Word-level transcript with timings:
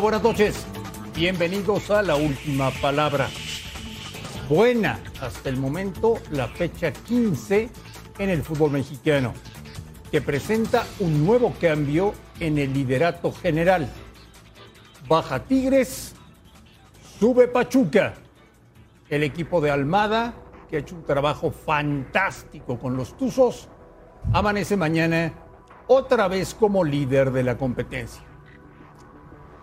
Buenas 0.00 0.22
noches. 0.22 0.64
Bienvenidos 1.12 1.90
a 1.90 2.02
la 2.02 2.14
última 2.14 2.70
palabra. 2.70 3.28
Buena 4.48 5.00
hasta 5.20 5.48
el 5.48 5.56
momento 5.56 6.18
la 6.30 6.46
fecha 6.46 6.92
15 6.92 7.68
en 8.20 8.30
el 8.30 8.42
fútbol 8.44 8.70
mexicano, 8.70 9.34
que 10.12 10.20
presenta 10.20 10.86
un 11.00 11.26
nuevo 11.26 11.52
cambio 11.60 12.14
en 12.38 12.58
el 12.58 12.72
liderato 12.72 13.32
general. 13.32 13.90
Baja 15.08 15.42
Tigres, 15.42 16.14
sube 17.18 17.48
Pachuca. 17.48 18.14
El 19.08 19.24
equipo 19.24 19.60
de 19.60 19.72
Almada, 19.72 20.32
que 20.70 20.76
ha 20.76 20.80
hecho 20.80 20.94
un 20.94 21.04
trabajo 21.04 21.50
fantástico 21.50 22.78
con 22.78 22.96
los 22.96 23.16
Tuzos, 23.16 23.68
amanece 24.32 24.76
mañana 24.76 25.32
otra 25.88 26.28
vez 26.28 26.54
como 26.54 26.84
líder 26.84 27.32
de 27.32 27.42
la 27.42 27.58
competencia. 27.58 28.27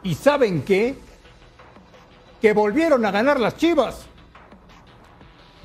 ¿Y 0.06 0.14
saben 0.14 0.62
qué? 0.62 0.96
Que 2.40 2.54
volvieron 2.54 3.04
a 3.06 3.12
ganar 3.12 3.40
las 3.40 3.58
Chivas. 3.58 4.06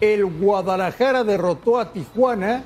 El 0.01 0.25
Guadalajara 0.25 1.25
derrotó 1.25 1.79
a 1.79 1.93
Tijuana 1.93 2.65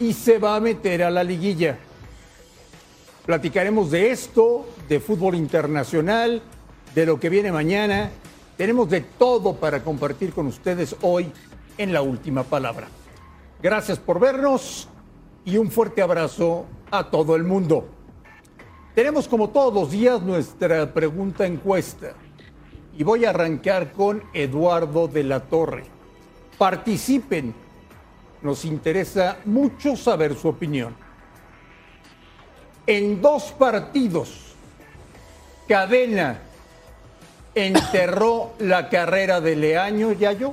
y 0.00 0.12
se 0.12 0.38
va 0.38 0.56
a 0.56 0.60
meter 0.60 1.04
a 1.04 1.10
la 1.10 1.22
liguilla. 1.22 1.78
Platicaremos 3.24 3.92
de 3.92 4.10
esto, 4.10 4.66
de 4.88 4.98
fútbol 4.98 5.36
internacional, 5.36 6.42
de 6.96 7.06
lo 7.06 7.20
que 7.20 7.28
viene 7.28 7.52
mañana. 7.52 8.10
Tenemos 8.56 8.90
de 8.90 9.02
todo 9.02 9.54
para 9.54 9.84
compartir 9.84 10.32
con 10.32 10.48
ustedes 10.48 10.96
hoy 11.02 11.30
en 11.78 11.92
la 11.92 12.02
última 12.02 12.42
palabra. 12.42 12.88
Gracias 13.62 14.00
por 14.00 14.18
vernos 14.18 14.88
y 15.44 15.58
un 15.58 15.70
fuerte 15.70 16.02
abrazo 16.02 16.66
a 16.90 17.08
todo 17.08 17.36
el 17.36 17.44
mundo. 17.44 17.99
Tenemos 19.00 19.26
como 19.28 19.48
todos 19.48 19.72
los 19.72 19.90
días 19.90 20.20
nuestra 20.20 20.92
pregunta 20.92 21.46
encuesta 21.46 22.12
y 22.98 23.02
voy 23.02 23.24
a 23.24 23.30
arrancar 23.30 23.92
con 23.92 24.22
Eduardo 24.34 25.08
de 25.08 25.24
la 25.24 25.40
Torre. 25.40 25.84
Participen, 26.58 27.54
nos 28.42 28.66
interesa 28.66 29.38
mucho 29.46 29.96
saber 29.96 30.36
su 30.36 30.48
opinión. 30.48 30.94
En 32.86 33.22
dos 33.22 33.52
partidos, 33.52 34.54
Cadena 35.66 36.38
enterró 37.54 38.52
la 38.58 38.90
carrera 38.90 39.40
de 39.40 39.56
Leaño, 39.56 40.12
Yayo. 40.12 40.52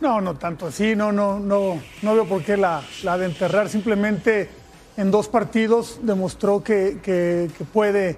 No, 0.00 0.20
no 0.20 0.36
tanto 0.36 0.68
así, 0.68 0.94
no, 0.94 1.10
no, 1.10 1.40
no, 1.40 1.82
no 2.02 2.14
veo 2.14 2.26
por 2.26 2.44
qué 2.44 2.56
la, 2.56 2.80
la 3.02 3.18
de 3.18 3.26
enterrar, 3.26 3.68
simplemente 3.68 4.65
en 4.96 5.10
dos 5.10 5.28
partidos 5.28 5.98
demostró 6.02 6.62
que, 6.62 6.98
que, 7.02 7.50
que, 7.56 7.64
puede 7.64 8.16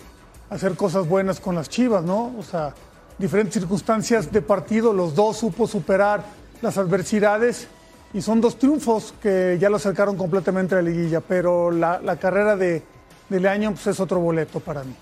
hacer 0.51 0.75
cosas 0.75 1.09
buenas 1.09 1.41
con 1.41 1.55
las 1.55 1.69
Chivas, 1.69 2.05
¿no? 2.05 2.35
O 2.39 2.43
sea, 2.43 2.75
diferentes 3.19 3.55
circunstancias 3.55 4.31
de 4.31 4.43
partido, 4.43 4.93
los 4.93 5.15
dos 5.15 5.39
supo 5.39 5.67
superar 5.67 6.25
las 6.63 6.79
adversidades 6.79 7.69
y 8.15 8.23
son 8.23 8.41
dos 8.41 8.59
triunfos 8.59 9.15
que 9.21 9.59
ya 9.61 9.69
lo 9.69 9.77
acercaron 9.77 10.17
completamente 10.17 10.75
a 10.75 10.83
la 10.83 10.91
liguilla, 10.91 11.21
pero 11.21 11.71
la, 11.71 12.01
la 12.01 12.17
carrera 12.17 12.57
de, 12.57 12.83
de 13.29 13.41
Leaño 13.41 13.73
pues, 13.73 13.87
es 13.89 14.01
otro 14.01 14.21
boleto 14.21 14.61
para 14.61 14.85
mí. 14.85 14.95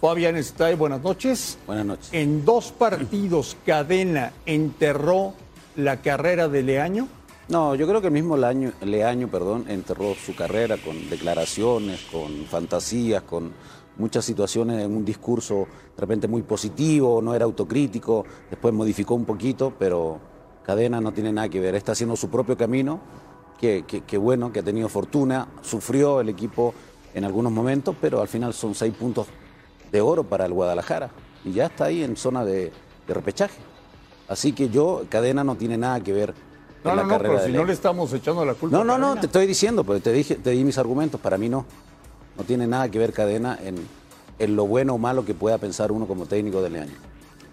Fabián 0.00 0.36
Stay, 0.36 0.74
buenas 0.74 1.02
noches. 1.02 1.58
Buenas 1.66 1.86
noches. 1.86 2.08
En 2.12 2.44
dos 2.44 2.72
partidos, 2.72 3.56
Cadena 3.64 4.32
enterró 4.44 5.34
la 5.74 6.02
carrera 6.02 6.48
de 6.48 6.62
Leaño. 6.62 7.08
No, 7.48 7.76
yo 7.76 7.86
creo 7.86 8.00
que 8.00 8.08
el 8.08 8.12
mismo 8.12 8.36
Leaño, 8.36 8.72
Leaño 8.80 9.28
perdón, 9.28 9.66
enterró 9.68 10.16
su 10.16 10.34
carrera 10.34 10.78
con 10.78 11.08
declaraciones, 11.08 12.00
con 12.10 12.44
fantasías, 12.46 13.22
con 13.22 13.52
muchas 13.98 14.24
situaciones 14.24 14.84
en 14.84 14.96
un 14.96 15.04
discurso 15.04 15.68
de 15.94 16.00
repente 16.00 16.26
muy 16.26 16.42
positivo, 16.42 17.22
no 17.22 17.36
era 17.36 17.44
autocrítico, 17.44 18.24
después 18.50 18.74
modificó 18.74 19.14
un 19.14 19.24
poquito, 19.24 19.72
pero 19.78 20.18
Cadena 20.64 21.00
no 21.00 21.12
tiene 21.12 21.32
nada 21.32 21.48
que 21.48 21.60
ver, 21.60 21.76
está 21.76 21.92
haciendo 21.92 22.16
su 22.16 22.28
propio 22.28 22.56
camino, 22.56 22.98
que, 23.60 23.84
que, 23.86 24.00
que 24.00 24.18
bueno, 24.18 24.52
que 24.52 24.58
ha 24.58 24.64
tenido 24.64 24.88
fortuna, 24.88 25.46
sufrió 25.62 26.20
el 26.20 26.28
equipo 26.28 26.74
en 27.14 27.24
algunos 27.24 27.52
momentos, 27.52 27.94
pero 28.00 28.20
al 28.20 28.28
final 28.28 28.54
son 28.54 28.74
seis 28.74 28.92
puntos 28.92 29.28
de 29.92 30.00
oro 30.00 30.24
para 30.24 30.46
el 30.46 30.52
Guadalajara. 30.52 31.10
Y 31.44 31.52
ya 31.52 31.66
está 31.66 31.84
ahí 31.84 32.02
en 32.02 32.16
zona 32.16 32.44
de, 32.44 32.72
de 33.06 33.14
repechaje. 33.14 33.60
Así 34.26 34.52
que 34.52 34.68
yo, 34.68 35.04
Cadena 35.08 35.44
no 35.44 35.54
tiene 35.54 35.78
nada 35.78 36.00
que 36.00 36.12
ver 36.12 36.34
no, 36.86 36.90
en 36.92 36.96
la 36.96 37.02
no, 37.04 37.08
carrera 37.10 37.28
no, 37.34 37.38
pero 37.40 37.46
si 37.46 37.52
no 37.56 37.64
le 37.64 37.72
estamos 37.72 38.12
echando 38.12 38.44
la 38.44 38.54
culpa. 38.54 38.76
No, 38.76 38.84
no, 38.84 38.98
no, 38.98 39.16
te 39.20 39.26
estoy 39.26 39.46
diciendo, 39.46 39.84
pues 39.84 40.02
te, 40.02 40.12
dije, 40.12 40.36
te 40.36 40.50
di 40.50 40.64
mis 40.64 40.78
argumentos, 40.78 41.20
para 41.20 41.36
mí 41.38 41.48
no. 41.48 41.64
No 42.36 42.44
tiene 42.44 42.66
nada 42.66 42.88
que 42.90 42.98
ver 42.98 43.12
cadena 43.12 43.58
en, 43.62 43.76
en 44.38 44.56
lo 44.56 44.66
bueno 44.66 44.94
o 44.94 44.98
malo 44.98 45.24
que 45.24 45.32
pueda 45.34 45.58
pensar 45.58 45.90
uno 45.92 46.06
como 46.06 46.26
técnico 46.26 46.60
de 46.62 46.70
Leaño. 46.70 46.92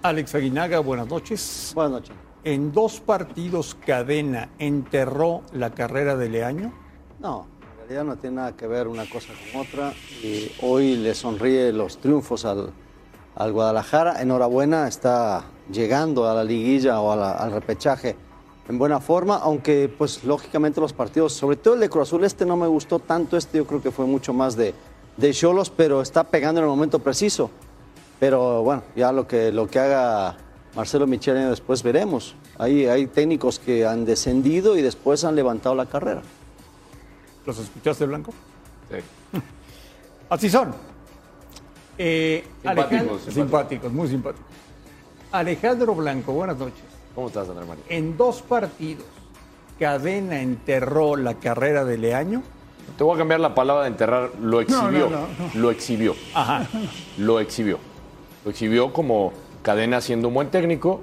Alex 0.02 0.36
Aguinaga, 0.36 0.80
buenas 0.80 1.08
noches. 1.08 1.72
Buenas 1.74 1.92
noches. 1.94 2.16
En 2.44 2.74
dos 2.74 3.00
partidos, 3.00 3.76
Cadena 3.86 4.50
enterró 4.60 5.44
la 5.54 5.70
carrera 5.70 6.18
de 6.18 6.28
Leaño. 6.28 6.74
No, 7.22 7.48
en 7.72 7.78
realidad 7.80 8.04
no 8.04 8.18
tiene 8.18 8.36
nada 8.36 8.52
que 8.58 8.68
ver 8.68 8.90
una 8.90 9.10
cosa 9.10 9.30
con 9.54 9.62
otra. 9.62 9.94
Y 10.22 10.52
hoy 10.62 10.98
le 10.98 11.16
sonríe 11.16 11.72
los 11.72 12.00
triunfos 12.00 12.44
al, 12.44 12.72
al 13.36 13.52
Guadalajara. 13.54 14.22
Enhorabuena, 14.22 14.90
está 14.90 15.46
llegando 15.72 16.30
a 16.30 16.34
la 16.34 16.44
liguilla 16.44 17.00
o 17.00 17.16
la- 17.16 17.32
al 17.32 17.54
repechaje 17.54 18.18
en 18.70 18.78
buena 18.78 19.00
forma, 19.00 19.36
aunque 19.38 19.94
pues 19.98 20.24
lógicamente 20.24 20.80
los 20.80 20.94
partidos, 20.94 21.34
sobre 21.34 21.58
todo 21.58 21.74
el 21.74 21.80
de 21.82 21.90
Cruz 21.90 22.08
Azul, 22.10 22.24
este 22.24 22.46
no 22.46 22.56
me 22.58 22.68
gustó 22.68 23.00
tanto, 23.00 23.36
este 23.38 23.58
yo 23.58 23.66
creo 23.68 23.82
que 23.82 23.92
fue 23.92 24.06
mucho 24.06 24.34
más 24.34 24.56
de 24.56 24.74
de 25.18 25.32
Cholos, 25.32 25.70
pero 25.70 26.02
está 26.02 26.24
pegando 26.24 26.60
en 26.60 26.64
el 26.66 26.70
momento 26.72 26.98
preciso. 26.98 27.52
Pero 28.20 28.64
bueno, 28.64 28.82
ya 28.96 29.12
lo 29.12 29.28
que, 29.28 29.52
lo 29.52 29.68
que 29.68 29.78
haga 29.80 30.38
Marcelo 30.76 31.06
Michele 31.06 31.42
después 31.42 31.84
veremos. 31.84 32.36
Hay, 32.58 32.88
hay 32.88 33.06
técnicos 33.06 33.60
que 33.60 33.86
han 33.86 34.06
descendido 34.06 34.76
y 34.76 34.82
después 34.82 35.24
han 35.24 35.36
levantado 35.36 35.76
la 35.76 35.86
carrera. 35.86 36.22
¿Los 37.46 37.60
escuchaste, 37.60 38.06
Blanco? 38.08 38.34
Sí. 38.90 38.98
Así 40.30 40.50
son. 40.50 40.74
Eh, 41.98 42.44
Simpáticos, 42.64 42.64
Alejandro- 42.66 43.20
simpáticos. 43.20 43.34
simpáticos, 43.36 43.92
muy 43.94 44.08
simpáticos. 44.08 44.48
Alejandro 45.32 45.94
Blanco, 45.94 46.32
buenas 46.34 46.58
noches. 46.58 46.84
¿Cómo 47.16 47.28
estás, 47.28 47.48
Andrés 47.50 47.68
María? 47.68 47.84
En 47.90 48.18
dos 48.18 48.42
partidos, 48.42 49.06
Cadena 49.80 50.42
enterró 50.42 51.16
la 51.16 51.36
carrera 51.36 51.86
de 51.86 51.98
Leaño. 51.98 52.42
Te 52.98 53.04
voy 53.04 53.16
a 53.16 53.18
cambiar 53.18 53.40
la 53.40 53.56
palabra 53.56 53.84
de 53.84 53.90
enterrar. 53.90 54.32
Lo 54.42 54.62
exhibió. 54.62 55.10
no, 55.10 55.22
no, 55.22 55.28
Lo 55.56 55.72
exhibió. 55.72 56.16
Ajá. 56.34 56.68
Lo 57.18 57.40
exhibió. 57.40 57.78
Lo 58.46 58.52
exhibió 58.52 58.94
como 58.94 59.32
cadena 59.62 60.02
siendo 60.02 60.28
un 60.28 60.34
buen 60.34 60.50
técnico. 60.50 61.02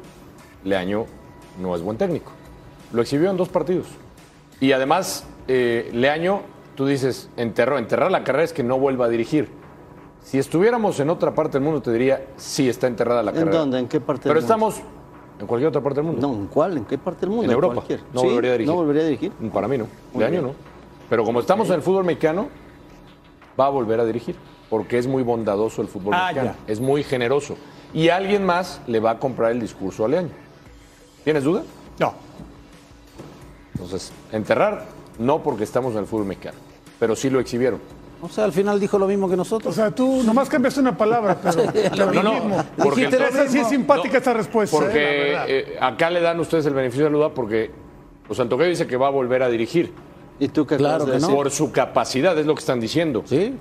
Leaño 0.64 1.06
no 1.60 1.74
es 1.74 1.82
buen 1.82 1.96
técnico. 1.96 2.32
Lo 2.92 3.02
exhibió 3.02 3.30
en 3.30 3.36
dos 3.36 3.48
partidos. 3.48 3.86
Y 4.60 4.72
además, 4.72 5.24
eh, 5.48 5.90
Leaño, 5.92 6.42
tú 6.74 6.86
dices, 6.86 7.30
enterró. 7.36 7.78
Enterrar 7.78 8.10
la 8.10 8.24
carrera 8.24 8.44
es 8.44 8.52
que 8.52 8.62
no 8.62 8.78
vuelva 8.78 9.06
a 9.06 9.08
dirigir. 9.08 9.48
Si 10.22 10.38
estuviéramos 10.38 11.00
en 11.00 11.08
otra 11.08 11.34
parte 11.34 11.52
del 11.58 11.62
mundo, 11.62 11.80
te 11.80 11.92
diría, 11.92 12.26
sí, 12.36 12.68
está 12.68 12.86
enterrada 12.86 13.22
la 13.22 13.30
¿En 13.30 13.36
carrera. 13.38 13.58
dónde? 13.58 13.78
¿En 13.78 13.88
qué 13.88 14.00
parte 14.00 14.22
Pero 14.28 14.34
del 14.40 14.42
mundo? 14.48 14.68
estamos 14.68 14.99
en 15.40 15.46
cualquier 15.46 15.68
otra 15.68 15.80
parte 15.80 16.00
del 16.00 16.06
mundo. 16.12 16.28
No, 16.28 16.34
¿en 16.34 16.46
cuál? 16.46 16.76
¿En 16.76 16.84
qué 16.84 16.98
parte 16.98 17.20
del 17.22 17.30
mundo? 17.30 17.44
En 17.44 17.50
Europa. 17.50 17.74
cualquier. 17.74 18.00
No 18.12 18.20
¿Sí? 18.20 18.26
volvería 18.26 18.50
a 18.50 18.52
dirigir. 18.52 18.70
No 18.70 18.76
volvería 18.76 19.02
a 19.02 19.06
dirigir. 19.06 19.32
Para 19.52 19.66
mí 19.68 19.78
no. 19.78 19.86
Muy 20.12 20.20
de 20.20 20.26
año 20.26 20.32
bien. 20.42 20.44
no. 20.44 20.54
Pero 21.08 21.24
como 21.24 21.40
estamos 21.40 21.68
en 21.68 21.74
el 21.76 21.82
fútbol 21.82 22.04
mexicano, 22.04 22.48
va 23.58 23.66
a 23.66 23.70
volver 23.70 23.98
a 24.00 24.04
dirigir. 24.04 24.36
Porque 24.68 24.98
es 24.98 25.06
muy 25.08 25.22
bondadoso 25.24 25.82
el 25.82 25.88
fútbol 25.88 26.14
Ah, 26.14 26.26
mexicano. 26.28 26.54
ya. 26.66 26.72
Es 26.72 26.78
muy 26.80 27.02
generoso. 27.02 27.56
Y 27.92 28.08
alguien 28.10 28.44
más 28.46 28.80
le 28.86 29.00
va 29.00 29.12
a 29.12 29.18
comprar 29.18 29.50
el 29.50 29.60
discurso 29.60 30.04
a 30.04 30.08
Leaño. 30.08 30.28
¿Tienes 31.24 31.42
duda? 31.42 31.64
No. 31.98 32.14
Entonces, 33.74 34.12
enterrar 34.30 34.84
no 35.18 35.42
porque 35.42 35.64
estamos 35.64 35.92
en 35.94 36.00
el 36.00 36.06
fútbol 36.06 36.26
mexicano, 36.26 36.58
pero 36.98 37.16
sí 37.16 37.30
lo 37.30 37.40
exhibieron. 37.40 37.80
O 38.22 38.28
sea, 38.28 38.44
al 38.44 38.52
final 38.52 38.78
dijo 38.78 38.98
lo 38.98 39.06
mismo 39.06 39.28
que 39.28 39.36
nosotros. 39.36 39.72
O 39.72 39.74
sea, 39.74 39.90
tú 39.90 40.22
nomás 40.24 40.48
cambiaste 40.48 40.80
una 40.80 40.96
palabra, 40.96 41.38
pero, 41.42 42.06
No, 42.06 42.12
lo 42.12 42.22
no, 42.22 42.32
mismo. 42.34 42.64
porque 42.76 43.04
entonces- 43.04 43.34
esa 43.34 43.48
sí 43.48 43.58
es 43.60 43.68
simpática 43.68 44.12
No, 44.12 44.18
esta 44.18 44.34
respuesta. 44.34 44.76
¿eh? 44.76 44.80
La 44.80 44.84
Porque 44.86 44.98
verdad. 44.98 45.44
eh, 45.48 45.78
acá 45.80 46.10
le 46.10 46.20
dan 46.20 46.38
ustedes 46.40 46.66
el 46.66 46.74
beneficio 46.74 47.04
de 47.06 47.10
la 47.10 47.16
duda 47.16 47.28
porque 47.30 47.70
pues 48.26 48.36
Santoqueo 48.36 48.66
dice 48.66 48.86
que 48.86 48.96
va 48.96 49.06
a 49.06 49.10
volver 49.10 49.42
a 49.42 49.48
dirigir 49.48 49.92
¿Y 50.38 50.48
tú 50.48 50.66
qué 50.66 50.76
Claro 50.78 51.04
que 51.06 51.18
no. 51.18 51.28
por 51.34 51.50
su 51.50 51.70
capacidad, 51.70 52.38
es 52.38 52.46
lo 52.46 52.54
que 52.54 52.60
están 52.60 52.80
diciendo. 52.80 53.22
¿Sí? 53.26 53.54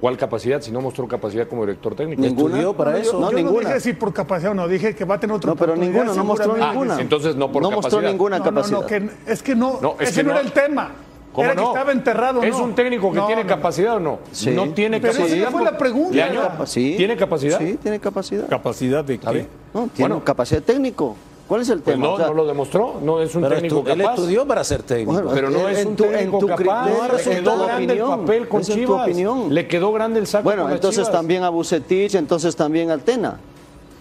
¿Cuál 0.00 0.16
capacidad 0.16 0.60
si 0.60 0.70
no 0.70 0.80
mostró 0.80 1.08
capacidad 1.08 1.48
como 1.48 1.62
director 1.64 1.94
técnico? 1.96 2.20
Ninguna. 2.22 2.54
Estudió 2.56 2.74
para 2.76 2.90
No, 2.92 2.96
eso. 2.98 3.12
yo, 3.14 3.20
No, 3.20 3.26
yo 3.30 3.32
no 3.32 3.38
ninguna. 3.38 3.68
dije 3.70 3.80
si 3.80 3.92
por 3.94 4.12
capacidad 4.12 4.52
o 4.52 4.54
no, 4.54 4.68
dije 4.68 4.94
que 4.94 5.04
va 5.04 5.14
a 5.16 5.20
tener 5.20 5.34
otra 5.34 5.50
No, 5.50 5.56
pero 5.56 5.74
ninguna, 5.74 6.12
no 6.14 6.22
mostró 6.24 6.56
ninguna. 6.56 7.00
entonces 7.00 7.34
no 7.34 7.50
por 7.50 7.62
No 7.62 7.70
mostró 7.70 7.90
capacidad. 7.90 8.10
ninguna 8.12 8.38
No, 8.38 8.44
capacidad. 8.44 8.76
no, 8.76 8.82
no, 8.82 8.86
que, 8.86 9.10
es 9.32 9.42
que 9.42 9.54
no, 9.56 9.78
No, 9.80 9.96
es 9.98 10.10
ese 10.10 10.20
que 10.20 10.24
no, 10.28 10.32
no. 10.34 10.38
era 10.38 10.46
el 10.46 10.52
tema. 10.52 10.90
¿Cómo 11.36 11.44
era 11.44 11.54
no? 11.54 11.62
que 11.62 11.68
estaba 11.78 11.92
enterrado, 11.92 12.42
¿Es 12.42 12.56
no. 12.58 12.64
un 12.64 12.74
técnico 12.74 13.12
que 13.12 13.18
No, 13.18 13.26
tiene 13.26 13.42
no. 13.44 13.48
capacidad 13.48 13.96
o 13.96 14.00
no? 14.00 14.18
Sí. 14.32 14.50
No 14.50 14.70
tiene 14.70 14.98
Pero 15.00 15.12
esa 15.12 15.22
capacidad. 15.22 15.44
no 15.50 15.52
fue 15.52 15.64
la 15.64 15.78
pregunta. 15.78 16.66
Sí. 16.66 16.94
¿Tiene 16.96 17.16
capacidad? 17.16 17.58
Sí, 17.58 17.78
tiene 17.80 18.00
capacidad. 18.00 18.48
¿Capacidad 18.48 19.04
de 19.04 19.14
¿Está 19.14 19.32
qué? 19.32 19.46
No, 19.74 19.88
tiene 19.94 20.08
Bueno. 20.08 20.24
capacidad 20.24 20.62
técnico. 20.62 21.14
¿Cuál 21.46 21.60
es 21.60 21.68
el 21.68 21.78
Pues 21.78 21.94
tema? 21.94 22.08
no, 22.08 22.14
O 22.14 22.16
sea, 22.16 22.26
no 22.26 22.32
lo 22.34 22.44
demostró. 22.46 22.94
No 23.00 23.20
es 23.22 23.32
un 23.36 23.42
Pero 23.42 23.54
técnico 23.54 23.84
estu- 23.84 23.92
él 23.92 23.98
capaz. 24.02 24.14
estudió 24.14 24.46
para 24.48 24.64
ser 24.64 24.82
técnico. 24.82 25.12
Bueno, 25.12 25.30
Pero 25.32 25.48
no 25.50 25.68
En 25.68 25.76
es 25.76 25.86
un 25.86 25.94
tu- 25.94 26.04
en 26.06 26.10
técnico 26.12 26.38
tu 26.40 26.46
capaz. 26.48 26.56
criterio, 26.86 27.02
le 27.14 27.34
quedó 27.40 27.64
grande 27.64 27.84
el 27.94 28.00
opinión. 28.00 28.20
papel 28.20 28.48
con 28.48 28.60
Esa 28.62 28.72
es 28.72 28.78
tu 28.78 28.84
Chivas. 28.86 29.02
opinión. 29.04 29.54
Le 29.54 29.68
quedó 29.68 29.92
grande 29.92 30.18
el 30.18 30.26
saco 30.26 30.42
Bueno, 30.44 30.62
con 30.64 30.72
entonces 30.72 31.04
Chivas. 31.04 31.12
también 31.12 31.44
a 31.44 31.50
Bucetich, 31.50 32.14
entonces 32.16 32.56
también 32.56 32.90
a 32.90 32.98
Tena. 32.98 33.36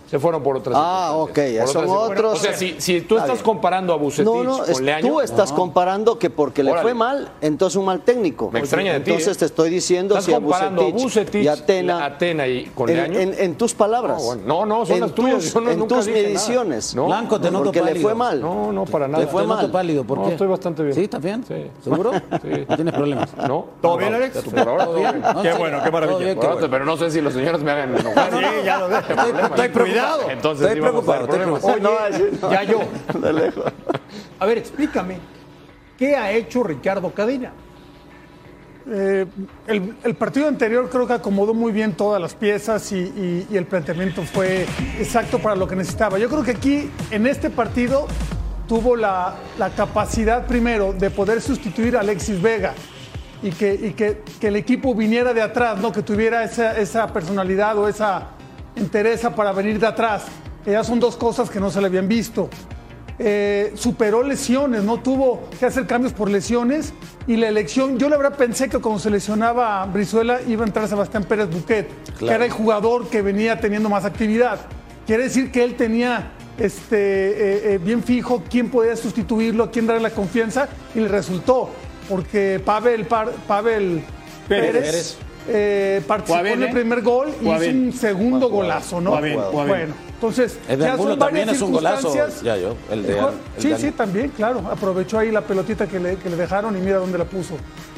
Se 0.10 0.20
fueron 0.20 0.44
por 0.44 0.58
otras 0.58 0.76
Ah, 0.78 1.12
ok, 1.16 1.40
Por 1.60 1.68
son 1.68 1.90
otras- 1.90 2.10
otros. 2.12 2.34
O 2.34 2.36
sea, 2.38 2.54
si, 2.54 2.76
si 2.80 3.02
tú 3.02 3.16
Está 3.18 3.28
estás 3.34 3.44
comparando 3.44 3.92
a 3.94 3.98
Bucetich 3.98 4.26
No, 4.26 4.44
no, 4.44 4.64
es- 4.64 4.72
con 4.74 4.86
Leaño... 4.86 5.08
tú 5.08 5.22
estás 5.22 5.52
comparando 5.52 6.20
que 6.20 6.30
porque 6.30 6.64
le 6.64 6.72
Órale. 6.72 6.84
fue 6.84 6.94
mal, 6.94 7.32
entonces 7.42 7.76
un 7.78 7.86
mal 7.86 8.02
técnico. 8.02 8.50
Me 8.52 8.60
extraña 8.60 8.94
de 8.94 9.00
ti, 9.00 9.12
Entonces 9.12 9.36
¿eh? 9.36 9.40
te 9.40 9.46
estoy 9.46 9.70
diciendo 9.70 10.14
Estás 10.16 10.26
si 10.26 10.34
a 10.34 10.36
comparando 10.40 10.82
a 10.82 10.86
Bucetich, 10.86 11.04
Bucetich, 11.04 11.44
y 11.44 11.48
a 11.48 11.66
Tena, 11.66 12.06
a 12.06 12.18
Tena 12.18 12.48
y 12.48 12.66
con 12.66 12.90
en, 12.90 12.96
Leaño. 12.98 13.20
en- 13.20 13.34
en 13.40 13.56
tus 13.56 13.74
palabras. 13.74 14.18
No, 14.20 14.26
bueno, 14.26 14.42
no, 14.46 14.66
no, 14.66 14.86
son 14.86 14.96
en 14.96 15.02
las 15.02 15.12
tuyas, 15.16 15.36
tus, 15.42 15.54
yo 15.54 15.62
no- 15.62 15.72
en 15.72 15.80
nunca 15.80 15.96
tus 15.96 16.08
mediciones. 16.08 16.96
No. 16.96 17.06
Blanco, 17.08 17.40
te 17.42 17.50
noto 17.52 17.66
porque 17.66 17.82
le 17.82 17.96
fue 18.00 18.14
mal. 18.14 18.40
No, 18.42 18.72
no, 18.72 18.86
para 18.86 19.08
nada. 19.08 19.24
Le 19.24 19.30
fue 19.30 19.42
Te 19.42 19.48
noto 19.48 19.62
mal. 19.64 19.72
pálido, 19.72 20.04
¿por 20.04 20.20
No, 20.20 20.26
qué? 20.28 20.32
estoy 20.34 20.48
bastante 20.48 20.84
bien. 20.84 20.96
¿Sí? 20.96 21.04
¿Estás 21.06 21.22
bien? 21.22 21.44
Sí. 21.48 21.68
¿Seguro? 21.84 22.12
Sí. 22.42 22.66
¿No 22.70 22.76
tienes 22.76 22.94
problemas? 22.94 23.30
¿No? 23.38 23.66
¿Todo 23.82 23.94
No, 23.94 23.98
bien, 23.98 24.12
no, 24.12 24.18
Alex? 24.18 24.38
Por 24.44 24.60
ahora 24.60 24.86
todo 24.86 24.96
bien. 24.98 25.22
No, 25.22 25.42
Qué 25.42 25.54
bueno, 25.54 25.82
qué 25.84 25.92
maravilla. 25.92 26.36
Pero 26.70 26.86
no 26.86 26.98
sé 26.98 27.10
si 27.12 27.22
los 27.22 27.34
señores 27.34 27.62
me 27.62 27.72
hagan 27.72 27.96
enojar. 27.98 28.30
Sí, 28.32 28.40
ya 28.66 28.78
lo 28.80 28.88
veo. 28.90 29.00
Estoy, 29.00 29.32
estoy 29.46 29.70
Entonces 30.30 30.68
estoy 30.68 30.82
preocupado. 30.82 31.24
estoy 31.26 31.40
preocupado. 31.40 31.74
Oye, 31.74 32.32
no, 32.42 32.52
ya 32.52 32.64
yo. 32.64 32.80
De 33.20 33.34
lejos. 33.34 33.64
A 34.40 34.46
ver, 34.46 34.58
explícame. 34.58 35.20
¿Qué 35.98 36.16
ha 36.16 36.32
hecho 36.32 36.64
Ricardo 36.64 37.12
Cadena? 37.14 37.52
Eh, 38.88 39.26
el, 39.66 39.96
el 40.04 40.14
partido 40.16 40.48
anterior 40.48 40.88
creo 40.92 41.08
que 41.08 41.14
acomodó 41.14 41.56
muy 41.56 41.72
bien 41.72 41.94
todas 41.94 42.22
las 42.22 42.36
piezas 42.36 42.92
y, 42.92 42.98
y- 43.00 43.48
y 43.50 43.58
el 43.58 43.66
planteamiento 43.66 44.22
fue 44.24 44.68
exacto 45.00 45.40
para 45.40 45.56
lo 45.56 45.68
que 45.68 45.76
necesitaba. 45.76 46.20
Yo 46.20 46.30
creo 46.30 46.44
que 46.44 46.52
aquí, 46.52 46.92
en 47.10 47.26
este 47.26 47.50
partido, 47.50 48.06
tuvo 48.68 48.96
la, 48.96 49.36
la 49.58 49.72
capacidad 49.72 50.46
primero 50.46 50.94
de 50.94 51.10
poder 51.10 51.42
sustituir 51.42 51.98
a 51.98 52.02
Alexis 52.02 52.40
Vega 52.40 52.74
y 53.42 53.50
que, 53.52 53.74
y 53.74 53.92
que, 53.94 54.22
que 54.40 54.48
el 54.50 54.56
equipo 54.56 54.94
viniera 54.94 55.34
de 55.34 55.42
atrás, 55.42 55.80
¿no? 55.80 55.92
que 55.92 56.04
tuviera 56.04 56.44
esa, 56.44 56.78
esa 56.78 57.08
personalidad 57.08 57.76
o 57.80 57.88
esa 57.88 58.28
entereza 58.76 59.36
para 59.36 59.52
venir 59.52 59.80
de 59.80 59.88
atrás. 59.88 60.26
Ellas 60.66 60.88
son 60.88 61.00
dos 61.00 61.16
cosas 61.16 61.50
que 61.50 61.60
no 61.60 61.70
se 61.70 61.80
le 61.80 61.88
habían 61.88 62.08
visto 62.08 62.50
eh, 63.18 63.72
superó 63.76 64.24
lesiones, 64.24 64.84
no 64.84 65.00
tuvo 65.00 65.48
que 65.58 65.66
hacer 65.66 65.88
cambios 65.88 66.12
por 66.12 66.30
lesiones 66.30 66.94
y 67.28 67.38
la 67.38 67.48
elección, 67.48 67.98
yo 67.98 68.10
la 68.10 68.18
verdad 68.18 68.38
pensé 68.38 68.68
que 68.68 68.80
cuando 68.80 69.00
se 69.00 69.10
lesionaba 69.10 69.82
a 69.82 69.86
Brizuela 69.86 70.42
iba 70.46 70.64
a 70.64 70.68
entrar 70.68 70.88
Sebastián 70.88 71.24
Pérez 71.24 71.50
Buquet, 71.50 71.88
que 72.20 72.28
era 72.28 72.44
el 72.44 72.52
jugador 72.52 73.08
que 73.08 73.22
venía 73.22 73.60
teniendo 73.60 73.90
más 73.90 74.04
actividad. 74.04 74.60
Quiere 75.08 75.24
decir 75.24 75.52
que 75.52 75.64
él 75.64 75.76
tenía 75.76 76.34
este, 76.58 76.98
eh, 76.98 77.74
eh, 77.74 77.80
bien 77.82 78.04
fijo 78.04 78.44
quién 78.50 78.70
podía 78.70 78.98
sustituirlo, 78.98 79.64
a 79.64 79.72
quién 79.72 79.88
darle 79.88 80.02
la 80.02 80.10
confianza 80.10 80.68
y 80.94 81.00
le 81.00 81.08
resultó, 81.08 81.70
porque 82.10 82.62
Pavel, 82.64 83.06
Pérez. 83.08 84.04
Pérez, 84.48 85.18
eh, 85.48 86.02
participó 86.08 86.46
en 86.46 86.64
el 86.64 86.72
primer 86.72 87.02
gol 87.02 87.30
y 87.42 87.48
hizo 87.50 87.70
un 87.72 87.94
segundo 87.94 88.50
golazo, 88.50 89.00
¿no? 89.02 89.12
Bueno, 89.52 89.94
entonces 90.16 90.58
El 90.68 90.80
de 90.80 90.86
ya 90.86 90.98
son 90.98 91.20
también 91.20 91.46
varias 91.48 91.56
es 91.58 91.62
un 91.62 91.72
golazo, 91.74 91.98
circunstancias. 92.12 92.42
ya 92.44 92.58
yo, 92.58 92.76
el 92.92 93.04
de- 93.04 93.20
el 93.20 93.26
sí, 93.58 93.68
de 93.70 93.78
sí, 93.78 93.92
también, 93.92 94.30
claro. 94.30 94.62
Aprovechó 94.72 95.20
ahí 95.20 95.32
la 95.32 95.42
pelotita 95.42 95.88
que 95.88 96.00
le, 96.00 96.16
que 96.18 96.30
le 96.30 96.36
dejaron 96.36 96.76
y 96.78 96.82
mira 96.82 96.98
dónde 96.98 97.18
la 97.18 97.26
puso. 97.26 97.56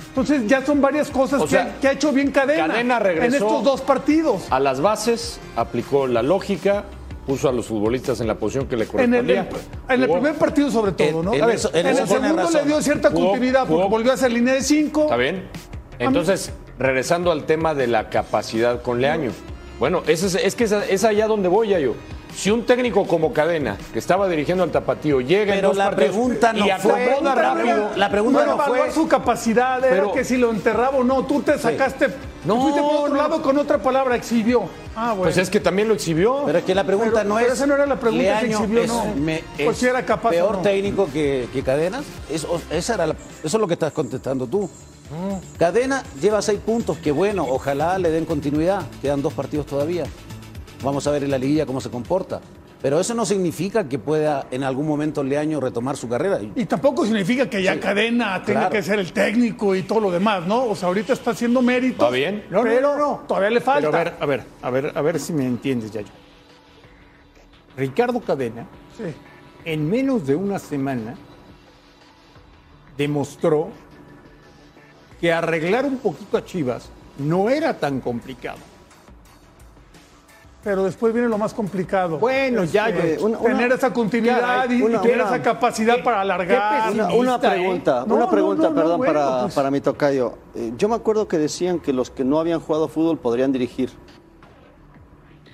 Entonces 0.10 0.48
ya 0.48 0.66
son 0.66 0.82
varias 0.82 1.10
cosas 1.12 1.44
que, 1.44 1.48
sea, 1.50 1.76
que 1.80 1.88
ha 1.88 1.92
hecho 1.92 2.12
bien 2.12 2.32
Cadena, 2.32 2.68
Cadena 2.68 3.00
en 3.26 3.34
estos 3.36 3.64
dos 3.64 3.82
partidos. 3.82 4.44
A 4.50 4.60
las 4.60 4.82
bases, 4.82 5.40
aplicó 5.56 6.08
la 6.08 6.24
lógica, 6.24 6.86
puso 7.28 7.48
a 7.48 7.52
los 7.52 7.68
futbolistas 7.68 8.20
en 8.20 8.26
la 8.28 8.34
posición 8.36 8.66
que 8.68 8.78
le 8.78 8.86
En 8.86 9.14
el, 9.14 9.26
correspondía. 9.26 9.48
en 9.90 10.02
el 10.04 10.10
primer 10.10 10.34
partido 10.36 10.72
sobre 10.72 10.94
todo, 10.94 11.22
¿no? 11.22 11.34
en 11.36 11.44
A 11.44 11.46
ver, 11.46 11.56
eso- 11.58 11.70
en 11.72 11.86
en 11.86 11.88
eso 11.94 12.02
el 12.04 12.08
segundo 12.10 12.36
razón. 12.36 12.54
le 12.56 12.64
dio 12.68 12.82
cierta 12.82 13.10
Jugó- 13.12 13.26
continuidad 13.28 13.60
porque 13.68 13.74
jugó- 13.76 13.90
volvió 13.90 14.12
a 14.12 14.16
hacer 14.16 14.32
línea 14.32 14.56
de 14.56 14.62
cinco. 14.64 15.04
¿Está 15.04 15.18
bien? 15.18 15.48
Entonces, 16.00 16.52
regresando 16.80 17.32
al 17.32 17.46
tema 17.46 17.74
de 17.74 17.88
la 17.88 18.10
capacidad 18.10 18.82
con 18.82 19.02
Leaño. 19.02 19.32
Bueno, 19.80 20.04
es, 20.08 20.24
es 20.24 20.56
que 20.56 20.64
es, 20.66 20.72
es 20.72 21.04
allá 21.04 21.28
donde 21.28 21.48
voy 21.50 21.70
ya 21.70 21.80
yo. 21.80 21.94
Si 22.36 22.52
un 22.52 22.66
técnico 22.68 23.08
como 23.08 23.34
Cadena, 23.34 23.78
que 23.94 23.98
estaba 23.98 24.28
dirigiendo 24.30 24.64
al 24.64 24.70
Tapatío, 24.70 25.22
llega 25.22 25.54
en 25.56 25.60
Pero 25.60 25.70
dos 25.70 25.78
la 25.78 25.86
partidos 25.86 26.12
pregunta 26.12 26.54
no 26.54 26.68
y 26.68 26.70
fue- 26.80 27.18
la 27.24 27.34
rápido. 27.36 27.90
la 27.96 28.10
pregunta 28.12 28.46
no 28.46 28.58
no 28.58 28.64
fue- 28.64 28.92
su 28.92 29.08
capacidad, 29.08 29.80
era 29.84 29.90
Pero- 29.90 30.12
que 30.12 30.24
si 30.24 30.38
lo 30.38 30.52
enterraba 30.52 30.98
o 30.98 31.04
no. 31.04 31.26
Tú 31.26 31.42
te 31.42 31.58
sacaste, 31.58 32.10
No, 32.46 32.62
fuiste 32.62 32.80
por 32.82 32.92
otro 32.96 33.10
no. 33.10 33.16
lado 33.16 33.42
con 33.42 33.58
otra 33.58 33.80
palabra, 33.80 34.16
exhibió. 34.16 34.64
Ah, 34.96 35.10
bueno. 35.14 35.24
Pues 35.24 35.38
es 35.38 35.50
que 35.50 35.60
también 35.60 35.88
lo 35.88 35.96
exhibió. 35.96 36.44
Pero 36.46 36.60
es 36.60 36.64
que 36.66 36.76
la 36.76 36.84
pregunta 36.84 37.12
Pero- 37.22 37.30
no 37.30 37.36
pero 37.38 37.48
es. 37.48 37.54
esa 37.54 37.66
no 37.66 37.74
era 37.74 37.86
la 37.88 38.00
pregunta 38.00 38.24
que 38.24 38.48
Leaño 38.48 38.58
exhibió, 38.60 38.82
es, 38.84 38.88
no. 38.88 39.06
me- 39.16 39.44
Pues 39.56 39.70
es 39.70 39.78
si 39.78 39.86
era 39.88 40.06
capaz 40.06 40.30
o 40.30 40.32
peor 40.32 40.56
no. 40.58 40.62
técnico 40.62 41.10
que, 41.12 41.48
que 41.52 41.64
Cadenas. 41.64 42.04
Eso, 42.30 42.62
esa 42.70 42.94
era 42.96 43.08
la- 43.08 43.14
eso 43.14 43.58
es 43.58 43.62
lo 43.62 43.68
que 43.68 43.74
estás 43.74 43.94
contestando 43.94 44.46
tú. 44.46 44.70
Cadena 45.58 46.04
lleva 46.22 46.42
seis 46.42 46.60
puntos, 46.60 46.98
que 46.98 47.12
bueno, 47.12 47.46
ojalá 47.50 47.98
le 47.98 48.10
den 48.12 48.26
continuidad. 48.26 48.84
Quedan 49.02 49.22
dos 49.22 49.34
partidos 49.34 49.66
todavía. 49.66 50.04
Vamos 50.84 51.08
a 51.08 51.12
ver 51.12 51.24
en 51.24 51.32
la 51.32 51.38
liguilla 51.38 51.66
cómo 51.66 51.82
se 51.82 51.90
comporta. 51.90 52.42
Pero 52.82 53.00
eso 53.00 53.16
no 53.16 53.26
significa 53.26 53.90
que 53.90 53.98
pueda 53.98 54.46
en 54.52 54.64
algún 54.64 54.86
momento 54.88 55.24
Leaño 55.24 55.60
retomar 55.60 55.98
su 55.98 56.08
carrera. 56.08 56.40
Y 56.56 56.66
tampoco 56.66 57.06
significa 57.06 57.50
que 57.50 57.64
ya 57.64 57.80
Cadena 57.80 58.44
tenga 58.44 58.60
claro. 58.60 58.70
que 58.76 58.84
ser 58.84 59.00
el 59.00 59.12
técnico 59.12 59.74
y 59.76 59.82
todo 59.82 60.00
lo 60.00 60.12
demás, 60.12 60.46
¿no? 60.46 60.66
O 60.66 60.76
sea, 60.76 60.90
ahorita 60.90 61.14
está 61.14 61.32
haciendo 61.32 61.64
mérito. 61.64 62.06
¿Va 62.06 62.12
bien? 62.12 62.46
No, 62.52 62.62
pero 62.62 63.24
todavía 63.28 63.50
le 63.50 63.62
falta. 63.62 63.90
Pero 63.90 63.98
a 63.98 64.04
ver, 64.04 64.14
a 64.20 64.26
ver, 64.28 64.44
a 64.62 64.70
ver, 64.70 64.92
a 64.96 65.02
ver 65.02 65.20
si 65.20 65.34
me 65.34 65.46
entiendes, 65.48 65.92
Yayo. 65.92 66.08
Ricardo 67.76 68.20
Cadena, 68.22 68.68
Sí. 68.96 69.06
en 69.66 69.90
menos 69.90 70.28
de 70.28 70.36
una 70.36 70.60
semana, 70.60 71.16
demostró 72.96 73.70
que 75.20 75.32
arreglar 75.34 75.86
un 75.86 75.98
poquito 75.98 76.38
a 76.38 76.46
Chivas 76.46 76.90
no 77.18 77.50
era 77.50 77.74
tan 77.78 78.00
complicado. 78.02 78.60
Pero 80.64 80.84
después 80.84 81.14
viene 81.14 81.30
lo 81.30 81.38
más 81.38 81.54
complicado. 81.54 82.18
Bueno, 82.18 82.66
ya, 82.66 82.90
yo- 82.90 83.26
una- 83.26 83.40
tener 83.40 83.72
esa 83.72 83.94
continuidad 83.94 84.66
y, 84.66 84.82
tener 84.82 85.16
una- 85.16 85.24
esa 85.26 85.42
capacidad 85.42 85.96
qué- 85.98 86.04
para 86.04 86.22
alargar. 86.22 86.92
qué 86.94 87.16
Una, 87.16 87.36
¿eh? 87.36 87.40
pregunta, 87.40 88.04
No, 88.06 88.16
una 88.16 88.26
no, 88.26 88.30
pregunta, 88.32 88.64
no, 88.64 88.70
no, 88.70 88.76
perdón, 88.76 88.98
bueno, 88.98 89.14
para, 89.14 89.42
pues- 89.44 89.54
para 89.56 89.72
mi 89.72 89.80
tocayo. 89.82 90.34
Eh, 90.56 90.74
Yo 90.78 90.90
me 90.90 90.96
acuerdo 90.96 91.28
que 91.28 91.38
decían 91.38 91.80
que 91.80 91.94
los 91.94 92.10
que 92.10 92.26
no 92.26 92.40
habían 92.40 92.60
jugado 92.60 92.88
fútbol 92.90 93.18
podrían 93.18 93.52
dirigir. 93.54 93.92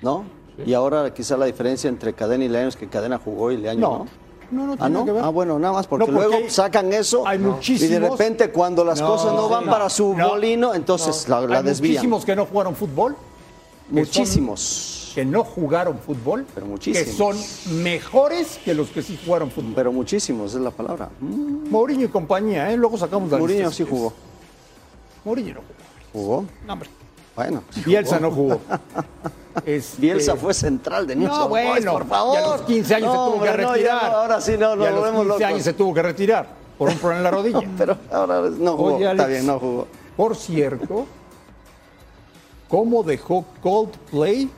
¿No? 0.02 0.24
Y 0.66 0.74
ahora 0.74 1.12
quizá 1.14 1.36
la 1.36 1.46
diferencia 1.46 1.88
entre 1.88 2.12
Cadena 2.12 2.44
y 2.44 2.48
Leaño 2.48 2.68
es 2.68 2.76
que 2.76 2.88
Cadena 2.88 3.18
jugó 3.18 3.50
y 3.52 3.56
Leaño 3.56 3.80
no. 3.80 4.06
No, 4.50 4.62
no, 4.62 4.66
no 4.68 4.72
Ah, 4.74 4.76
tiene 4.86 4.92
no. 4.94 5.04
que 5.04 5.12
ver. 5.12 5.24
Ah, 5.24 5.28
bueno, 5.28 5.58
nada 5.58 5.74
más, 5.74 5.86
porque, 5.86 6.06
No, 6.06 6.12
porque 6.18 6.28
luego 6.36 6.50
sacan 6.50 6.92
eso 6.92 7.26
hay 7.26 7.38
y 7.38 7.42
muchísimos- 7.42 7.90
de 7.90 7.98
repente 8.00 8.50
cuando 8.50 8.84
las 8.84 9.00
No, 9.00 9.06
cosas 9.08 9.32
no 9.32 9.48
van 9.48 9.64
no, 9.66 9.70
para 9.70 9.88
su 9.90 10.14
no, 10.14 10.28
molino, 10.28 10.74
entonces 10.74 11.28
la, 11.28 11.40
la 11.42 11.58
Hay 11.58 11.64
desvían. 11.64 11.94
muchísimos 11.94 12.24
que 12.24 12.36
no 12.36 12.46
jugaron 12.46 12.74
fútbol, 12.76 13.16
que 13.88 13.94
Muchísimos. 14.00 14.60
son- 14.60 15.14
que 15.14 15.24
no 15.24 15.44
jugaron 15.44 15.98
fútbol, 15.98 16.44
Pero 16.54 16.66
que 16.66 16.72
muchísimos. 16.72 17.14
son 17.16 17.82
mejores 17.82 18.58
que 18.64 18.74
los 18.74 18.88
que 18.88 19.00
sí 19.02 19.18
jugaron 19.24 19.50
fútbol. 19.50 19.72
Pero 19.74 19.92
muchísimos 19.92 20.54
es 20.54 20.60
la 20.60 20.70
palabra. 20.72 21.08
Mm, 21.20 21.70
Mourinho 21.70 22.06
y 22.06 22.08
compañía, 22.08 22.70
¿eh? 22.72 22.76
Luego 22.76 22.98
sacamos 22.98 23.30
la 23.30 23.38
Mourinho 23.38 23.68
lista, 23.68 23.74
sí 23.76 23.86
jugó. 23.88 24.12
Mourinho 25.24 25.54
no 25.54 25.60
jugó. 25.60 26.24
¿Jugó? 26.26 26.44
No, 26.66 26.72
hombre. 26.72 26.88
Bueno. 27.36 27.62
Bielsa 27.84 28.18
no 28.20 28.30
jugó. 28.30 28.60
Este, 29.64 30.00
Bielsa 30.02 30.34
fue 30.34 30.52
central 30.52 31.06
de 31.06 31.14
News 31.14 31.30
No, 31.30 31.48
bueno, 31.48 31.92
por 31.92 32.08
favor. 32.08 32.34
y 32.34 32.42
a 32.42 32.46
los 32.48 32.62
15 32.62 32.94
años 32.96 33.10
se 33.12 33.16
No, 33.16 33.24
tuvo 33.26 33.42
que 33.44 33.48
hombre, 33.50 33.62
no, 33.62 33.72
retirar. 33.72 34.10
no, 34.10 34.16
ahora 34.18 34.40
sí 34.40 34.50
no, 34.58 34.58
Y 34.58 34.62
a 34.72 34.74
los 34.90 34.94
volvemos 34.94 35.12
15 35.22 35.28
locos. 35.28 35.42
años 35.44 35.62
se 35.62 35.72
tuvo 35.74 35.94
que 35.94 36.02
retirar 36.02 36.46
por 36.76 36.88
un 36.88 36.98
problema 36.98 37.18
en 37.18 37.24
la 37.24 37.30
rodilla. 37.30 37.60
Pero 37.78 37.96
ahora 38.10 38.40
no 38.50 38.76
jugó. 38.76 38.94
Oye, 38.96 39.08
Está 39.12 39.26
bien, 39.28 39.46
no 39.46 39.60
jugó. 39.60 39.86
Por 40.16 40.34
cierto, 40.34 41.06
¿cómo 42.68 43.04
dejó 43.04 43.44
Coldplay 43.62 44.50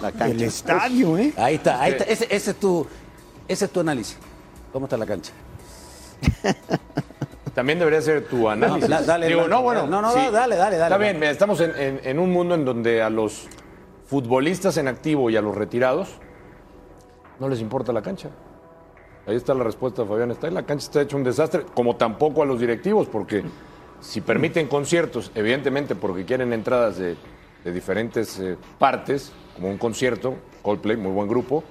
La 0.00 0.08
el 0.10 0.14
cancha. 0.14 0.44
estadio, 0.44 1.18
eh? 1.18 1.32
Ahí 1.36 1.56
está, 1.56 1.82
ahí 1.82 1.90
está. 1.92 2.04
Ese, 2.04 2.28
ese 2.30 2.50
es 2.52 2.60
tu, 2.60 2.86
ese 3.48 3.64
es 3.64 3.70
tu 3.72 3.80
análisis. 3.80 4.16
¿Cómo 4.72 4.86
está 4.86 4.96
la 4.96 5.06
cancha? 5.06 5.32
también 7.54 7.78
debería 7.78 8.00
ser 8.00 8.26
tu 8.26 8.48
análisis. 8.48 8.88
dale, 9.06 9.26
Digo, 9.28 9.46
no, 9.48 9.62
bueno. 9.62 9.86
no, 9.86 10.00
no, 10.02 10.12
dale, 10.14 10.30
dale, 10.56 10.56
dale, 10.56 10.76
Está 10.84 10.96
bien, 10.98 11.22
estamos 11.22 11.60
en, 11.60 11.72
en- 11.76 12.00
en 12.02 12.18
un 12.18 12.30
mundo 12.30 12.54
en 12.54 12.64
donde 12.64 13.02
a 13.02 13.10
los 13.10 13.46
futbolistas 14.06 14.76
en 14.76 14.88
activo 14.88 15.30
y 15.30 15.36
a 15.36 15.42
los 15.42 15.54
retirados 15.56 16.08
no 17.38 17.48
les 17.48 17.60
importa 17.60 17.92
la 17.92 18.02
cancha. 18.02 18.28
Ahí 19.26 19.36
está 19.36 19.54
la 19.54 19.64
respuesta, 19.64 20.04
Fabián. 20.04 20.30
Está 20.30 20.50
la 20.50 20.64
cancha, 20.64 20.86
está 20.86 21.00
hecho 21.02 21.16
un 21.16 21.24
desastre, 21.24 21.64
como 21.74 21.96
tampoco 21.96 22.42
a 22.42 22.46
los 22.46 22.58
directivos, 22.58 23.06
porque 23.08 23.42
si 24.00 24.20
permiten 24.20 24.66
conciertos, 24.68 25.30
evidentemente 25.34 25.94
porque 25.94 26.24
quieren 26.24 26.52
entradas 26.52 26.98
de, 26.98 27.16
de 27.64 27.72
diferentes 27.72 28.38
eh, 28.40 28.56
partes, 28.78 29.32
como 29.54 29.68
un 29.68 29.78
concierto, 29.78 30.34
Coldplay, 30.62 30.96
muy 30.96 31.12
buen 31.12 31.28
grupo, 31.28 31.62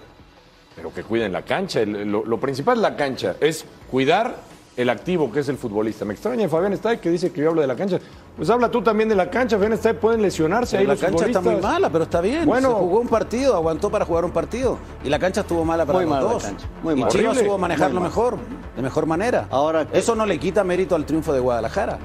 pero 0.75 0.93
que 0.93 1.03
cuiden 1.03 1.31
la 1.33 1.41
cancha. 1.43 1.81
El- 1.81 2.09
lo, 2.11 2.23
lo 2.25 2.39
principal 2.39 2.77
es 2.77 2.81
la 2.83 2.95
cancha, 2.95 3.35
es 3.41 3.65
cuidar 3.89 4.35
el 4.77 4.89
activo 4.89 5.31
que 5.31 5.41
es 5.41 5.49
el 5.49 5.57
futbolista. 5.57 6.05
Me 6.05 6.13
extraña 6.13 6.47
Fabián 6.47 6.73
Estay 6.73 6.99
que 6.99 7.09
dice 7.09 7.31
que 7.31 7.41
yo 7.41 7.49
hablo 7.49 7.61
de 7.61 7.67
la 7.67 7.75
cancha. 7.75 7.99
Pues 8.37 8.49
habla 8.49 8.69
tú 8.71 8.81
también 8.81 9.09
de 9.09 9.15
la 9.15 9.29
cancha, 9.29 9.57
Fabián 9.57 9.73
Estay, 9.73 9.93
pueden 9.93 10.21
lesionarse 10.21 10.77
ahí 10.77 10.85
la 10.85 10.93
los 10.93 11.01
cancha 11.01 11.25
está 11.25 11.41
muy 11.41 11.55
mala, 11.57 11.89
pero 11.89 12.05
está 12.05 12.21
bien. 12.21 12.45
Bueno. 12.45 12.69
se 12.69 12.75
jugó 12.75 12.99
un 12.99 13.07
partido, 13.07 13.55
aguantó 13.55 13.89
para 13.89 14.05
jugar 14.05 14.25
un 14.25 14.31
partido. 14.31 14.77
Y 15.03 15.09
la 15.09 15.19
cancha 15.19 15.41
estuvo 15.41 15.65
mala 15.65 15.85
para 15.85 15.99
Muy 15.99 16.05
los 16.05 16.09
mala 16.09 16.23
la 16.25 16.33
dos. 16.33 16.43
cancha, 16.43 16.67
muy 16.83 16.99
y. 16.99 17.07
Chivas 17.07 17.37
supo 17.37 17.57
manejarlo 17.57 17.99
mejor, 17.99 18.37
de 18.75 18.81
mejor 18.81 19.05
manera. 19.05 19.47
Ahora 19.49 19.87
Eso 19.91 20.15
no 20.15 20.25
le 20.25 20.39
quita 20.39 20.63
mérito 20.63 20.95
al 20.95 21.05
triunfo 21.05 21.33
de 21.33 21.39
Guadalajara. 21.39 21.99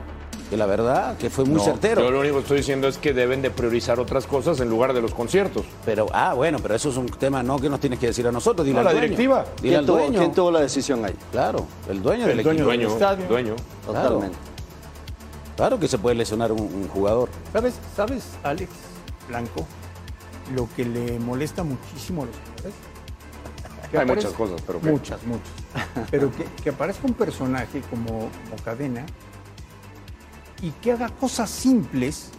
Que 0.50 0.56
la 0.56 0.66
verdad, 0.66 1.16
que 1.18 1.28
fue 1.28 1.44
muy 1.44 1.56
No, 1.56 1.60
certero. 1.64 2.02
Yo 2.02 2.10
lo 2.12 2.20
único 2.20 2.36
que 2.36 2.42
estoy 2.42 2.56
diciendo 2.58 2.86
es 2.86 2.98
que 2.98 3.12
deben 3.12 3.42
de 3.42 3.50
priorizar 3.50 3.98
otras 3.98 4.26
cosas 4.28 4.60
en 4.60 4.68
lugar 4.70 4.92
de 4.92 5.02
los 5.02 5.12
conciertos. 5.12 5.64
Pero, 5.84 6.06
ah, 6.12 6.34
bueno, 6.34 6.58
pero 6.62 6.76
eso 6.76 6.88
es 6.90 6.96
un 6.96 7.06
tema 7.08 7.42
no 7.42 7.58
que 7.58 7.68
nos 7.68 7.80
tienes 7.80 7.98
que 7.98 8.06
decir 8.06 8.26
a 8.28 8.30
nosotros. 8.32 8.64
Dile 8.64 8.74
No, 8.74 8.80
al 8.80 8.84
la 8.84 8.92
dueño. 8.92 9.04
directiva. 9.08 9.44
Dile 9.56 9.68
¿Quién 9.70 9.74
al 9.80 9.86
tuvo, 9.86 9.96
dueño. 9.98 10.18
quién 10.20 10.32
tuvo 10.32 10.50
la 10.52 10.60
decisión 10.60 11.04
ahí? 11.04 11.14
Claro, 11.32 11.66
el 11.90 12.00
dueño 12.00 12.26
del 12.28 12.38
El 12.38 12.44
dueño 12.44 12.58
equipo. 12.60 12.66
Dueño, 12.68 12.88
estadio. 12.88 13.26
dueño. 13.26 13.56
Totalmente. 13.84 14.38
Claro 15.56 15.80
que 15.80 15.88
se 15.88 15.98
puede 15.98 16.14
lesionar 16.14 16.52
un, 16.52 16.60
un 16.60 16.88
jugador. 16.92 17.28
¿Sabes, 17.52 17.74
¿Sabes, 17.96 18.22
Alex 18.44 18.70
Blanco, 19.26 19.66
lo 20.54 20.68
que 20.76 20.84
le 20.84 21.18
molesta 21.18 21.64
muchísimo 21.64 22.22
a 22.22 22.26
los 22.26 22.36
jugadores? 22.36 22.74
Que 23.90 23.98
Hay 23.98 24.06
muchas 24.06 24.32
cosas, 24.32 24.60
pero. 24.66 24.78
Muchas, 24.80 25.18
muchas. 25.24 26.08
Pero 26.10 26.30
que, 26.30 26.44
que 26.62 26.70
aparezca 26.70 27.06
un 27.06 27.14
personaje 27.14 27.80
como, 27.90 28.06
como 28.08 28.62
Cadena 28.64 29.04
y 30.62 30.70
que 30.70 30.92
haga 30.92 31.08
cosas 31.08 31.50
simples 31.50 32.30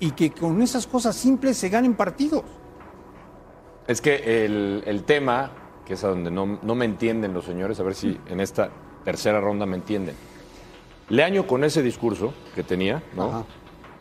y 0.00 0.10
que 0.10 0.30
con 0.32 0.60
esas 0.62 0.86
cosas 0.86 1.16
simples 1.16 1.56
se 1.56 1.68
ganen 1.68 1.94
partidos. 1.94 2.42
Es 3.86 4.00
que 4.00 4.44
el, 4.44 4.82
el 4.86 5.04
tema, 5.04 5.50
que 5.86 5.94
es 5.94 6.04
a 6.04 6.08
donde 6.08 6.30
no, 6.30 6.58
no 6.62 6.74
me 6.74 6.84
entienden 6.84 7.34
los 7.34 7.44
señores, 7.44 7.78
a 7.80 7.82
ver 7.82 7.94
si 7.94 8.18
en 8.28 8.40
esta 8.40 8.70
tercera 9.04 9.40
ronda 9.40 9.66
me 9.66 9.76
entienden. 9.76 10.14
Leaño 11.08 11.46
con 11.46 11.64
ese 11.64 11.82
discurso 11.82 12.32
que 12.54 12.62
tenía, 12.62 13.02
¿no? 13.14 13.24
Ajá. 13.28 13.44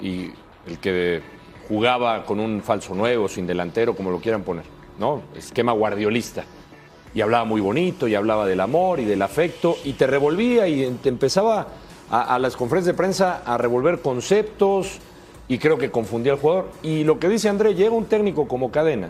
Y 0.02 0.32
el 0.68 0.80
que 0.80 1.22
jugaba 1.68 2.26
con 2.26 2.40
un 2.40 2.62
falso 2.62 2.96
nuevo, 2.96 3.28
sin 3.28 3.46
delantero, 3.48 3.96
como 3.96 4.12
lo 4.12 4.20
quieran 4.20 4.44
poner, 4.44 4.66
¿no? 5.00 5.22
Esquema 5.36 5.72
guardiolista. 5.72 6.44
Y 7.14 7.22
hablaba 7.22 7.46
muy 7.46 7.62
bonito, 7.62 8.08
y 8.08 8.16
hablaba 8.16 8.46
del 8.46 8.60
amor 8.60 9.00
y 9.00 9.06
del 9.06 9.22
afecto, 9.22 9.78
y 9.84 9.94
te 9.94 10.08
revolvía 10.08 10.68
y 10.68 10.90
te 11.02 11.10
empezaba 11.10 11.68
a, 12.14 12.36
a 12.36 12.40
las 12.40 12.56
conferencias 12.56 12.94
de 12.94 12.98
prensa 12.98 13.42
a 13.44 13.58
revolver 13.58 14.00
conceptos, 14.02 15.00
y 15.48 15.58
creo 15.58 15.78
que 15.80 15.90
confundía 15.90 16.34
al 16.34 16.40
jugador. 16.40 16.68
Y 16.84 17.04
lo 17.04 17.18
que 17.20 17.28
dice 17.28 17.50
André, 17.50 17.74
llega 17.74 17.92
un 17.96 18.06
técnico 18.06 18.48
como 18.48 18.72
Cadena, 18.72 19.10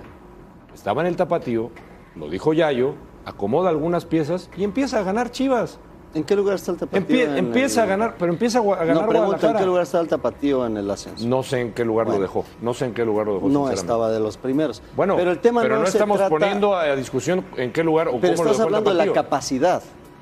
estaba 0.74 1.02
en 1.02 1.08
el 1.08 1.18
tapatío, 1.18 1.70
lo 2.16 2.30
dijo 2.30 2.54
Yayo, 2.54 2.96
acomoda 3.26 3.70
algunas 3.70 4.06
piezas 4.06 4.50
y 4.56 4.64
empieza 4.64 5.00
a 5.00 5.04
ganar 5.04 5.32
Chivas. 5.32 5.80
¿En 6.14 6.24
qué 6.24 6.36
lugar 6.36 6.56
está 6.56 6.72
el 6.72 6.78
tapatío? 6.78 7.02
Empie- 7.18 7.24
en 7.30 7.38
empieza 7.40 7.84
a 7.84 7.86
ganar, 7.88 8.16
pero 8.20 8.32
empieza 8.32 8.60
a 8.60 8.86
ganar 8.86 9.04
No, 9.04 9.10
pregunto, 9.10 9.50
¿en 9.50 9.58
qué 9.58 9.66
lugar 9.66 9.82
está 9.84 10.00
el 10.00 10.08
tapatío 10.08 10.66
en 10.66 10.78
el 10.78 10.90
ascenso? 10.92 11.28
No 11.28 11.42
sé 11.44 11.60
en 11.60 11.74
qué 11.74 11.84
lugar 11.84 12.08
lo 12.08 12.20
dejó. 12.20 12.46
No 12.62 12.74
sé 12.76 12.86
en 12.86 12.94
qué 12.94 13.04
lugar 13.04 13.26
lo 13.26 13.34
dejó. 13.36 13.50
No 13.50 13.70
estaba 13.72 14.12
de 14.12 14.20
los 14.20 14.38
primeros. 14.38 14.82
Bueno, 14.96 15.16
pero 15.18 15.32
el 15.32 15.40
tema 15.40 15.62
pero 15.64 15.76
no, 15.76 15.82
no, 15.82 15.88
se 15.88 15.98
estamos 15.98 16.18
trata- 16.18 16.30
poniendo 16.30 16.76
a 16.76 16.96
discusión 16.96 17.44
en 17.58 17.74
qué 17.74 17.84
lugar 17.84 18.08
o 18.10 18.20
Pero 18.22 18.36
cómo 18.36 18.44
lo 18.46 18.52
dejó 18.52 18.62
el 18.62 18.68
hablando 18.76 18.94
de 18.94 19.06
la 19.08 19.12
capacidad. 19.12 19.82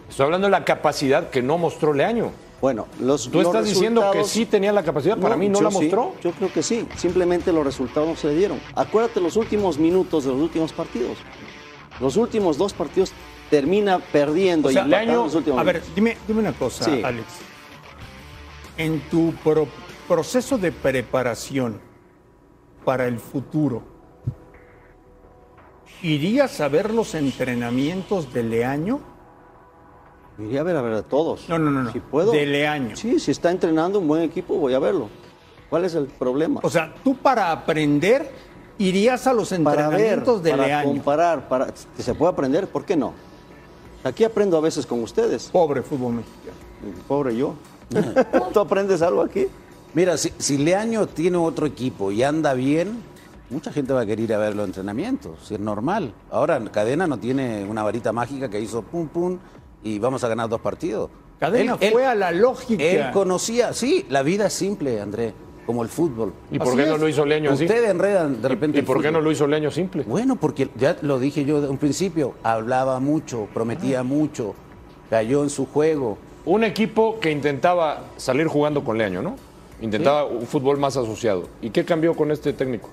Estoy 0.09 0.23
hablando 0.25 0.47
de 0.47 0.51
la 0.51 0.63
capacidad 0.63 1.29
que 1.29 1.41
no 1.43 1.57
mostró 1.57 1.93
Leaño. 1.93 2.31
Bueno, 2.61 2.87
los 2.99 3.27
Tú 3.29 3.39
los 3.39 3.47
estás 3.47 3.65
diciendo 3.65 4.11
que 4.13 4.23
sí 4.23 4.45
tenía 4.45 4.71
la 4.71 4.83
capacidad, 4.83 5.17
para 5.17 5.35
mí 5.35 5.49
no 5.49 5.59
la 5.61 5.71
sí, 5.71 5.77
mostró. 5.77 6.13
yo 6.23 6.31
creo 6.31 6.53
que 6.53 6.61
sí. 6.61 6.87
Simplemente 6.95 7.51
los 7.51 7.65
resultados 7.65 8.07
no 8.07 8.15
se 8.15 8.27
le 8.27 8.35
dieron. 8.35 8.59
Acuérdate 8.75 9.19
los 9.19 9.35
últimos 9.35 9.79
minutos 9.79 10.25
de 10.25 10.31
los 10.31 10.39
últimos 10.39 10.71
partidos. 10.71 11.17
Los 11.99 12.17
últimos 12.17 12.57
dos 12.59 12.73
partidos 12.73 13.13
termina 13.49 13.97
perdiendo 13.99 14.69
O 14.69 14.71
sea, 14.71 14.83
y 14.83 14.85
empatando 14.85 15.05
Leaño, 15.11 15.23
los 15.25 15.35
últimos 15.35 15.59
a 15.59 15.63
ver, 15.63 15.81
dime, 15.95 16.17
dime 16.27 16.39
una 16.39 16.53
cosa, 16.53 16.85
Sí. 16.85 17.01
Alex. 17.03 17.25
En 18.77 19.01
tu 19.09 19.33
pro- 19.43 19.67
proceso 20.07 20.57
de 20.57 20.71
preparación 20.71 21.81
para 22.85 23.07
el 23.07 23.19
futuro, 23.19 23.83
¿irías 26.01 26.61
a 26.61 26.67
ver 26.67 26.93
los 26.93 27.13
entrenamientos 27.15 28.33
de 28.33 28.43
Leaño? 28.43 28.99
Iría 30.45 30.61
a 30.61 30.63
ver 30.63 30.75
a 30.75 30.81
ver 30.81 30.93
a 30.93 31.03
todos. 31.03 31.47
No, 31.49 31.59
no, 31.59 31.71
no, 31.71 31.83
no. 31.83 31.91
Si 31.91 31.99
puedo. 31.99 32.31
De 32.31 32.45
Leaño. 32.45 32.95
Sí, 32.95 33.19
si 33.19 33.31
está 33.31 33.51
entrenando 33.51 33.99
un 33.99 34.07
buen 34.07 34.23
equipo, 34.23 34.55
voy 34.55 34.73
a 34.73 34.79
verlo. 34.79 35.09
¿Cuál 35.69 35.85
es 35.85 35.95
el 35.95 36.05
problema? 36.05 36.59
O 36.63 36.69
sea, 36.69 36.93
tú 37.03 37.15
para 37.15 37.51
aprender 37.51 38.29
irías 38.77 39.27
a 39.27 39.33
los 39.33 39.49
para 39.49 39.89
ver, 39.89 39.99
entrenamientos 39.99 40.43
de 40.43 40.51
para 40.51 40.67
Leaño. 40.67 40.89
comparar, 40.89 41.47
para 41.47 41.67
que 41.95 42.03
se 42.03 42.13
pueda 42.13 42.31
aprender, 42.31 42.67
¿por 42.67 42.83
qué 42.83 42.97
no? 42.97 43.13
Aquí 44.03 44.23
aprendo 44.23 44.57
a 44.57 44.61
veces 44.61 44.85
con 44.85 45.01
ustedes. 45.03 45.49
Pobre 45.49 45.81
fútbol 45.81 46.15
mexicano. 46.15 46.57
Pobre 47.07 47.35
yo. 47.35 47.53
¿Tú 48.53 48.59
aprendes 48.59 49.01
algo 49.01 49.21
aquí? 49.21 49.47
Mira, 49.93 50.17
si, 50.17 50.33
si 50.37 50.57
Leaño 50.57 51.07
tiene 51.07 51.37
otro 51.37 51.65
equipo 51.65 52.11
y 52.11 52.23
anda 52.23 52.53
bien, 52.53 53.03
mucha 53.49 53.71
gente 53.71 53.93
va 53.93 54.01
a 54.01 54.05
querer 54.05 54.21
ir 54.21 54.33
a 54.33 54.37
ver 54.37 54.55
los 54.55 54.65
entrenamientos, 54.65 55.37
si 55.43 55.53
es 55.53 55.59
normal. 55.59 56.13
Ahora, 56.31 56.59
Cadena 56.71 57.05
no 57.05 57.17
tiene 57.17 57.65
una 57.65 57.83
varita 57.83 58.11
mágica 58.11 58.49
que 58.49 58.59
hizo 58.59 58.81
pum 58.81 59.07
pum 59.07 59.37
y 59.83 59.99
vamos 59.99 60.23
a 60.23 60.27
ganar 60.27 60.49
dos 60.49 60.61
partidos. 60.61 61.09
Cadena 61.39 61.77
fue 61.77 62.05
a 62.05 62.13
la 62.15 62.31
lógica. 62.31 62.83
Él 62.83 63.11
conocía, 63.11 63.73
sí, 63.73 64.05
la 64.09 64.21
vida 64.21 64.47
es 64.47 64.53
simple, 64.53 65.01
André, 65.01 65.33
como 65.65 65.81
el 65.81 65.89
fútbol. 65.89 66.33
¿Y 66.51 66.59
por 66.59 66.67
Así 66.69 66.77
qué 66.77 66.85
no 66.85 66.97
lo 66.97 67.07
hizo 67.07 67.25
Leaño 67.25 67.51
así? 67.51 67.65
Ustedes 67.65 67.89
enredan 67.89 68.41
de 68.41 68.47
repente. 68.47 68.77
¿Y 68.77 68.81
el 68.81 68.85
por 68.85 68.97
qué 68.97 69.07
fútbol. 69.07 69.13
no 69.13 69.21
lo 69.21 69.31
hizo 69.31 69.47
Leaño 69.47 69.71
simple? 69.71 70.03
Bueno, 70.03 70.35
porque 70.35 70.69
ya 70.77 70.97
lo 71.01 71.17
dije 71.19 71.43
yo 71.43 71.59
de 71.61 71.67
un 71.67 71.77
principio, 71.77 72.35
hablaba 72.43 72.99
mucho, 72.99 73.47
prometía 73.53 74.03
mucho, 74.03 74.53
cayó 75.09 75.41
en 75.43 75.49
su 75.49 75.65
juego. 75.65 76.17
Un 76.45 76.63
equipo 76.63 77.19
que 77.19 77.31
intentaba 77.31 78.03
salir 78.17 78.47
jugando 78.47 78.83
con 78.83 78.97
Leaño, 78.97 79.21
¿no? 79.23 79.35
Intentaba 79.81 80.25
un 80.25 80.45
fútbol 80.45 80.77
más 80.77 80.95
asociado. 80.95 81.47
¿Y 81.59 81.71
qué 81.71 81.83
cambió 81.83 82.13
con 82.13 82.29
este 82.29 82.53
técnico? 82.53 82.89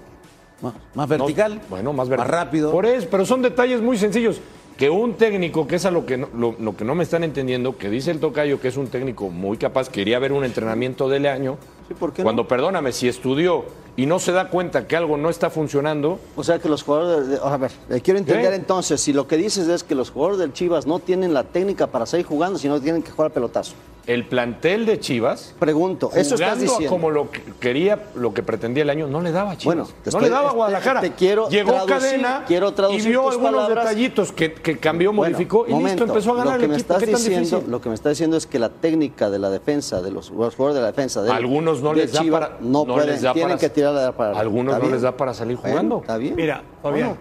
Más, 0.62 0.72
más 0.94 1.08
vertical, 1.08 1.54
No, 1.56 1.60
bueno, 1.68 1.92
más, 1.92 2.08
vertical. 2.08 2.32
rápido. 2.32 2.72
Por 2.72 2.86
eso, 2.86 3.06
pero 3.10 3.26
son 3.26 3.42
detalles 3.42 3.80
muy 3.82 3.96
sencillos. 3.98 4.40
Que 4.78 4.88
un 4.90 5.14
técnico, 5.14 5.66
que 5.66 5.74
es 5.74 5.84
a 5.86 5.90
lo 5.90 6.06
que, 6.06 6.16
no, 6.16 6.28
lo, 6.32 6.76
que 6.76 6.84
no 6.84 6.94
me 6.94 7.02
están 7.02 7.24
entendiendo, 7.24 7.76
que 7.76 7.90
dice 7.90 8.12
el 8.12 8.20
tocayo 8.20 8.60
que 8.60 8.68
es 8.68 8.76
un 8.76 8.86
técnico 8.86 9.28
muy 9.28 9.58
capaz, 9.58 9.88
quería 9.88 10.20
ver 10.20 10.32
un 10.32 10.44
entrenamiento 10.44 11.08
de 11.08 11.18
Leaño. 11.18 11.58
Sí, 11.88 11.94
¿por 11.94 12.12
qué 12.12 12.22
no? 12.22 12.24
Cuando, 12.24 12.46
perdóname, 12.46 12.92
si 12.92 13.08
estudió 13.08 13.64
y 13.96 14.06
no 14.06 14.18
se 14.20 14.30
da 14.32 14.48
cuenta 14.48 14.86
que 14.86 14.94
algo 14.96 15.16
no 15.16 15.28
está 15.30 15.50
funcionando, 15.50 16.20
O 16.36 16.44
sea 16.44 16.58
que 16.58 16.68
los 16.68 16.82
jugadores. 16.82 17.28
de- 17.28 17.38
a 17.42 17.56
ver, 17.56 17.72
eh, 17.90 18.00
quiero 18.00 18.18
entender 18.18 18.50
¿Qué? 18.50 18.56
entonces, 18.56 19.00
si 19.00 19.12
lo 19.12 19.26
que 19.26 19.36
dices 19.36 19.66
es 19.68 19.82
que 19.82 19.94
los 19.94 20.10
jugadores 20.10 20.38
del 20.38 20.52
Chivas 20.52 20.86
no 20.86 20.98
tienen 21.00 21.34
la 21.34 21.44
técnica 21.44 21.86
para 21.88 22.06
seguir 22.06 22.26
jugando, 22.26 22.58
sino 22.58 22.80
tienen 22.80 23.02
que 23.02 23.10
jugar 23.10 23.32
pelotazo. 23.32 23.74
el 24.06 24.24
plantel 24.26 24.86
de 24.86 24.98
Chivas, 25.00 25.54
Pregunto, 25.58 26.10
eso 26.14 26.36
estás 26.36 26.58
diciendo. 26.58 26.88
como 26.88 27.10
lo 27.10 27.30
que 27.30 27.42
quería, 27.60 28.06
lo 28.14 28.32
que 28.32 28.42
pretendía 28.42 28.82
el 28.82 28.88
año, 28.88 29.06
no 29.06 29.20
le 29.20 29.32
daba 29.32 29.50
a 29.50 29.56
Chivas. 29.58 29.76
Bueno, 29.76 29.90
no 29.90 30.02
estoy- 30.08 30.22
le 30.22 30.30
daba 30.30 30.48
a 30.48 30.52
Guadalajara. 30.54 31.02
te 31.02 31.12
quiero 31.12 31.50
Llegó 31.50 31.72
traducir- 31.72 31.88
Cadena 31.98 32.44
quiero 32.48 32.68
y 32.70 32.72
traducir 32.72 33.08
vio 33.10 33.20
tus 33.24 33.32
algunos 33.32 33.52
palabras. 33.52 33.84
detallitos 33.84 34.32
que, 34.32 34.54
que 34.54 34.78
cambió, 34.78 35.12
Bueno, 35.12 35.30
modificó 35.34 35.66
y 35.68 35.72
momento, 35.72 36.04
listo, 36.04 36.14
empezó 36.14 36.32
a 36.32 36.36
ganar 36.36 36.54
lo 36.54 36.58
que 36.60 36.64
el 36.64 36.70
me 36.70 36.76
equipo. 36.76 36.94
estás 36.94 37.04
¿Qué 37.06 37.12
tan 37.12 37.22
diciendo? 37.22 37.64
Lo 37.68 37.80
que 37.82 37.88
me 37.90 37.94
estás 37.96 38.10
diciendo 38.12 38.36
es 38.38 38.46
que 38.46 38.58
la 38.58 38.70
técnica 38.70 39.28
de 39.28 39.38
la 39.40 39.50
defensa 39.50 40.00
de 40.00 40.10
los 40.10 40.30
jugadores 40.30 40.74
de 40.76 40.80
la 40.80 40.86
defensa 40.86 41.20
de 41.22 41.30
Algunos 41.30 41.77
no 41.82 41.90
de 41.90 41.96
les 42.02 42.12
da 42.12 42.20
Chivas 42.20 42.40
para- 42.40 42.58
no, 42.60 42.84
no 42.84 42.94
pueden, 42.94 43.10
les 43.10 43.22
da 43.22 43.32
tienen 43.32 43.50
para- 43.56 43.60
que 43.60 43.68
tirar 43.70 43.92
la 43.94 44.12
para 44.12 44.38
algunos 44.38 44.72
¿Está 44.74 44.78
no 44.78 44.82
bien? 44.82 44.92
les 44.92 45.02
da 45.02 45.16
para 45.16 45.34
salir 45.34 45.56
Bueno, 45.56 45.70
jugando. 45.70 46.00
Está 46.00 46.16
bien. 46.16 46.34
Mira, 46.36 46.62
Fabián, 46.82 47.16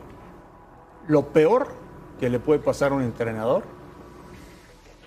lo 1.07 1.25
peor 1.27 1.67
que 2.19 2.29
le 2.29 2.39
puede 2.39 2.59
pasar 2.59 2.91
a 2.91 2.95
un 2.95 3.03
entrenador 3.03 3.63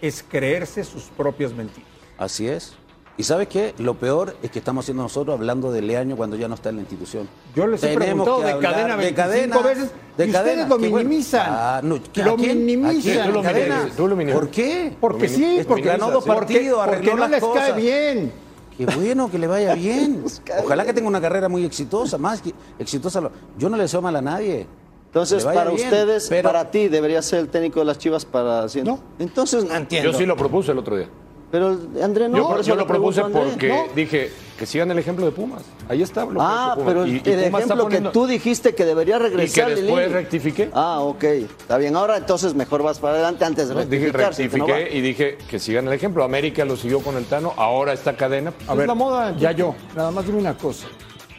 es 0.00 0.25
creerse 0.28 0.85
sus 0.85 1.04
propias 1.04 1.52
mentiras. 1.52 1.88
Así 2.19 2.49
es. 2.49 2.75
¿Y 3.16 3.23
sabes 3.25 3.49
qué? 3.49 3.75
Lo 3.76 3.95
peor 3.95 4.35
es 4.42 4.50
que 4.50 4.61
estamos 4.61 4.85
haciendo 4.87 5.02
nosotros 5.02 5.37
hablando 5.37 5.71
de 5.71 5.83
Leaño 5.83 6.16
cuando 6.16 6.37
ya 6.37 6.49
no 6.49 6.54
está 6.54 6.71
en 6.71 6.76
la 6.76 6.80
institución. 6.83 7.28
Yo 7.54 7.66
les 7.66 7.83
he 7.83 7.88
Tenemos 7.88 8.07
preguntado 8.26 8.38
que 8.38 8.45
de 8.47 8.59
cadena 8.61 8.97
de 8.97 9.02
25 9.12 9.16
cadena, 9.16 9.59
veces 9.61 9.90
de 10.16 10.26
y 10.26 10.33
cadena. 10.33 10.50
ustedes 10.62 10.69
lo 10.71 10.78
Qué 10.78 10.88
bueno. 10.88 11.09
minimizan. 11.09 11.47
Ah, 11.50 11.80
no, 11.83 11.97
¿a 11.97 12.21
Lo 12.25 12.37
quién? 12.37 12.59
minimizan. 12.64 13.19
¿A 13.47 13.52
quién? 13.52 13.90
Tú 13.95 14.09
lo. 14.09 14.16
¿Por 14.33 14.49
qué? 14.49 14.97
Porque 14.99 15.28
Lo 15.28 15.35
sí, 15.35 15.61
porque 15.69 15.83
ganó 15.83 16.11
dos 16.11 16.25
porque- 16.25 16.40
partidos, 16.40 16.78
porque 16.78 16.95
arregló 16.97 17.12
no 17.12 17.19
las 17.19 17.30
les 17.30 17.40
cosas. 17.40 17.69
cae 17.73 17.80
bien. 17.80 18.33
Qué 18.77 18.87
bueno 18.87 19.31
que 19.31 19.39
le 19.39 19.47
vaya 19.47 19.75
bien. 19.75 20.25
Ojalá 20.65 20.85
que 20.85 20.93
tenga 20.95 21.09
una 21.09 21.21
carrera 21.21 21.49
muy 21.49 21.65
exitosa, 21.65 22.17
más 22.19 22.41
que 22.41 22.53
exitosa. 22.79 23.21
lo- 23.21 23.31
Yo 23.59 23.69
no 23.69 23.77
le 23.77 23.83
deseo 23.85 24.00
mal 24.03 24.17
a 24.17 24.23
nadie. 24.23 24.67
Entonces, 25.07 25.45
para 25.45 25.71
bien, 25.71 25.87
ustedes, 25.89 26.29
pero- 26.29 26.49
para 26.49 26.71
ti, 26.71 26.89
debería 26.89 27.21
ser 27.21 27.41
el 27.41 27.49
técnico 27.49 27.81
de 27.81 27.87
las 27.87 27.99
Chivas 27.99 28.25
para... 28.25 28.67
No. 28.85 29.00
Entonces, 29.19 29.65
no 29.65 29.75
entiendo. 29.75 30.12
Yo 30.12 30.17
sí 30.17 30.25
lo 30.25 30.37
propuse 30.37 30.71
el 30.73 30.79
otro 30.79 30.97
día. 30.97 31.09
Pero, 31.50 31.76
André, 32.02 32.28
no. 32.28 32.37
yo 32.37 32.49
por 32.49 32.61
eso 32.61 32.69
yo 32.69 32.75
lo 32.76 32.87
propuse 32.87 33.21
André. 33.23 33.42
porque 33.42 33.69
No. 33.69 33.85
dije 33.95 34.30
que 34.57 34.66
sigan 34.66 34.88
el 34.92 34.99
ejemplo 35.00 35.25
de 35.26 35.33
Pumas. 35.33 35.62
Ahí 35.88 36.00
está. 36.00 36.25
lo 36.25 36.30
que 36.33 36.37
Ah, 36.38 36.73
Pumas. 36.76 36.88
pero 36.92 37.07
Y- 37.07 37.11
el 37.11 37.16
y 37.16 37.21
Pumas 37.21 37.35
está 37.35 37.59
ejemplo 37.59 37.83
poniendo- 37.85 38.11
que 38.11 38.12
tú 38.14 38.26
dijiste 38.28 38.75
que 38.75 38.85
debería 38.85 39.19
regresar 39.19 39.71
Y 39.73 39.75
que 39.75 39.80
después 39.83 40.12
rectifiqué. 40.12 40.71
Ah, 40.73 41.00
ok. 41.00 41.25
Está 41.25 41.76
bien. 41.78 41.97
Ahora 41.97 42.19
entonces 42.19 42.54
mejor 42.54 42.85
vas 42.85 43.00
para 43.00 43.14
adelante 43.14 43.45
antes 43.45 43.69
de 43.69 43.75
No, 43.75 43.80
dije 43.85 44.12
rectificar. 44.12 44.35
si 44.35 44.45
no 44.45 44.66
rectifiqué 44.66 44.97
y 44.97 45.00
dije 45.00 45.38
que 45.49 45.59
sigan 45.59 45.88
el 45.88 45.92
ejemplo. 45.95 46.23
América 46.23 46.64
lo 46.64 46.76
siguió 46.76 47.00
con 47.00 47.16
el 47.16 47.25
Tano, 47.25 47.52
ahora 47.57 47.92
esta 47.95 48.16
cadena. 48.16 48.52
A 48.69 48.73
es 48.73 48.78
ver, 48.78 48.87
la 48.87 48.95
moda. 48.95 49.37
ya 49.37 49.50
yo, 49.50 49.75
nada 49.97 50.12
más 50.12 50.25
dime 50.26 50.38
una 50.38 50.57
cosa. 50.57 50.87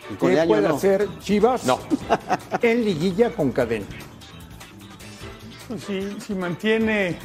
¿Qué 0.09 0.15
puede 0.45 0.45
no. 0.67 0.75
hacer 0.75 1.07
Chivas 1.21 1.63
No. 1.63 1.79
en 2.61 2.83
liguilla 2.83 3.29
con 3.29 3.51
cadena? 3.53 3.85
Pues 5.69 5.83
si, 5.85 6.01
si 6.19 6.35
mantiene 6.35 7.17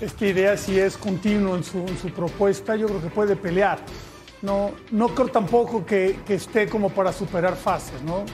esta 0.00 0.26
idea, 0.26 0.56
si 0.56 0.78
es 0.78 0.96
continuo 0.96 1.56
en 1.56 1.64
su, 1.64 1.78
en 1.78 1.98
su 1.98 2.10
propuesta, 2.10 2.76
yo 2.76 2.86
creo 2.86 3.02
que 3.02 3.08
puede 3.08 3.36
pelear. 3.36 3.78
No, 4.42 4.70
no 4.92 5.08
creo 5.08 5.28
tampoco 5.28 5.84
que, 5.84 6.20
que 6.26 6.34
esté 6.34 6.68
como 6.68 6.90
para 6.90 7.12
superar 7.12 7.56
fases, 7.56 8.00
¿no? 8.02 8.24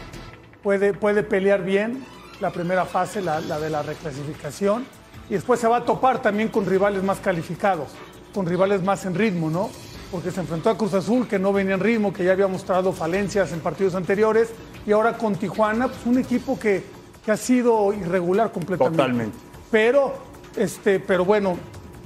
Puede, 0.62 0.92
puede 0.92 1.22
pelear 1.22 1.62
bien 1.64 2.04
la 2.40 2.50
primera 2.50 2.84
fase, 2.84 3.22
la, 3.22 3.40
la 3.40 3.58
de 3.58 3.70
la 3.70 3.82
reclasificación, 3.82 4.84
y 5.30 5.34
después 5.34 5.60
se 5.60 5.66
va 5.66 5.78
a 5.78 5.84
topar 5.84 6.20
también 6.20 6.48
con 6.48 6.66
rivales 6.66 7.02
más 7.02 7.18
calificados, 7.20 7.88
con 8.34 8.44
rivales 8.44 8.82
más 8.82 9.06
en 9.06 9.14
ritmo, 9.14 9.48
¿no? 9.48 9.70
Porque 10.10 10.30
se 10.30 10.40
enfrentó 10.40 10.68
a 10.68 10.76
Cruz 10.76 10.92
Azul, 10.92 11.26
que 11.26 11.38
no 11.38 11.52
venía 11.52 11.74
en 11.74 11.80
ritmo, 11.80 12.12
que 12.12 12.24
ya 12.24 12.32
había 12.32 12.46
mostrado 12.46 12.92
falencias 12.92 13.52
en 13.52 13.60
partidos 13.60 13.94
anteriores, 13.94 14.50
y 14.86 14.92
ahora 14.92 15.16
con 15.16 15.34
Tijuana, 15.36 15.88
pues 15.88 16.04
un 16.04 16.18
equipo 16.18 16.58
que, 16.58 16.84
que 17.24 17.32
ha 17.32 17.36
sido 17.38 17.92
irregular 17.94 18.52
completamente. 18.52 18.98
Totalmente. 18.98 19.38
Pero, 19.70 20.14
este, 20.56 21.00
pero 21.00 21.24
bueno, 21.24 21.56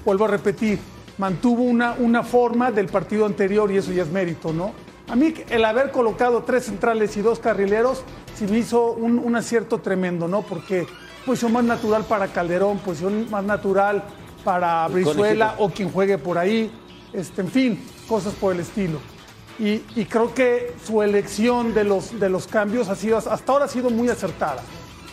vuelvo 0.05 0.25
a 0.25 0.29
repetir, 0.29 0.79
mantuvo 1.19 1.63
una, 1.63 1.95
una 1.99 2.23
forma 2.23 2.71
del 2.71 2.87
partido 2.87 3.27
anterior 3.27 3.71
y 3.71 3.77
eso 3.77 3.93
ya 3.93 4.03
es 4.03 4.11
mérito, 4.11 4.53
¿no? 4.53 4.73
A 5.09 5.17
mí 5.17 5.35
el 5.49 5.65
haber 5.65 5.91
colocado 5.91 6.43
tres 6.43 6.67
centrales 6.67 7.17
y 7.17 7.23
dos 7.23 7.39
carrileros 7.39 8.03
sí 8.35 8.47
me 8.47 8.59
hizo 8.59 8.93
un, 8.93 9.19
un 9.19 9.37
acierto 9.37 9.79
tremendo, 9.79 10.29
¿no? 10.29 10.43
Porque 10.43 10.87
posición 11.25 11.53
más 11.53 11.65
natural 11.65 12.05
para 12.05 12.29
Calderón, 12.29 12.79
posición 12.79 13.31
más 13.31 13.45
natural 13.45 14.05
para 14.45 14.87
Brizuela 14.89 15.55
o 15.59 15.71
quien 15.71 15.91
juegue 15.91 16.19
por 16.19 16.39
ahí, 16.39 16.71
este, 17.13 17.41
en 17.41 17.49
fin, 17.49 17.85
cosas 18.07 18.35
por 18.35 18.55
el 18.55 18.61
estilo. 18.61 18.99
Y, 19.59 19.83
y 19.97 20.05
creo 20.05 20.33
que 20.35 20.75
su 20.87 21.03
elección 21.03 21.75
de 21.75 21.85
los, 21.85 22.21
de 22.21 22.29
los 22.29 22.47
cambios 22.47 22.89
ha 22.89 22.95
sido, 22.95 23.19
hasta 23.19 23.53
ahora 23.53 23.65
ha 23.65 23.69
sido 23.69 23.91
muy 23.91 24.09
acertada. 24.09 24.63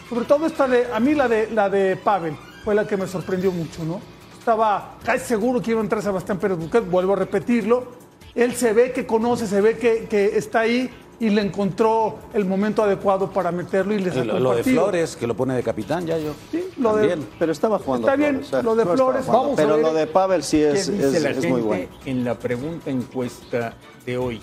Sobre 0.09 0.25
todo 0.25 0.45
esta 0.45 0.67
de, 0.67 0.87
a 0.93 0.99
mí 0.99 1.15
la 1.15 1.27
de, 1.27 1.49
la 1.51 1.69
de 1.69 1.95
Pavel 1.95 2.37
fue 2.65 2.75
la 2.75 2.85
que 2.85 2.97
me 2.97 3.07
sorprendió 3.07 3.51
mucho, 3.51 3.85
¿no? 3.85 4.01
Estaba 4.37 4.95
casi 5.03 5.25
seguro 5.25 5.61
que 5.61 5.71
iba 5.71 5.79
a 5.79 5.83
entrar 5.83 6.01
Sebastián 6.01 6.39
Pérez 6.39 6.57
Buquet, 6.57 6.89
vuelvo 6.89 7.13
a 7.13 7.15
repetirlo. 7.15 7.85
Él 8.33 8.53
se 8.55 8.73
ve 8.73 8.91
que 8.91 9.05
conoce, 9.05 9.47
se 9.47 9.61
ve 9.61 9.77
que, 9.77 10.05
que 10.09 10.37
está 10.37 10.61
ahí 10.61 10.89
y 11.19 11.29
le 11.29 11.41
encontró 11.41 12.17
el 12.33 12.43
momento 12.43 12.83
adecuado 12.83 13.31
para 13.31 13.51
meterlo 13.51 13.93
y 13.93 13.99
le 13.99 14.09
sacó 14.11 14.25
Lo, 14.25 14.39
lo 14.39 14.55
de. 14.55 14.63
Flores, 14.63 15.15
que 15.15 15.25
lo 15.25 15.33
pone 15.35 15.55
de 15.55 15.63
capitán, 15.63 16.05
ya 16.05 16.17
yo. 16.17 16.33
Sí, 16.51 16.65
lo 16.77 16.97
de-. 16.97 17.17
Pero 17.39 17.51
estaba 17.51 17.79
jugando. 17.79 18.07
Está 18.07 18.17
bien, 18.17 18.43
Flores, 18.43 18.65
lo 18.65 18.75
de 18.75 18.85
no 18.85 18.93
Flores, 18.93 19.25
jugando. 19.25 19.43
vamos 19.43 19.59
a 19.59 19.63
Pero 19.63 19.75
ver 19.75 19.85
lo 19.85 19.93
de 19.93 20.07
Pavel 20.07 20.43
sí 20.43 20.61
es, 20.61 20.87
¿Qué 20.89 20.91
dice 20.91 21.17
es, 21.17 21.23
la 21.23 21.29
es 21.29 21.35
gente 21.35 21.49
muy 21.49 21.61
bueno. 21.61 21.87
en 22.05 22.25
la 22.25 22.35
pregunta 22.37 22.89
encuesta 22.89 23.73
de 24.05 24.17
hoy? 24.17 24.41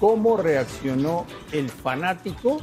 ¿Cómo 0.00 0.36
reaccionó 0.36 1.26
el 1.52 1.68
fanático? 1.70 2.58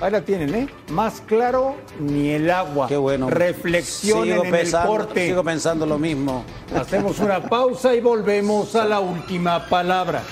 Ahí 0.00 0.10
la 0.10 0.24
tienen, 0.24 0.54
¿eh? 0.54 0.68
Más 0.90 1.20
claro 1.20 1.76
ni 2.00 2.30
el 2.30 2.50
agua. 2.50 2.88
Qué 2.88 2.96
bueno. 2.96 3.30
Reflexionen 3.30 4.32
sigo 4.32 4.44
en 4.44 4.50
pensando, 4.50 4.92
el 4.92 4.98
corte. 4.98 5.26
Sigo 5.26 5.44
pensando 5.44 5.86
lo 5.86 5.98
mismo. 5.98 6.44
Hacemos 6.74 7.18
una 7.20 7.48
pausa 7.48 7.94
y 7.94 8.00
volvemos 8.00 8.74
a 8.74 8.84
la 8.84 9.00
última 9.00 9.68
palabra. 9.68 10.22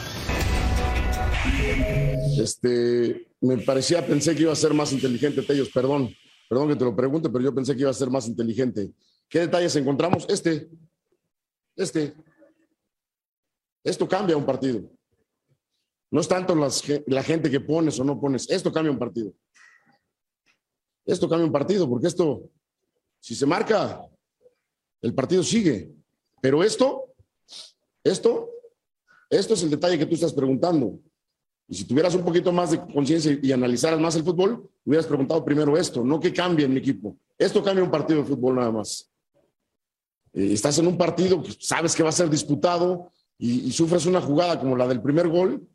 Este, 2.38 3.28
me 3.40 3.58
parecía, 3.58 4.06
pensé 4.06 4.34
que 4.34 4.42
iba 4.42 4.52
a 4.52 4.56
ser 4.56 4.74
más 4.74 4.92
inteligente, 4.92 5.42
Tellos, 5.42 5.70
perdón, 5.70 6.14
perdón 6.48 6.68
que 6.68 6.76
te 6.76 6.84
lo 6.84 6.96
pregunte, 6.96 7.28
pero 7.28 7.44
yo 7.44 7.54
pensé 7.54 7.74
que 7.74 7.82
iba 7.82 7.90
a 7.90 7.94
ser 7.94 8.10
más 8.10 8.26
inteligente. 8.26 8.90
¿Qué 9.28 9.40
detalles 9.40 9.76
encontramos? 9.76 10.26
Este, 10.28 10.68
este. 11.76 12.14
Esto 13.84 14.08
cambia 14.08 14.36
un 14.36 14.44
partido. 14.44 14.82
No 16.10 16.20
es 16.20 16.28
tanto 16.28 16.54
las 16.54 16.82
la 17.06 17.22
gente 17.22 17.50
que 17.50 17.60
pones 17.60 17.98
o 18.00 18.04
no 18.04 18.20
pones, 18.20 18.50
esto 18.50 18.72
cambia 18.72 18.90
un 18.90 18.98
partido. 18.98 19.32
Esto 21.04 21.28
cambia 21.28 21.46
un 21.46 21.52
partido, 21.52 21.88
porque 21.88 22.06
esto, 22.06 22.42
si 23.20 23.34
se 23.34 23.46
marca, 23.46 24.06
el 25.02 25.14
partido 25.14 25.42
sigue. 25.42 25.92
Pero 26.40 26.62
esto, 26.62 27.14
esto, 28.04 28.50
esto 29.28 29.54
es 29.54 29.62
el 29.62 29.70
detalle 29.70 29.98
que 29.98 30.06
tú 30.06 30.14
estás 30.14 30.32
preguntando. 30.32 30.98
Y 31.68 31.74
si 31.76 31.84
tuvieras 31.84 32.14
un 32.14 32.24
poquito 32.24 32.52
más 32.52 32.72
de 32.72 32.80
conciencia 32.80 33.38
y 33.40 33.52
analizaras 33.52 34.00
más 34.00 34.16
el 34.16 34.24
fútbol, 34.24 34.68
hubieras 34.84 35.06
preguntado 35.06 35.44
primero 35.44 35.76
esto, 35.76 36.02
no 36.04 36.18
que 36.18 36.32
cambie 36.32 36.64
en 36.64 36.72
mi 36.72 36.78
equipo. 36.78 37.16
Esto 37.38 37.62
cambia 37.62 37.84
un 37.84 37.90
partido 37.90 38.20
de 38.20 38.26
fútbol 38.26 38.56
nada 38.56 38.72
más. 38.72 39.08
Eh, 40.32 40.52
estás 40.52 40.78
en 40.78 40.86
un 40.86 40.98
partido 40.98 41.42
que 41.42 41.52
sabes 41.58 41.94
que 41.94 42.02
va 42.02 42.08
a 42.08 42.12
ser 42.12 42.28
disputado 42.28 43.12
y, 43.38 43.68
y 43.68 43.72
sufres 43.72 44.06
una 44.06 44.20
jugada 44.20 44.58
como 44.58 44.76
la 44.76 44.88
del 44.88 45.00
primer 45.00 45.28
gol 45.28 45.66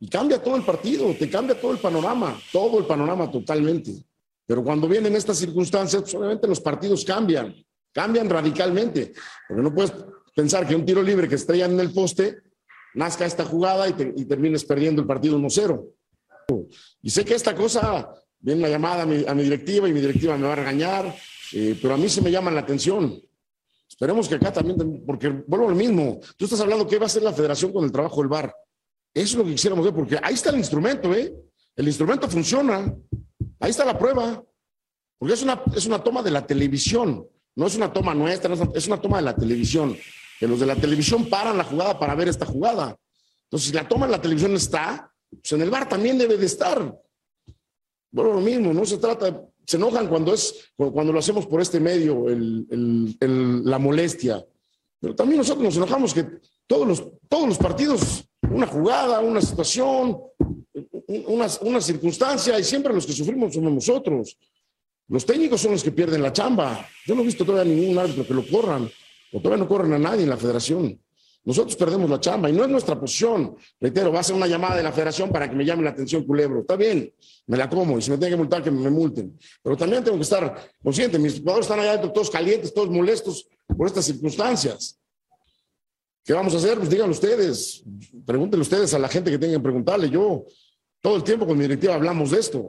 y 0.00 0.08
cambia 0.08 0.42
todo 0.42 0.56
el 0.56 0.62
partido, 0.62 1.14
te 1.14 1.30
cambia 1.30 1.58
todo 1.60 1.72
el 1.72 1.78
panorama, 1.78 2.38
todo 2.52 2.78
el 2.78 2.86
panorama 2.86 3.30
totalmente. 3.30 3.92
Pero 4.46 4.62
cuando 4.62 4.86
vienen 4.88 5.16
estas 5.16 5.38
circunstancias, 5.38 6.02
pues 6.02 6.14
obviamente 6.14 6.46
los 6.46 6.60
partidos 6.60 7.04
cambian, 7.04 7.54
cambian 7.92 8.28
radicalmente. 8.30 9.12
Porque 9.48 9.62
no 9.62 9.74
puedes 9.74 9.92
pensar 10.34 10.66
que 10.66 10.76
un 10.76 10.84
tiro 10.84 11.02
libre 11.02 11.28
que 11.28 11.34
estrellan 11.34 11.72
en 11.72 11.80
el 11.80 11.92
poste 11.92 12.38
nazca 12.94 13.26
esta 13.26 13.44
jugada 13.44 13.88
y, 13.88 13.92
te- 13.94 14.14
y 14.16 14.24
termines 14.24 14.64
perdiendo 14.64 15.02
el 15.02 15.08
partido 15.08 15.38
1-0. 15.38 15.84
Y 17.02 17.10
sé 17.10 17.24
que 17.24 17.34
esta 17.34 17.54
cosa, 17.54 18.08
viene 18.38 18.60
una 18.60 18.68
llamada 18.68 19.02
a 19.02 19.06
mi, 19.06 19.24
a 19.26 19.34
mi 19.34 19.42
directiva 19.42 19.88
y 19.88 19.92
mi 19.92 20.00
directiva 20.00 20.36
me 20.38 20.46
va 20.46 20.52
a 20.52 20.56
regañar, 20.56 21.14
eh, 21.52 21.76
pero 21.82 21.94
a 21.94 21.96
mí 21.96 22.08
se 22.08 22.22
me 22.22 22.30
llama 22.30 22.50
la 22.50 22.60
atención. 22.60 23.20
Esperemos 23.88 24.28
que 24.28 24.36
acá 24.36 24.52
también, 24.52 25.02
porque 25.06 25.28
vuelvo 25.28 25.70
lo 25.70 25.74
mismo. 25.74 26.20
Tú 26.36 26.44
estás 26.44 26.60
hablando 26.60 26.86
qué 26.86 26.98
va 26.98 27.04
a 27.04 27.06
hacer 27.06 27.22
la 27.22 27.32
federación 27.32 27.72
con 27.72 27.84
el 27.84 27.90
trabajo 27.92 28.20
del 28.20 28.28
VAR. 28.28 28.54
Eso 29.12 29.24
es 29.24 29.34
lo 29.34 29.44
que 29.44 29.52
quisiéramos 29.52 29.84
ver, 29.84 29.94
porque 29.94 30.18
ahí 30.22 30.34
está 30.34 30.50
el 30.50 30.58
instrumento, 30.58 31.12
¿eh? 31.14 31.34
El 31.74 31.86
instrumento 31.88 32.28
funciona. 32.28 32.94
Ahí 33.60 33.70
está 33.70 33.84
la 33.84 33.98
prueba. 33.98 34.42
Porque 35.18 35.34
es 35.34 35.42
una, 35.42 35.62
es 35.74 35.86
una 35.86 36.02
toma 36.02 36.22
de 36.22 36.30
la 36.30 36.46
televisión. 36.46 37.26
No 37.54 37.66
es 37.66 37.76
una 37.76 37.92
toma 37.92 38.14
nuestra, 38.14 38.52
es 38.74 38.86
una, 38.86 39.00
toma 39.00 39.16
de 39.16 39.22
la 39.22 39.34
televisión. 39.34 39.96
Que 40.38 40.46
los 40.46 40.60
de 40.60 40.66
la 40.66 40.76
televisión 40.76 41.28
paran 41.30 41.56
la 41.56 41.64
jugada 41.64 41.98
para 41.98 42.14
ver 42.14 42.28
esta 42.28 42.44
jugada. 42.44 42.96
Entonces, 43.44 43.68
si 43.70 43.74
la 43.74 43.88
toma 43.88 44.04
en 44.04 44.12
la 44.12 44.20
televisión 44.20 44.54
está, 44.54 45.10
pues 45.30 45.52
en 45.52 45.62
el 45.62 45.70
bar 45.70 45.88
también 45.88 46.18
debe 46.18 46.36
de 46.36 46.44
estar. 46.44 47.00
Bueno, 48.10 48.34
lo 48.34 48.40
mismo, 48.40 48.72
no 48.74 48.84
se 48.84 48.98
trata, 48.98 49.42
se 49.66 49.76
enojan 49.78 50.08
cuando 50.08 50.34
es, 50.34 50.70
cuando 50.76 51.12
lo 51.12 51.18
hacemos 51.18 51.46
por 51.46 51.62
este 51.62 51.80
medio, 51.80 52.26
la 52.28 53.78
molestia. 53.78 54.44
Pero 55.00 55.14
también 55.14 55.38
nosotros 55.38 55.64
nos 55.64 55.76
enojamos 55.76 56.12
que 56.12 56.26
todos 56.66 56.86
los, 56.86 57.04
todos 57.28 57.48
los 57.48 57.58
partidos, 57.58 58.28
una 58.50 58.66
jugada, 58.66 59.20
una 59.20 59.40
situación, 59.40 60.18
una, 61.08 61.46
una 61.62 61.80
circunstancia, 61.80 62.58
y 62.58 62.64
siempre 62.64 62.92
los 62.92 63.06
que 63.06 63.12
sufrimos 63.12 63.54
somos 63.54 63.72
nosotros. 63.72 64.36
Los 65.08 65.24
técnicos 65.24 65.60
son 65.60 65.72
los 65.72 65.84
que 65.84 65.92
pierden 65.92 66.22
la 66.22 66.32
chamba. 66.32 66.86
Yo 67.06 67.14
no 67.14 67.22
he 67.22 67.24
visto 67.26 67.44
todavía 67.44 67.72
ningún 67.72 67.98
árbitro 67.98 68.26
que 68.26 68.34
lo 68.34 68.46
corran, 68.46 68.90
o 69.32 69.40
todavía 69.40 69.64
no 69.64 69.68
corren 69.68 69.92
a 69.92 69.98
nadie 69.98 70.24
en 70.24 70.30
la 70.30 70.36
federación. 70.36 71.00
Nosotros 71.46 71.76
perdemos 71.76 72.10
la 72.10 72.18
chamba 72.18 72.50
y 72.50 72.52
no 72.52 72.64
es 72.64 72.70
nuestra 72.70 72.98
posición. 72.98 73.54
Reitero, 73.80 74.10
va 74.10 74.18
a 74.18 74.22
ser 74.24 74.34
una 74.34 74.48
llamada 74.48 74.76
de 74.76 74.82
la 74.82 74.90
federación 74.90 75.30
para 75.30 75.48
que 75.48 75.54
me 75.54 75.64
llame 75.64 75.84
la 75.84 75.90
atención 75.90 76.24
Culebro. 76.24 76.62
Está 76.62 76.74
bien, 76.74 77.14
me 77.46 77.56
la 77.56 77.70
como 77.70 77.96
y 77.96 78.02
si 78.02 78.10
me 78.10 78.18
tienen 78.18 78.32
que 78.32 78.42
multar, 78.42 78.64
que 78.64 78.70
me 78.72 78.90
multen. 78.90 79.38
Pero 79.62 79.76
también 79.76 80.02
tengo 80.02 80.16
que 80.16 80.24
estar 80.24 80.72
consciente. 80.82 81.20
Mis 81.20 81.38
jugadores 81.38 81.66
están 81.66 81.78
allá 81.78 81.90
adentro 81.90 82.10
todos 82.10 82.30
calientes, 82.30 82.74
todos 82.74 82.90
molestos 82.90 83.48
por 83.76 83.86
estas 83.86 84.06
circunstancias. 84.06 84.98
¿Qué 86.24 86.32
vamos 86.32 86.52
a 86.54 86.56
hacer? 86.56 86.78
Pues 86.78 86.90
díganlo 86.90 87.12
ustedes. 87.12 87.84
Pregúntenle 88.26 88.62
ustedes 88.62 88.92
a 88.94 88.98
la 88.98 89.06
gente 89.06 89.30
que 89.30 89.38
tengan 89.38 89.60
que 89.60 89.62
preguntarle. 89.62 90.10
Yo, 90.10 90.46
todo 91.06 91.14
el 91.18 91.22
tiempo 91.22 91.46
con 91.46 91.56
mi 91.56 91.62
directiva 91.62 91.94
hablamos 91.94 92.32
de 92.32 92.40
esto. 92.40 92.68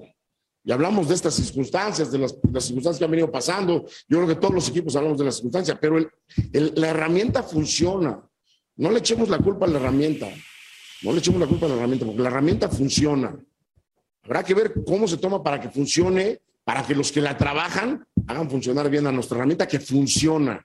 Y 0.63 0.71
hablamos 0.71 1.07
de 1.09 1.15
estas 1.15 1.33
circunstancias, 1.33 2.11
de 2.11 2.19
las, 2.19 2.39
de 2.39 2.51
las 2.51 2.65
circunstancias 2.65 2.99
que 2.99 3.05
han 3.05 3.09
venido 3.09 3.31
pasando. 3.31 3.83
Yo 4.07 4.17
creo 4.19 4.27
que 4.27 4.35
todos 4.35 4.53
los 4.53 4.69
equipos 4.69 4.95
hablamos 4.95 5.17
de 5.17 5.25
las 5.25 5.35
circunstancias, 5.37 5.75
pero 5.81 5.97
el- 5.97 6.07
el- 6.53 6.71
la 6.75 6.89
herramienta 6.89 7.41
funciona. 7.41 8.21
No 8.75 8.91
le 8.91 8.99
echemos 8.99 9.27
la 9.27 9.39
culpa 9.39 9.65
a 9.65 9.69
la 9.69 9.79
herramienta. 9.79 10.27
No 11.01 11.13
le 11.13 11.17
echemos 11.17 11.39
la 11.41 11.47
culpa 11.47 11.65
a 11.65 11.69
la 11.69 11.75
herramienta, 11.77 12.05
porque 12.05 12.21
la 12.21 12.29
herramienta 12.29 12.69
funciona. 12.69 13.35
Habrá 14.21 14.43
que 14.43 14.53
ver 14.53 14.71
cómo 14.85 15.07
se 15.07 15.17
toma 15.17 15.41
para 15.41 15.59
que 15.59 15.69
funcione, 15.71 16.39
para 16.63 16.85
que 16.85 16.93
los 16.93 17.11
que 17.11 17.21
la 17.21 17.35
trabajan 17.35 18.05
hagan 18.27 18.51
funcionar 18.51 18.87
bien 18.87 19.07
a 19.07 19.11
nuestra 19.11 19.37
herramienta 19.37 19.67
que 19.67 19.79
funciona. 19.79 20.63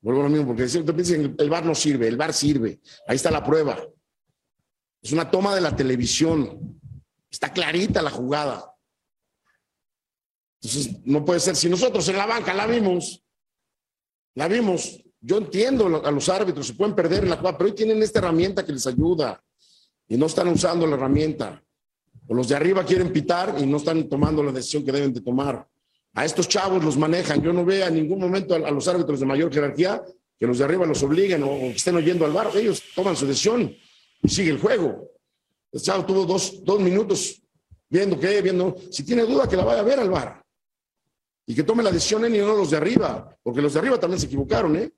Vuelvo 0.00 0.20
a 0.20 0.22
lo 0.24 0.28
mismo, 0.30 0.46
porque 0.46 0.66
que 0.66 1.34
el 1.42 1.50
bar 1.50 1.64
no 1.66 1.74
sirve, 1.74 2.06
el 2.06 2.16
bar 2.16 2.32
sirve. 2.32 2.78
Ahí 3.08 3.16
está 3.16 3.32
la 3.32 3.42
prueba. 3.42 3.76
Es 5.02 5.10
una 5.10 5.28
toma 5.28 5.52
de 5.56 5.62
la 5.62 5.74
televisión. 5.74 6.77
Está 7.30 7.52
clarita 7.52 8.02
la 8.02 8.10
jugada. 8.10 8.74
Entonces, 10.60 10.96
no 11.04 11.24
puede 11.24 11.40
ser. 11.40 11.56
Si 11.56 11.68
nosotros 11.68 12.08
en 12.08 12.16
la 12.16 12.26
banca 12.26 12.54
la 12.54 12.66
vimos, 12.66 13.22
la 14.34 14.48
vimos. 14.48 15.02
Yo 15.20 15.38
entiendo 15.38 16.02
a 16.04 16.10
los 16.10 16.28
árbitros, 16.28 16.68
se 16.68 16.74
pueden 16.74 16.94
perder 16.94 17.24
en 17.24 17.30
la 17.30 17.36
jugada, 17.36 17.58
pero 17.58 17.70
hoy 17.70 17.74
tienen 17.74 18.02
esta 18.02 18.20
herramienta 18.20 18.64
que 18.64 18.72
les 18.72 18.86
ayuda 18.86 19.42
y 20.06 20.16
no 20.16 20.26
están 20.26 20.48
usando 20.48 20.86
la 20.86 20.94
herramienta. 20.94 21.62
O 22.28 22.34
los 22.34 22.48
de 22.48 22.56
arriba 22.56 22.84
quieren 22.84 23.12
pitar 23.12 23.56
y 23.58 23.66
no 23.66 23.78
están 23.78 24.08
tomando 24.08 24.42
la 24.42 24.52
decisión 24.52 24.84
que 24.84 24.92
deben 24.92 25.12
de 25.12 25.20
tomar. 25.20 25.66
A 26.14 26.24
estos 26.24 26.48
chavos 26.48 26.84
los 26.84 26.96
manejan. 26.96 27.42
Yo 27.42 27.52
no 27.52 27.64
veo 27.64 27.86
en 27.86 27.94
ningún 27.94 28.18
momento 28.18 28.54
a, 28.54 28.70
los 28.70 28.86
árbitros 28.88 29.20
de 29.20 29.26
mayor 29.26 29.52
jerarquía 29.52 30.02
que 30.38 30.46
los 30.46 30.58
de 30.58 30.64
arriba 30.64 30.86
los 30.86 31.02
obliguen 31.02 31.42
o, 31.42 31.48
que 31.48 31.76
estén 31.76 31.96
oyendo 31.96 32.24
al 32.24 32.32
bar. 32.32 32.50
Ellos 32.54 32.82
toman 32.94 33.16
su 33.16 33.26
decisión 33.26 33.74
y 34.22 34.28
sigue 34.28 34.50
el 34.50 34.58
juego. 34.58 35.10
El 35.72 35.80
chavo 35.80 36.04
tuvo 36.04 36.24
dos, 36.24 36.64
dos 36.64 36.80
minutos 36.80 37.42
viendo 37.88 38.18
qué, 38.18 38.40
viendo. 38.42 38.76
Si 38.90 39.04
tiene 39.04 39.22
duda, 39.22 39.48
que 39.48 39.56
la 39.56 39.64
vaya 39.64 39.80
a 39.80 39.84
ver 39.84 40.00
al 40.00 40.10
bar. 40.10 40.42
Y 41.46 41.54
que 41.54 41.62
tome 41.62 41.82
la 41.82 41.90
decisión 41.90 42.24
él 42.24 42.36
y 42.36 42.38
no 42.38 42.54
los 42.54 42.70
de 42.70 42.76
arriba, 42.76 43.36
porque 43.42 43.62
los 43.62 43.72
de 43.72 43.78
arriba 43.78 43.98
también 43.98 44.20
se 44.20 44.26
equivocaron, 44.26 44.76
¿eh? 44.76 44.92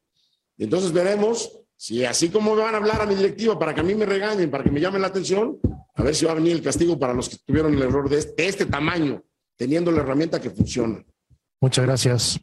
entonces 0.58 0.92
veremos 0.92 1.60
si 1.76 2.04
así 2.04 2.28
como 2.28 2.54
me 2.54 2.62
van 2.62 2.74
a 2.74 2.78
hablar 2.78 3.00
a 3.00 3.06
mi 3.06 3.14
directiva 3.14 3.58
para 3.58 3.72
que 3.72 3.80
a 3.80 3.84
mí 3.84 3.94
me 3.94 4.04
regañen, 4.04 4.50
para 4.50 4.64
que 4.64 4.70
me 4.70 4.80
llamen 4.80 5.00
la 5.00 5.08
atención, 5.08 5.58
a 5.94 6.02
ver 6.02 6.14
si 6.14 6.26
va 6.26 6.32
a 6.32 6.34
venir 6.34 6.52
el 6.52 6.62
castigo 6.62 6.98
para 6.98 7.14
los 7.14 7.28
que 7.28 7.36
tuvieron 7.46 7.72
el 7.72 7.82
error 7.82 8.08
de 8.08 8.18
este, 8.18 8.46
este 8.46 8.66
tamaño, 8.66 9.22
teniendo 9.56 9.90
la 9.90 10.00
herramienta 10.00 10.40
que 10.40 10.50
funciona. 10.50 11.02
Muchas 11.60 11.86
gracias. 11.86 12.40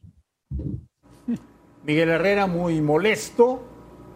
Miguel 1.84 2.10
Herrera 2.10 2.48
muy 2.48 2.82
molesto 2.82 3.63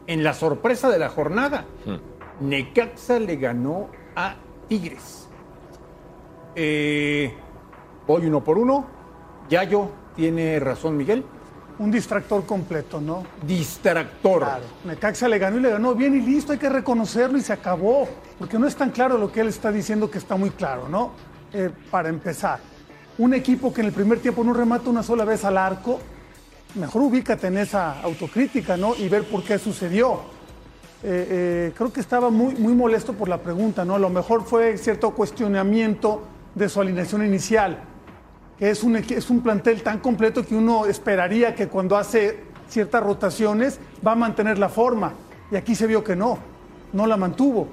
en 0.07 0.23
la 0.23 0.33
sorpresa 0.33 0.89
de 0.89 0.97
la 0.97 1.09
jornada. 1.09 1.67
Hmm. 1.85 2.47
Necaxa 2.49 3.19
le 3.19 3.35
ganó 3.35 3.91
a 4.15 4.35
Tigres. 4.67 5.27
Eh, 6.55 7.33
voy 8.07 8.25
uno 8.25 8.43
por 8.43 8.57
uno. 8.57 8.85
Yayo, 9.49 9.89
¿tiene 10.15 10.59
razón 10.59 10.97
Miguel? 10.97 11.23
Un 11.79 11.89
distractor 11.89 12.45
completo, 12.45 13.01
¿no? 13.01 13.23
Distractor. 13.45 14.43
Claro. 14.43 14.63
Necaxa 14.85 15.27
le 15.27 15.39
ganó 15.39 15.57
y 15.57 15.61
le 15.61 15.71
ganó 15.71 15.95
bien 15.95 16.15
y 16.15 16.21
listo, 16.21 16.51
hay 16.51 16.59
que 16.59 16.69
reconocerlo 16.69 17.37
y 17.37 17.41
se 17.41 17.53
acabó. 17.53 18.07
Porque 18.37 18.59
no 18.59 18.67
es 18.67 18.75
tan 18.75 18.91
claro 18.91 19.17
lo 19.17 19.31
que 19.31 19.41
él 19.41 19.47
está 19.47 19.71
diciendo 19.71 20.09
que 20.09 20.17
está 20.17 20.35
muy 20.35 20.51
claro, 20.51 20.87
¿no? 20.87 21.11
Eh, 21.53 21.69
para 21.89 22.09
empezar, 22.09 22.59
un 23.17 23.33
equipo 23.33 23.73
que 23.73 23.81
en 23.81 23.87
el 23.87 23.93
primer 23.93 24.19
tiempo 24.19 24.43
no 24.43 24.53
remata 24.53 24.89
una 24.89 25.03
sola 25.03 25.25
vez 25.25 25.43
al 25.43 25.57
arco, 25.57 25.99
mejor 26.75 27.01
ubícate 27.03 27.47
en 27.47 27.57
esa 27.57 28.01
autocrítica, 28.01 28.77
¿no? 28.77 28.95
Y 28.95 29.09
ver 29.09 29.23
por 29.23 29.43
qué 29.43 29.57
sucedió. 29.57 30.21
Eh, 31.03 31.27
eh, 31.29 31.73
creo 31.75 31.91
que 31.91 31.99
estaba 31.99 32.29
muy, 32.29 32.55
muy 32.55 32.73
molesto 32.73 33.13
por 33.13 33.27
la 33.27 33.37
pregunta, 33.39 33.83
¿no? 33.85 33.95
A 33.95 33.99
lo 33.99 34.09
mejor 34.09 34.43
fue 34.43 34.77
cierto 34.77 35.11
cuestionamiento 35.11 36.23
de 36.53 36.69
su 36.69 36.79
alineación 36.79 37.25
inicial 37.25 37.91
es 38.61 38.83
un, 38.83 38.95
es 38.95 39.29
un 39.31 39.41
plantel 39.41 39.81
tan 39.81 39.97
completo 39.97 40.45
que 40.45 40.55
uno 40.55 40.85
esperaría 40.85 41.55
que 41.55 41.67
cuando 41.67 41.97
hace 41.97 42.43
ciertas 42.69 43.01
rotaciones 43.01 43.79
va 44.05 44.11
a 44.11 44.15
mantener 44.15 44.59
la 44.59 44.69
forma. 44.69 45.13
Y 45.51 45.55
aquí 45.55 45.73
se 45.73 45.87
vio 45.87 46.03
que 46.03 46.15
no, 46.15 46.37
no 46.93 47.07
la 47.07 47.17
mantuvo. 47.17 47.67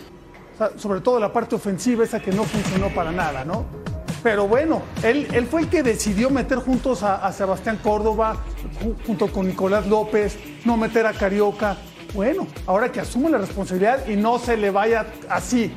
sobre 0.76 1.00
todo 1.00 1.20
la 1.20 1.30
parte 1.30 1.54
ofensiva, 1.54 2.04
esa 2.04 2.20
que 2.20 2.32
no 2.32 2.42
funcionó 2.42 2.88
para 2.88 3.12
nada, 3.12 3.44
¿no? 3.44 3.66
Pero 4.22 4.48
bueno, 4.48 4.80
él, 5.04 5.28
él 5.32 5.46
fue 5.46 5.60
el 5.60 5.68
que 5.68 5.82
decidió 5.82 6.30
meter 6.30 6.58
juntos 6.58 7.02
a, 7.02 7.30
Sebastián 7.32 7.78
Córdoba, 7.82 8.38
junto 9.06 9.30
con 9.30 9.46
Nicolás 9.46 9.86
López, 9.86 10.38
no 10.64 10.78
meter 10.78 11.06
a 11.06 11.12
Carioca. 11.12 11.76
Bueno, 12.14 12.46
ahora 12.66 12.90
que 12.90 13.00
asume 13.00 13.30
la 13.30 13.38
responsabilidad 13.38 14.06
y 14.06 14.16
no 14.16 14.38
se 14.38 14.56
le 14.56 14.70
vaya 14.70 15.06
así, 15.28 15.72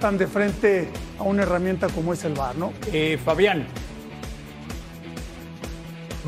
tan 0.00 0.18
de 0.18 0.26
frente 0.26 0.88
a 1.18 1.22
una 1.22 1.42
herramienta 1.42 1.88
como 1.88 2.12
es 2.12 2.24
el 2.24 2.34
VAR, 2.34 2.56
¿no? 2.56 2.72
Eh, 2.92 3.18
Fabián, 3.24 3.66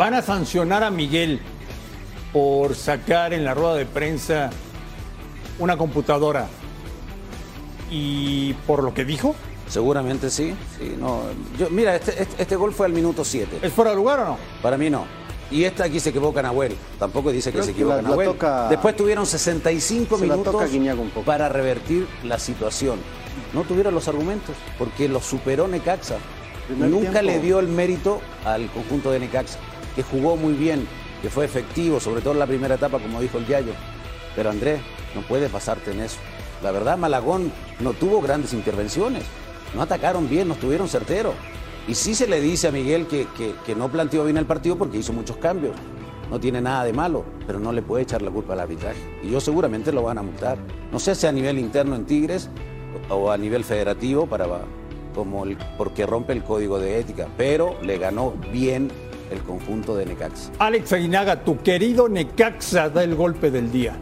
¿Van 0.01 0.15
a 0.15 0.23
sancionar 0.23 0.83
a 0.83 0.91
Miguel 0.91 1.43
por 2.33 2.75
sacar 2.75 3.35
en 3.35 3.45
la 3.45 3.53
rueda 3.53 3.75
de 3.75 3.85
prensa 3.85 4.49
una 5.59 5.77
computadora 5.77 6.47
y 7.91 8.55
por 8.67 8.83
lo 8.83 8.95
que 8.95 9.05
dijo? 9.05 9.35
Seguramente 9.69 10.31
sí. 10.31 10.55
sí 10.79 10.97
no. 10.99 11.25
Yo, 11.59 11.69
mira, 11.69 11.97
este, 11.97 12.23
este, 12.23 12.43
este 12.43 12.57
gol 12.57 12.73
fue 12.73 12.87
al 12.87 12.93
minuto 12.93 13.27
7. 13.27 13.59
¿Es 13.61 13.75
fuera 13.75 13.91
de 13.91 13.97
lugar 13.99 14.21
o 14.21 14.25
no? 14.25 14.39
Para 14.63 14.79
mí 14.79 14.89
no. 14.89 15.05
Y 15.51 15.65
esta 15.65 15.85
aquí 15.85 15.99
se 15.99 16.11
equivoca 16.11 16.43
Nahuel. 16.43 16.77
Tampoco 16.99 17.33
dice 17.33 17.53
que 17.53 17.63
se 17.63 17.73
equivoca 17.73 18.03
Nahuel. 18.03 18.37
Después 18.69 18.97
tuvieron 18.97 19.27
65 19.27 20.19
minutos 20.19 20.57
para 21.25 21.49
revertir 21.49 22.07
la 22.25 22.39
situación. 22.39 22.99
No 23.53 23.65
tuvieron 23.65 23.95
los 23.95 24.07
argumentos 24.09 24.55
porque 24.79 25.09
lo 25.09 25.21
superó 25.21 25.67
Necaxa. 25.67 26.17
Nunca 26.77 27.21
le 27.21 27.41
dio 27.41 27.59
el 27.59 27.67
mérito 27.67 28.21
al 28.45 28.71
conjunto 28.71 29.11
de 29.11 29.19
Necaxa 29.19 29.59
que 29.95 30.03
jugó 30.03 30.37
muy 30.37 30.55
bien, 30.55 30.87
que 31.23 31.31
fue 31.31 31.45
efectivo, 31.45 32.01
sobre 32.01 32.21
todo 32.21 32.35
en 32.35 32.39
la 32.39 32.47
primera 32.47 32.77
etapa, 32.77 32.99
como 32.99 33.21
dijo 33.21 33.39
el 33.39 33.47
Yayo. 33.47 33.73
Pero 34.37 34.51
Andrés, 34.51 34.81
no 35.15 35.23
puedes 35.23 35.51
pasarte 35.51 35.91
en 35.91 36.01
eso. 36.01 36.19
La 36.63 36.71
verdad, 36.71 36.97
Malagón 36.97 37.53
no 37.81 37.93
tuvo 37.93 38.21
grandes 38.21 38.53
intervenciones. 38.53 39.25
No 39.75 39.83
atacaron 39.83 40.29
bien, 40.29 40.49
no 40.49 40.55
estuvieron 40.55 40.89
certeros. 40.89 41.35
Y 41.89 41.95
sí 41.95 42.15
se 42.15 42.27
le 42.27 42.41
dice 42.41 42.69
a 42.69 42.73
Miguel 42.73 43.07
que, 43.07 43.27
que, 43.37 43.75
no 43.75 43.89
planteó 43.89 44.25
bien 44.25 44.37
el 44.37 44.47
partido 44.47 44.77
porque 44.77 44.99
hizo 44.99 45.13
muchos 45.13 45.37
cambios. 45.39 45.75
No 46.31 46.39
tiene 46.39 46.61
nada 46.61 46.85
de 46.85 46.93
malo, 46.93 47.25
pero 47.47 47.59
no 47.59 47.73
le 47.73 47.83
puede 47.83 48.05
echar 48.05 48.23
la 48.23 48.31
culpa 48.31 48.53
al 48.53 48.61
arbitraje. 48.61 49.01
Y 49.23 49.31
yo 49.31 49.41
seguramente 49.41 49.93
lo 49.93 50.03
van 50.03 50.19
a 50.19 50.23
multar. 50.23 50.59
No 50.93 51.01
sé 51.01 51.15
si 51.15 51.27
a 51.27 51.33
nivel 51.33 51.59
interno 51.59 51.97
en 51.97 52.07
Tigres 52.07 52.49
o 53.09 53.31
a 53.31 53.37
nivel 53.37 53.65
federativo 53.65 54.27
para 54.27 54.47
como 55.15 55.45
el, 55.45 55.57
porque 55.77 56.07
rompe 56.07 56.33
el 56.33 56.45
código 56.45 56.79
de 56.79 57.01
ética, 57.01 57.29
pero 57.37 57.77
le 57.83 57.99
ganó 57.99 58.35
bien 58.53 58.91
el 59.31 59.41
conjunto 59.41 59.97
de 59.97 60.07
Necaxa. 60.07 60.53
Alex 60.59 60.93
Aguinaga, 60.93 61.45
tu 61.45 61.59
querido 61.59 62.09
Necaxa 62.09 62.89
da 62.91 63.03
el 63.03 63.15
golpe 63.15 63.51
del 63.51 63.71
día. 63.71 63.97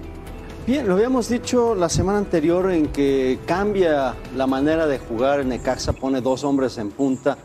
Bien, 0.66 0.86
lo 0.86 0.94
habíamos 0.94 1.30
dicho 1.30 1.74
la 1.74 1.88
semana 1.88 2.18
anterior 2.18 2.70
en 2.70 2.88
que 2.88 3.38
cambia 3.46 4.14
la 4.36 4.46
manera 4.46 4.86
de 4.86 4.98
jugar. 4.98 5.44
Necaxa 5.46 5.94
pone 5.94 6.20
dos 6.20 6.44
hombres 6.44 6.76
en 6.76 6.90
punta 6.90 7.38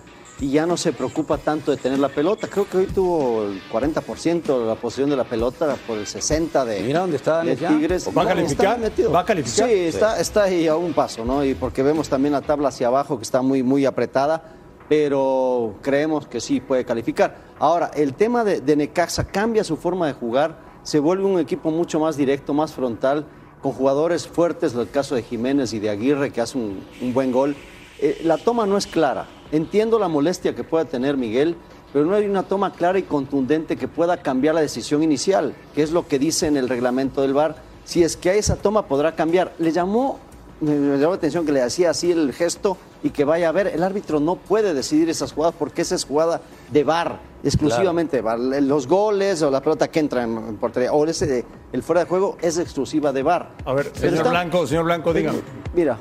y 0.44 0.50
ya 0.52 0.66
no 0.66 0.76
se 0.76 0.92
preocupa 0.92 1.38
tanto 1.38 1.72
de 1.72 1.78
tener 1.78 2.00
la 2.00 2.10
pelota. 2.10 2.50
Creo 2.50 2.68
que 2.68 2.78
hoy 2.78 2.88
tuvo 2.88 3.46
el 3.46 3.62
40% 3.72 4.60
de 4.60 4.66
la 4.66 4.76
posición 4.76 5.10
de 5.10 5.16
la 5.16 5.24
pelota 5.24 5.78
por 5.88 5.98
el 5.98 6.06
60% 6.06 6.66
de, 6.66 6.82
Mira 6.82 7.00
dónde 7.00 7.16
está 7.16 7.44
de 7.44 7.56
Tigres. 7.56 8.10
¿Va 8.16 8.24
a 8.24 8.28
calificar? 8.28 8.80
¿Va 9.14 9.20
a 9.22 9.26
calificar? 9.26 9.70
Sí, 9.70 9.76
Está, 9.76 10.20
está 10.20 10.44
ahí 10.44 10.68
a 10.68 10.76
un 10.76 10.94
paso, 10.94 11.24
¿no? 11.24 11.46
Y 11.46 11.54
porque 11.54 11.82
vemos 11.82 12.10
también 12.10 12.34
la 12.34 12.42
tabla 12.42 12.68
hacia 12.68 12.88
abajo 12.88 13.18
que 13.18 13.24
está 13.24 13.42
muy, 13.42 13.64
muy 13.64 13.86
apretada 13.86 14.60
pero 14.90 15.76
creemos 15.82 16.28
que 16.28 16.42
sí 16.42 16.60
puede 16.60 16.86
calificar. 16.86 17.38
Ahora, 17.58 17.90
el 17.96 18.14
tema 18.14 18.44
de, 18.44 18.76
Necaxa 18.76 19.24
cambia 19.24 19.64
su 19.64 19.78
forma 19.78 20.08
de 20.08 20.14
jugar, 20.14 20.60
se 20.84 21.00
vuelve 21.00 21.24
un 21.24 21.40
equipo 21.40 21.72
mucho 21.72 22.00
más 22.00 22.18
directo, 22.18 22.54
más 22.54 22.74
frontal, 22.74 23.26
con 23.62 23.72
jugadores 23.72 24.28
fuertes, 24.28 24.76
el 24.76 24.90
caso 24.90 25.16
de 25.16 25.24
Jiménez 25.24 25.74
y 25.74 25.80
de 25.80 25.90
Aguirre, 25.90 26.32
que 26.32 26.42
hace 26.42 26.58
un, 26.58 26.84
buen 27.14 27.32
gol. 27.32 27.56
Eh, 28.04 28.20
la 28.26 28.38
toma 28.38 28.66
no 28.66 28.76
es 28.76 28.86
clara. 28.86 29.28
Entiendo 29.54 29.98
la 29.98 30.10
molestia 30.10 30.54
que 30.54 30.66
pueda 30.66 30.84
tener 30.84 31.16
Miguel, 31.16 31.56
pero 31.94 32.04
no 32.04 32.16
hay 32.16 32.26
una 32.26 32.44
toma 32.44 32.74
clara 32.74 33.00
y 33.00 33.04
contundente 33.04 33.78
que 33.78 33.88
pueda 33.88 34.18
cambiar 34.18 34.56
la 34.56 34.62
decisión 34.62 35.04
inicial, 35.04 35.56
que 35.74 35.84
es 35.84 35.92
lo 35.94 36.06
que 36.06 36.20
dice 36.20 36.48
en 36.48 36.58
el 36.58 36.68
reglamento 36.68 37.22
del 37.22 37.34
VAR. 37.34 37.56
Si 37.86 38.04
es 38.04 38.18
que 38.18 38.32
a 38.32 38.34
esa 38.34 38.58
toma 38.58 38.88
podrá 38.88 39.16
cambiar. 39.16 39.54
Le 39.58 39.72
llamó, 39.72 40.20
me 40.60 40.74
llamó 40.98 41.12
la 41.12 41.16
atención 41.16 41.46
que 41.46 41.54
le 41.54 41.62
hacía 41.62 41.92
así 41.92 42.12
el 42.12 42.34
gesto 42.34 42.76
y 43.04 43.12
que 43.12 43.24
vaya 43.24 43.48
a 43.48 43.54
ver. 43.54 43.68
El 43.68 43.84
árbitro 43.84 44.20
no 44.20 44.36
puede 44.36 44.74
decidir 44.74 45.10
esas 45.10 45.32
jugadas 45.32 45.56
porque 45.58 45.84
esa 45.84 45.96
es 45.96 46.04
jugada 46.04 46.42
de 46.72 46.84
bar, 46.84 47.22
exclusivamente 47.42 48.18
de 48.18 48.22
bar. 48.22 48.38
Los 48.38 48.86
goles 48.86 49.42
o 49.44 49.50
la 49.50 49.62
pelota 49.62 49.88
que 49.88 50.02
entra 50.02 50.24
en, 50.24 50.58
portería 50.58 50.92
o 50.92 51.06
ese, 51.06 51.46
el 51.72 51.84
fuera 51.84 52.02
de 52.04 52.10
juego 52.10 52.38
es 52.42 52.58
exclusiva 52.58 53.14
de 53.14 53.24
bar. 53.24 53.52
A 53.64 53.72
ver, 53.72 53.94
señor 53.96 54.30
Blanco, 54.30 54.68
señor 54.68 54.84
Blanco, 54.84 55.14
dígame. 55.14 55.40
Mira. 55.74 55.98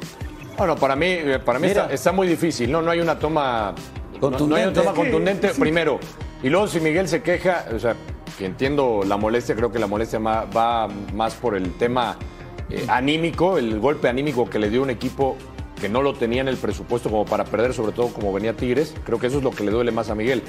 Bueno, 0.62 0.76
para 0.76 0.94
mí, 0.94 1.06
eh, 1.08 1.40
para 1.44 1.58
mí 1.58 1.66
está, 1.66 2.12
muy 2.12 2.28
difícil. 2.28 2.70
No, 2.70 2.80
no 2.82 2.92
hay 2.92 3.00
una 3.00 3.18
toma 3.18 3.74
contundente, 4.20 4.48
no, 4.48 4.54
hay 4.54 4.62
una 4.62 4.72
toma 4.72 4.92
contundente 4.94 5.48
primero. 5.58 5.98
Y 6.40 6.50
luego 6.50 6.68
si 6.68 6.78
Miguel 6.78 7.08
se 7.08 7.20
queja, 7.20 7.64
o 7.74 7.80
sea, 7.80 7.96
que 8.38 8.46
entiendo 8.46 9.00
la 9.04 9.16
molestia, 9.16 9.56
creo 9.56 9.72
que 9.72 9.80
la 9.80 9.88
molestia 9.88 10.20
va 10.20 10.86
más 11.14 11.34
por 11.34 11.56
el 11.56 11.72
tema 11.78 12.16
eh, 12.70 12.86
anímico, 12.86 13.58
el 13.58 13.80
golpe 13.80 14.08
anímico 14.08 14.48
que 14.48 14.60
le 14.60 14.70
dio 14.70 14.82
un 14.82 14.90
equipo 14.90 15.36
que 15.80 15.88
no 15.88 16.00
lo 16.00 16.14
tenía 16.14 16.42
en 16.42 16.48
el 16.48 16.56
presupuesto 16.56 17.10
como 17.10 17.24
para 17.24 17.42
perder, 17.42 17.74
sobre 17.74 17.90
todo 17.90 18.12
como 18.12 18.32
venía 18.32 18.54
Tigres. 18.54 18.94
Creo 19.04 19.18
que 19.18 19.26
eso 19.26 19.38
es 19.38 19.42
lo 19.42 19.50
que 19.50 19.64
le 19.64 19.72
duele 19.72 19.90
más 19.90 20.10
a 20.10 20.14
Miguel. 20.14 20.44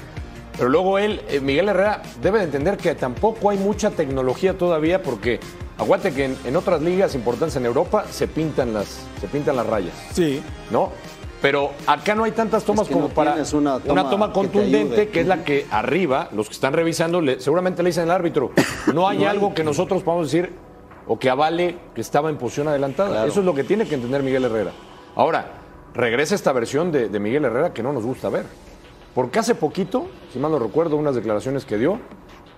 Pero 0.56 0.68
luego 0.68 0.98
él, 0.98 1.22
eh, 1.28 1.40
Miguel 1.40 1.68
Herrera, 1.68 2.02
debe 2.22 2.38
de 2.38 2.44
entender 2.44 2.76
que 2.76 2.94
tampoco 2.94 3.50
hay 3.50 3.58
mucha 3.58 3.90
tecnología 3.90 4.56
todavía 4.56 5.02
porque 5.02 5.40
aguante 5.78 6.12
que 6.12 6.36
en, 6.44 6.56
otras 6.56 6.80
ligas 6.80 7.14
importantes 7.14 7.56
en 7.56 7.66
Europa 7.66 8.04
se 8.10 8.28
pintan 8.28 8.72
las, 8.72 9.06
se 9.20 9.26
pintan 9.26 9.56
las 9.56 9.66
rayas. 9.66 9.94
Sí. 10.12 10.42
¿No? 10.70 10.90
Pero 11.42 11.72
acá 11.86 12.14
no 12.14 12.24
hay 12.24 12.32
tantas 12.32 12.64
tomas 12.64 12.88
como 12.88 13.10
para 13.10 13.36
una 13.52 13.80
toma, 13.80 14.32
contundente, 14.32 15.08
que, 15.08 15.20
es 15.20 15.26
la 15.26 15.44
que 15.44 15.66
arriba, 15.70 16.28
los 16.32 16.48
que 16.48 16.54
están 16.54 16.72
revisando, 16.72 17.20
seguramente 17.38 17.82
le 17.82 17.90
dicen 17.90 18.04
al 18.04 18.12
árbitro, 18.12 18.52
no 18.94 19.06
hay 19.06 19.24
algo 19.24 19.52
que 19.52 19.62
nosotros 19.62 20.02
podamos 20.02 20.32
decir 20.32 20.54
o 21.06 21.18
que 21.18 21.28
avale 21.28 21.76
que 21.94 22.00
estaba 22.00 22.30
en 22.30 22.38
posición 22.38 22.68
adelantada. 22.68 23.26
Eso 23.26 23.40
es 23.40 23.46
lo 23.46 23.54
que 23.54 23.62
tiene 23.62 23.86
que 23.86 23.94
entender 23.94 24.22
Miguel 24.22 24.44
Herrera. 24.44 24.70
Ahora, 25.16 25.46
regresa 25.92 26.34
esta 26.34 26.50
versión 26.52 26.90
de, 26.90 27.08
Miguel 27.20 27.44
Herrera 27.44 27.74
que 27.74 27.82
no 27.82 27.92
nos 27.92 28.04
gusta 28.04 28.30
ver. 28.30 28.46
Porque 29.14 29.38
hace 29.38 29.54
poquito, 29.54 30.08
si 30.32 30.38
mal 30.38 30.50
no 30.50 30.58
recuerdo, 30.58 30.96
unas 30.96 31.14
declaraciones 31.14 31.64
que 31.64 31.78
dio, 31.78 31.98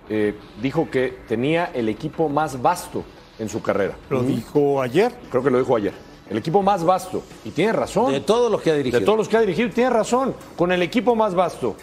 eh, 0.09 0.35
dijo 0.61 0.89
que 0.89 1.17
tenía 1.27 1.65
el 1.73 1.89
equipo 1.89 2.29
más 2.29 2.61
vasto 2.61 3.03
en 3.39 3.49
su 3.49 3.61
carrera. 3.61 3.95
Lo 4.09 4.23
dijo 4.23 4.81
ayer. 4.81 5.13
Creo 5.29 5.43
que 5.43 5.51
lo 5.51 5.59
dijo 5.59 5.75
ayer. 5.75 5.93
El 6.29 6.37
equipo 6.37 6.61
más 6.61 6.83
vasto. 6.83 7.23
Y 7.45 7.51
tiene 7.51 7.73
razón. 7.73 8.11
De 8.11 8.19
todos 8.19 8.51
los 8.51 8.61
que 8.61 8.71
ha 8.71 8.75
dirigido. 8.75 8.99
De 8.99 9.05
todos 9.05 9.17
los 9.17 9.29
que 9.29 9.37
ha 9.37 9.41
dirigido, 9.41 9.69
tiene 9.69 9.89
razón. 9.91 10.33
Con 10.55 10.71
el 10.71 10.81
equipo 10.81 11.15
más 11.15 11.35
vasto 11.35 11.75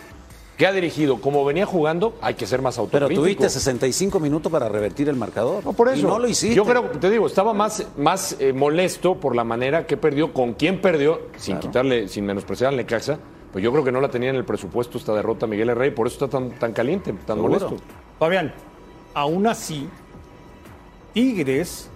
que 0.56 0.66
ha 0.66 0.72
dirigido, 0.72 1.20
como 1.20 1.44
venía 1.44 1.66
jugando, 1.66 2.14
hay 2.20 2.34
que 2.34 2.46
ser 2.46 2.62
más 2.62 2.76
Pero 2.76 3.06
autocrítico. 3.06 3.22
tuviste 3.22 3.48
65 3.48 4.20
minutos 4.20 4.52
para 4.52 4.68
revertir 4.68 5.08
el 5.08 5.16
marcador. 5.16 5.64
No, 5.64 5.72
por 5.72 5.88
eso. 5.88 6.00
Y 6.00 6.02
no 6.02 6.18
lo 6.18 6.28
hiciste. 6.28 6.54
Yo 6.54 6.64
creo, 6.64 6.82
te 6.90 7.10
digo, 7.10 7.26
estaba 7.26 7.52
más, 7.52 7.86
más 7.96 8.36
eh, 8.38 8.52
molesto 8.52 9.16
por 9.16 9.34
la 9.34 9.44
manera 9.44 9.86
que 9.86 9.96
perdió, 9.96 10.32
con 10.32 10.54
quién 10.54 10.80
perdió, 10.80 11.22
sin 11.36 11.58
quitarle, 11.58 12.08
sin 12.08 12.24
menospreciar 12.24 12.70
al 12.70 12.76
Necaxa. 12.76 13.18
Pues 13.54 13.62
yo 13.62 13.70
creo 13.70 13.84
que 13.84 13.92
no 13.92 14.00
la 14.00 14.08
tenía 14.08 14.30
en 14.30 14.34
el 14.34 14.44
presupuesto 14.44 14.98
esta 14.98 15.14
derrota 15.14 15.46
Miguel 15.46 15.68
Herrera 15.68 15.86
y 15.86 15.90
por 15.92 16.08
eso 16.08 16.24
está 16.24 16.38
tan, 16.38 16.50
tan 16.58 16.72
caliente, 16.72 17.12
tan 17.12 17.36
Seguro. 17.36 17.60
molesto. 17.60 17.76
Fabián, 18.18 18.52
aún 19.14 19.46
así, 19.46 19.88
Tigres 21.12 21.88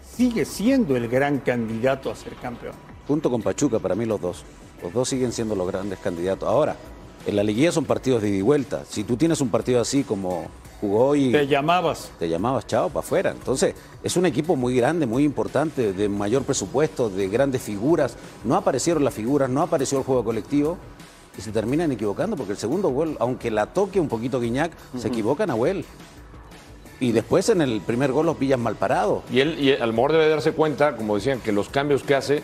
sigue 0.00 0.44
siendo 0.44 0.96
el 0.96 1.08
gran 1.08 1.38
candidato 1.38 2.12
a 2.12 2.14
ser 2.14 2.36
campeón. 2.36 2.74
Junto 3.08 3.28
con 3.28 3.42
Pachuca, 3.42 3.80
para 3.80 3.96
mí 3.96 4.04
los 4.06 4.20
dos. 4.20 4.44
Los 4.80 4.92
dos 4.92 5.08
siguen 5.08 5.32
siendo 5.32 5.56
los 5.56 5.66
grandes 5.66 5.98
candidatos. 5.98 6.48
Ahora, 6.48 6.76
en 7.26 7.34
la 7.34 7.42
liguilla 7.42 7.72
son 7.72 7.84
partidos 7.84 8.22
de 8.22 8.28
ida 8.28 8.36
y 8.36 8.42
vuelta. 8.42 8.84
Si 8.84 9.02
tú 9.02 9.16
tienes 9.16 9.40
un 9.40 9.48
partido 9.48 9.80
así 9.80 10.04
como 10.04 10.46
jugó 10.80 11.08
hoy, 11.08 11.32
Te 11.32 11.46
llamabas. 11.46 12.10
te 12.18 12.28
llamabas 12.28 12.66
chao 12.66 12.88
para 12.88 13.00
afuera. 13.00 13.30
Entonces, 13.32 13.74
es 14.02 14.16
un 14.16 14.26
equipo 14.26 14.56
muy 14.56 14.76
grande, 14.76 15.06
muy 15.06 15.24
importante, 15.24 15.92
de 15.92 16.08
mayor 16.08 16.42
presupuesto, 16.44 17.10
de 17.10 17.28
grandes 17.28 17.62
figuras. 17.62 18.16
No 18.44 18.56
aparecieron 18.56 19.04
las 19.04 19.14
figuras, 19.14 19.50
no 19.50 19.62
apareció 19.62 19.98
el 19.98 20.04
juego 20.04 20.24
colectivo 20.24 20.78
y 21.36 21.40
se 21.40 21.52
terminan 21.52 21.92
equivocando 21.92 22.36
porque 22.36 22.52
el 22.52 22.58
segundo 22.58 22.88
gol, 22.90 23.16
aunque 23.20 23.50
la 23.50 23.66
toque 23.66 24.00
un 24.00 24.08
poquito 24.08 24.40
Guiñac, 24.40 24.72
se 24.96 25.08
equivoca 25.08 25.46
Nahuel. 25.46 25.84
Y 27.00 27.12
después 27.12 27.48
en 27.48 27.60
el 27.60 27.80
primer 27.80 28.10
gol 28.10 28.26
los 28.26 28.36
pillan 28.36 28.60
mal 28.60 28.74
parados. 28.74 29.22
Y 29.32 29.40
él, 29.40 29.56
y 29.60 29.72
a 29.72 29.86
lo 29.86 29.92
mejor 29.92 30.12
debe 30.12 30.28
darse 30.28 30.50
cuenta, 30.52 30.96
como 30.96 31.14
decían, 31.14 31.38
que 31.40 31.52
los 31.52 31.68
cambios 31.68 32.02
que 32.02 32.16
hace 32.16 32.42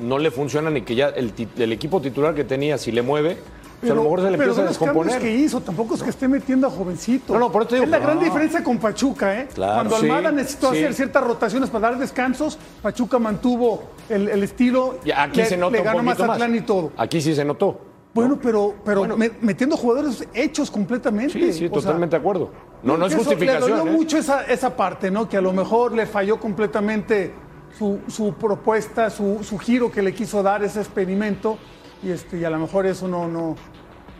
no 0.00 0.18
le 0.18 0.30
funcionan 0.30 0.76
y 0.78 0.82
que 0.82 0.94
ya 0.94 1.08
el 1.08 1.72
equipo 1.72 2.00
titular 2.00 2.34
que 2.34 2.44
tenía, 2.44 2.78
si 2.78 2.90
le 2.92 3.02
mueve, 3.02 3.36
pues 3.80 3.92
a 3.92 3.94
lo 3.94 4.02
mejor 4.04 4.20
se 4.22 4.30
le 4.30 4.38
pero 4.38 4.50
empieza 4.50 4.60
a 4.60 4.64
ve 4.64 4.68
los 4.70 4.78
cambios 4.78 5.06
descomponer. 5.06 5.20
que 5.22 5.34
hizo, 5.44 5.60
tampoco 5.60 5.94
es 5.94 6.02
que 6.02 6.10
esté 6.10 6.28
metiendo 6.28 6.66
a 6.66 6.70
jovencitos. 6.70 7.30
No, 7.34 7.38
no, 7.38 7.52
por 7.52 7.62
eso 7.62 7.68
te 7.70 7.74
digo 7.76 7.84
Es 7.84 7.90
la 7.90 7.98
gran 7.98 8.18
diferencia 8.18 8.64
con 8.64 8.78
Pachuca, 8.78 9.40
¿eh? 9.40 9.48
Claro. 9.54 9.74
Cuando 9.74 9.96
Sí, 9.98 10.06
Almada 10.06 10.32
necesitó 10.32 10.70
sí. 10.72 10.78
hacer 10.78 10.94
ciertas 10.94 11.24
rotaciones 11.24 11.70
para 11.70 11.90
dar 11.90 11.98
descansos, 11.98 12.58
Pachuca 12.82 13.18
mantuvo 13.18 13.84
el, 14.08 14.28
el 14.28 14.42
estilo. 14.42 14.98
Y 15.04 15.10
aquí 15.10 15.38
le, 15.40 15.46
se 15.46 15.56
nota 15.56 15.72
le 15.72 15.78
un 15.80 15.84
ganó 15.84 16.02
más. 16.02 16.18
Mazatlán 16.18 16.54
y 16.54 16.60
todo. 16.62 16.92
Aquí 16.96 17.20
sí 17.20 17.34
se 17.34 17.44
notó. 17.44 17.80
Bueno, 18.14 18.38
pero, 18.42 18.74
pero 18.82 19.00
Bueno. 19.00 19.16
me- 19.18 19.30
metiendo 19.42 19.76
jugadores 19.76 20.26
hechos 20.32 20.70
completamente. 20.70 21.34
Sí, 21.34 21.52
sí, 21.52 21.64
O 21.66 21.68
sea, 21.68 21.80
totalmente 21.82 22.16
de 22.16 22.20
acuerdo. 22.20 22.50
No, 22.82 22.96
no 22.96 23.04
es 23.06 23.14
justificación. 23.14 23.68
Le 23.70 23.76
dolió 23.76 23.92
¿eh? 23.92 23.94
mucho 23.94 24.16
esa, 24.16 24.44
esa 24.46 24.74
parte, 24.74 25.10
¿no? 25.10 25.28
Que 25.28 25.36
a 25.36 25.42
lo 25.42 25.52
mejor 25.52 25.92
le 25.92 26.06
falló 26.06 26.40
completamente 26.40 27.34
su, 27.78 27.98
su 28.08 28.32
propuesta, 28.32 29.10
su, 29.10 29.40
su 29.44 29.58
giro 29.58 29.90
que 29.92 30.00
le 30.00 30.14
quiso 30.14 30.42
dar, 30.42 30.64
ese 30.64 30.80
experimento, 30.80 31.58
y, 32.02 32.10
este, 32.10 32.38
y 32.38 32.44
a 32.44 32.50
lo 32.50 32.58
mejor 32.58 32.86
eso 32.86 33.08
no, 33.08 33.28
no, 33.28 33.56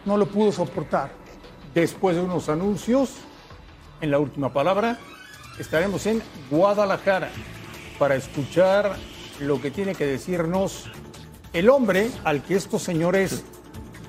no 0.05 0.17
lo 0.17 0.27
pudo 0.27 0.53
soportar. 0.53 1.11
Después 1.75 2.17
de 2.17 2.23
unos 2.23 2.49
anuncios, 2.49 3.17
en 4.01 4.11
la 4.11 4.19
última 4.19 4.53
palabra, 4.53 4.99
estaremos 5.59 6.07
en 6.07 6.23
Guadalajara 6.51 7.31
para 7.99 8.15
escuchar 8.15 8.97
lo 9.41 9.61
que 9.61 9.71
tiene 9.71 9.95
que 9.95 10.07
decirnos 10.07 10.91
el 11.53 11.71
hombre 11.71 12.11
al 12.25 12.43
que 12.43 12.55
estos 12.57 12.83
señores 12.83 13.45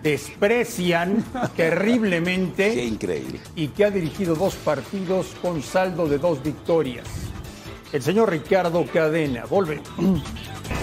desprecian 0.04 1.24
Qué 1.56 1.70
terriblemente 1.70 2.84
increíble. 2.84 3.40
y 3.56 3.70
que 3.70 3.86
ha 3.86 3.92
dirigido 3.92 4.36
dos 4.36 4.56
partidos 4.56 5.28
con 5.42 5.62
saldo 5.62 6.08
de 6.08 6.18
dos 6.18 6.44
victorias. 6.44 7.08
El 7.94 8.02
señor 8.04 8.30
Ricardo 8.30 8.86
Cadena. 8.86 9.46
Volve. 9.46 9.82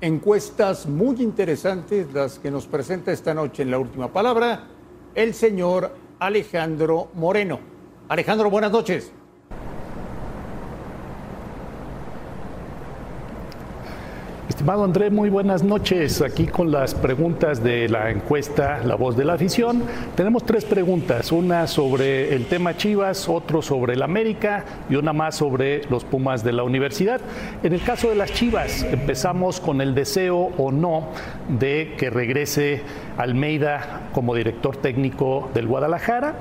Encuestas 0.00 0.86
muy 0.86 1.20
interesantes 1.20 2.12
las 2.12 2.38
que 2.38 2.52
nos 2.52 2.68
presenta 2.68 3.10
esta 3.10 3.34
noche 3.34 3.64
en 3.64 3.72
la 3.72 3.80
última 3.80 4.12
palabra 4.12 4.68
el 5.16 5.34
señor 5.34 5.90
Alejandro 6.20 7.08
Moreno. 7.14 7.58
Alejandro, 8.08 8.48
buenas 8.48 8.70
noches. 8.70 9.10
Estimado 14.48 14.82
André, 14.82 15.10
muy 15.10 15.28
buenas 15.28 15.62
noches. 15.62 16.22
Aquí 16.22 16.46
con 16.46 16.72
las 16.72 16.94
preguntas 16.94 17.62
de 17.62 17.86
la 17.86 18.10
encuesta 18.10 18.80
La 18.82 18.94
Voz 18.94 19.14
de 19.14 19.26
la 19.26 19.34
Afición. 19.34 19.82
Tenemos 20.16 20.44
tres 20.44 20.64
preguntas, 20.64 21.30
una 21.32 21.66
sobre 21.66 22.34
el 22.34 22.46
tema 22.46 22.74
Chivas, 22.74 23.28
otro 23.28 23.60
sobre 23.60 23.92
el 23.92 24.02
América 24.02 24.64
y 24.88 24.94
una 24.96 25.12
más 25.12 25.36
sobre 25.36 25.82
los 25.90 26.04
Pumas 26.04 26.42
de 26.44 26.52
la 26.52 26.62
universidad. 26.62 27.20
En 27.62 27.74
el 27.74 27.82
caso 27.82 28.08
de 28.08 28.14
las 28.14 28.32
Chivas, 28.32 28.84
empezamos 28.84 29.60
con 29.60 29.82
el 29.82 29.94
deseo 29.94 30.50
o 30.56 30.72
no 30.72 31.10
de 31.48 31.94
que 31.98 32.08
regrese 32.08 32.80
Almeida 33.18 34.08
como 34.12 34.34
director 34.34 34.78
técnico 34.78 35.50
del 35.52 35.66
Guadalajara. 35.66 36.36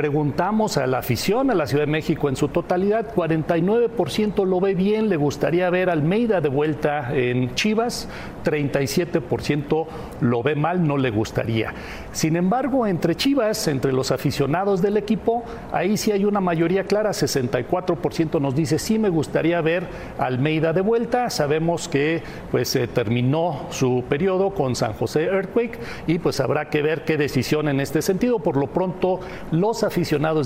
Preguntamos 0.00 0.78
a 0.78 0.86
la 0.86 1.00
afición, 1.00 1.50
a 1.50 1.54
la 1.54 1.66
Ciudad 1.66 1.84
de 1.84 1.92
México 1.92 2.30
en 2.30 2.34
su 2.34 2.48
totalidad, 2.48 3.14
49% 3.14 4.46
lo 4.46 4.58
ve 4.58 4.74
bien, 4.74 5.10
le 5.10 5.16
gustaría 5.18 5.68
ver 5.68 5.90
a 5.90 5.92
Almeida 5.92 6.40
de 6.40 6.48
vuelta 6.48 7.14
en 7.14 7.54
Chivas, 7.54 8.08
37% 8.42 9.86
lo 10.22 10.42
ve 10.42 10.54
mal, 10.54 10.86
no 10.86 10.96
le 10.96 11.10
gustaría. 11.10 11.74
Sin 12.12 12.36
embargo, 12.36 12.86
entre 12.86 13.14
Chivas, 13.14 13.68
entre 13.68 13.92
los 13.92 14.10
aficionados 14.10 14.80
del 14.80 14.96
equipo, 14.96 15.44
ahí 15.70 15.98
sí 15.98 16.12
hay 16.12 16.24
una 16.24 16.40
mayoría 16.40 16.84
clara, 16.84 17.10
64% 17.10 18.40
nos 18.40 18.54
dice 18.54 18.78
sí 18.78 18.98
me 18.98 19.10
gustaría 19.10 19.60
ver 19.60 19.86
a 20.18 20.24
Almeida 20.24 20.72
de 20.72 20.80
vuelta. 20.80 21.28
Sabemos 21.28 21.88
que 21.88 22.22
pues 22.50 22.74
eh, 22.74 22.88
terminó 22.88 23.66
su 23.68 24.02
periodo 24.08 24.54
con 24.54 24.76
San 24.76 24.94
José 24.94 25.24
Earthquake 25.24 25.78
y 26.06 26.20
pues 26.20 26.40
habrá 26.40 26.70
que 26.70 26.80
ver 26.80 27.04
qué 27.04 27.18
decisión 27.18 27.68
en 27.68 27.80
este 27.80 28.00
sentido. 28.00 28.38
Por 28.38 28.56
lo 28.56 28.68
pronto, 28.68 29.20
los 29.50 29.82
aficionados 29.82 29.89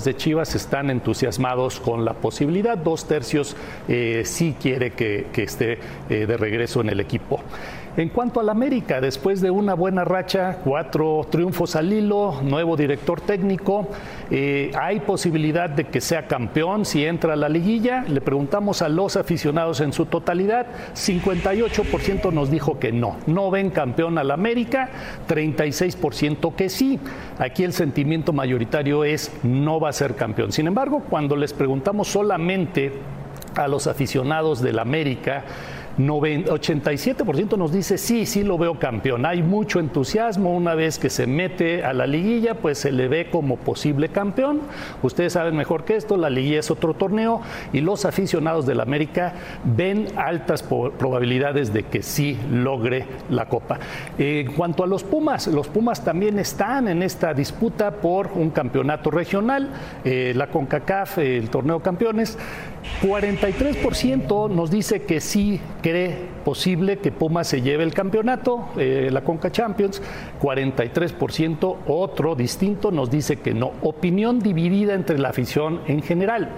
de 0.03 0.15
Chivas 0.15 0.55
están 0.55 0.89
entusiasmados 0.89 1.79
con 1.79 2.03
la 2.03 2.13
posibilidad. 2.13 2.77
Dos 2.77 3.07
tercios 3.07 3.55
eh, 3.87 4.23
sí 4.25 4.55
quiere 4.59 4.91
que, 4.93 5.27
que 5.31 5.43
esté 5.43 5.79
eh, 6.09 6.25
de 6.25 6.37
regreso 6.37 6.81
en 6.81 6.89
el 6.89 6.99
equipo. 6.99 7.41
En 7.97 8.09
cuanto 8.09 8.41
al 8.41 8.49
América, 8.49 8.99
después 8.99 9.39
de 9.39 9.49
una 9.49 9.73
buena 9.73 10.03
racha, 10.03 10.57
cuatro 10.65 11.25
triunfos 11.29 11.77
al 11.77 11.93
hilo, 11.93 12.41
nuevo 12.43 12.75
director 12.75 13.21
técnico, 13.21 13.87
eh, 14.29 14.69
¿hay 14.77 14.99
posibilidad 14.99 15.69
de 15.69 15.85
que 15.85 16.01
sea 16.01 16.27
campeón 16.27 16.83
si 16.83 17.05
entra 17.05 17.33
a 17.33 17.35
la 17.37 17.47
liguilla? 17.47 18.03
Le 18.09 18.19
preguntamos 18.19 18.81
a 18.81 18.89
los 18.89 19.15
aficionados 19.15 19.79
en 19.79 19.93
su 19.93 20.07
totalidad, 20.07 20.67
58% 20.93 22.33
nos 22.33 22.51
dijo 22.51 22.79
que 22.79 22.91
no, 22.91 23.15
no 23.27 23.49
ven 23.49 23.69
campeón 23.69 24.17
al 24.17 24.31
América, 24.31 24.89
36% 25.29 26.53
que 26.53 26.67
sí. 26.67 26.99
Aquí 27.39 27.63
el 27.63 27.71
sentimiento 27.71 28.33
mayoritario 28.33 29.05
es 29.05 29.31
no 29.43 29.79
va 29.79 29.87
a 29.87 29.93
ser 29.93 30.15
campeón. 30.15 30.51
Sin 30.51 30.67
embargo, 30.67 31.01
cuando 31.09 31.37
les 31.37 31.53
preguntamos 31.53 32.09
solamente 32.09 32.91
a 33.55 33.69
los 33.69 33.87
aficionados 33.87 34.61
del 34.61 34.79
América, 34.79 35.45
90 35.45 35.74
87% 35.97 37.57
nos 37.57 37.71
dice 37.71 37.97
sí, 37.97 38.25
sí 38.25 38.43
lo 38.43 38.57
veo 38.57 38.79
campeón. 38.79 39.25
Hay 39.25 39.41
mucho 39.41 39.79
entusiasmo 39.79 40.55
una 40.55 40.75
vez 40.75 40.99
que 40.99 41.09
se 41.09 41.25
mete 41.27 41.83
a 41.83 41.93
la 41.93 42.05
liguilla, 42.05 42.55
pues 42.55 42.79
se 42.79 42.91
le 42.91 43.07
ve 43.07 43.29
como 43.29 43.57
posible 43.57 44.09
campeón. 44.09 44.61
Ustedes 45.01 45.33
saben 45.33 45.55
mejor 45.55 45.85
que 45.85 45.95
esto, 45.95 46.17
la 46.17 46.29
liguilla 46.29 46.59
es 46.59 46.71
otro 46.71 46.93
torneo 46.93 47.41
y 47.71 47.81
los 47.81 48.05
aficionados 48.05 48.65
del 48.65 48.81
América 48.81 49.33
ven 49.63 50.07
altas 50.17 50.63
probabilidades 50.63 51.73
de 51.73 51.83
que 51.83 52.01
sí 52.01 52.37
logre 52.51 53.05
la 53.29 53.47
copa. 53.47 53.79
En 54.17 54.53
cuanto 54.53 54.83
a 54.83 54.87
los 54.87 55.03
Pumas, 55.03 55.47
los 55.47 55.67
Pumas 55.67 56.03
también 56.03 56.39
están 56.39 56.87
en 56.87 57.03
esta 57.03 57.33
disputa 57.33 57.91
por 57.91 58.31
un 58.35 58.49
campeonato 58.49 59.11
regional, 59.11 59.69
eh, 60.03 60.33
la 60.35 60.47
CONCACAF, 60.47 61.19
el 61.19 61.49
torneo 61.49 61.79
campeones. 61.79 62.37
43% 63.01 64.49
nos 64.49 64.69
dice 64.71 65.03
que 65.03 65.19
sí 65.19 65.59
cree 65.85 66.34
posible 66.45 66.99
que 66.99 67.11
Pumas 67.11 67.47
se 67.47 67.61
lleve 67.61 67.83
el 67.83 67.93
campeonato, 67.93 68.69
eh, 68.77 69.09
la 69.11 69.21
Conca 69.21 69.51
Champions, 69.51 70.01
43%, 70.41 71.77
otro 71.87 72.35
distinto 72.35 72.91
nos 72.91 73.09
dice 73.09 73.37
que 73.37 73.53
no. 73.53 73.71
Opinión 73.81 74.39
dividida 74.39 74.93
entre 74.93 75.17
la 75.17 75.29
afición 75.29 75.81
en 75.87 76.01
general. 76.01 76.49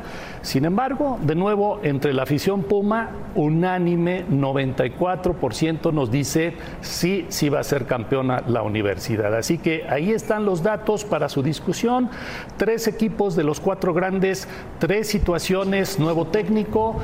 Sin 0.42 0.66
embargo, 0.66 1.18
de 1.24 1.36
nuevo, 1.36 1.80
entre 1.84 2.14
la 2.14 2.24
afición 2.24 2.64
Puma, 2.64 3.10
unánime, 3.36 4.26
94% 4.28 5.92
nos 5.94 6.12
dice 6.12 6.54
sí, 6.82 7.26
sí 7.30 7.50
va 7.50 7.60
a 7.60 7.64
ser 7.64 7.86
campeona 7.86 8.44
la 8.48 8.62
universidad. 8.62 9.34
Así 9.36 9.58
que 9.58 9.86
ahí 9.90 10.12
están 10.12 10.46
los 10.46 10.64
datos 10.64 11.06
para 11.06 11.30
su 11.30 11.42
discusión. 11.42 12.10
Tres 12.58 12.88
equipos 12.88 13.36
de 13.36 13.44
los 13.44 13.60
cuatro 13.60 13.94
grandes, 13.94 14.48
tres 14.80 15.08
situaciones, 15.08 15.98
nuevo 16.00 16.28
técnico, 16.28 16.98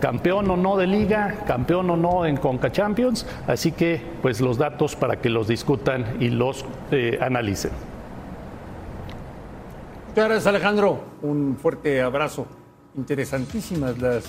campeón 0.00 0.50
o 0.50 0.56
no 0.56 0.76
de 0.76 0.86
liga, 0.86 1.36
campeón 1.46 1.90
o 1.90 1.96
no 1.96 2.26
en 2.26 2.29
Conca 2.36 2.72
Champions. 2.72 3.26
Así 3.46 3.72
que, 3.72 4.00
pues 4.22 4.40
los 4.40 4.58
datos 4.58 4.96
para 4.96 5.20
que 5.20 5.28
los 5.28 5.48
discutan 5.48 6.04
y 6.20 6.30
los 6.30 6.64
eh, 6.90 7.18
analicen. 7.20 7.72
Muchas 10.08 10.24
gracias, 10.24 10.46
Alejandro. 10.46 11.04
Un 11.22 11.56
fuerte 11.56 12.00
abrazo 12.02 12.46
interesantísimas 12.96 13.98
las, 13.98 14.24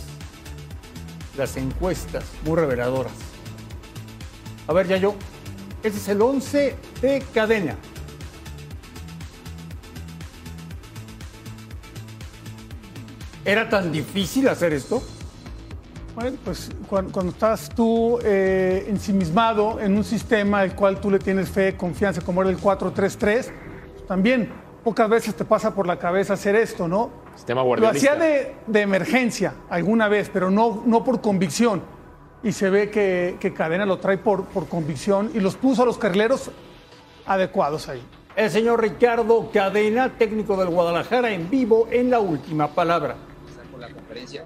las 1.38 1.58
encuestas, 1.58 2.24
muy 2.46 2.56
reveladoras. 2.56 3.14
A 4.68 4.74
ver, 4.74 4.88
ya 4.88 4.98
yo, 4.98 5.16
ese 5.84 5.98
es 5.98 6.08
el 6.10 6.22
11 6.22 6.76
de 7.02 7.24
cadena. 7.34 7.76
¿Era 13.44 13.68
tan 13.70 13.92
difícil 13.92 14.48
hacer 14.48 14.72
esto? 14.74 15.02
Bueno, 16.16 16.38
pues 16.44 16.70
cuando, 16.90 17.12
cuando 17.12 17.32
estás 17.32 17.70
tú 17.70 18.20
eh, 18.24 18.86
ensimismado 18.88 19.80
en 19.80 19.96
un 19.96 20.04
sistema 20.04 20.60
al 20.60 20.76
cual 20.76 21.00
tú 21.00 21.10
le 21.10 21.20
tienes 21.20 21.50
fe, 21.50 21.78
confianza, 21.78 22.22
como 22.22 22.42
era 22.42 22.50
el 22.50 22.58
4-3-3, 22.58 23.18
pues 23.18 23.54
también 24.08 24.52
pocas 24.84 25.10
veces 25.10 25.36
te 25.36 25.46
pasa 25.46 25.74
por 25.74 25.88
la 25.88 25.98
cabeza 25.98 26.34
hacer 26.34 26.56
esto, 26.56 26.88
¿no? 26.88 27.12
Sistema 27.36 27.64
Lo 27.64 27.88
hacía 27.88 28.16
de, 28.16 28.56
de 28.68 28.82
emergencia 28.82 29.54
alguna 29.70 30.10
vez, 30.10 30.30
pero 30.32 30.52
no, 30.52 30.84
no 30.86 31.04
por 31.04 31.22
convicción. 31.22 31.82
Y 32.44 32.52
se 32.52 32.70
ve 32.70 32.90
que, 32.90 33.38
que 33.40 33.54
Cadena 33.54 33.86
lo 33.86 34.00
trae 34.00 34.18
por, 34.18 34.46
por 34.46 34.68
convicción 34.68 35.32
y 35.34 35.40
los 35.40 35.56
puso 35.56 35.84
a 35.84 35.86
los 35.86 35.98
carrileros 35.98 36.52
adecuados 37.26 37.88
ahí. 37.88 38.04
El 38.36 38.50
señor 38.50 38.82
Ricardo 38.82 39.50
Cadena, 39.54 40.10
técnico 40.18 40.58
del 40.58 40.70
Guadalajara, 40.70 41.32
en 41.32 41.50
vivo 41.50 41.88
en 41.92 42.10
la 42.10 42.20
última 42.20 42.68
palabra. 42.68 43.16
por 43.72 43.80
la 43.80 43.90
conferencia. 43.90 44.44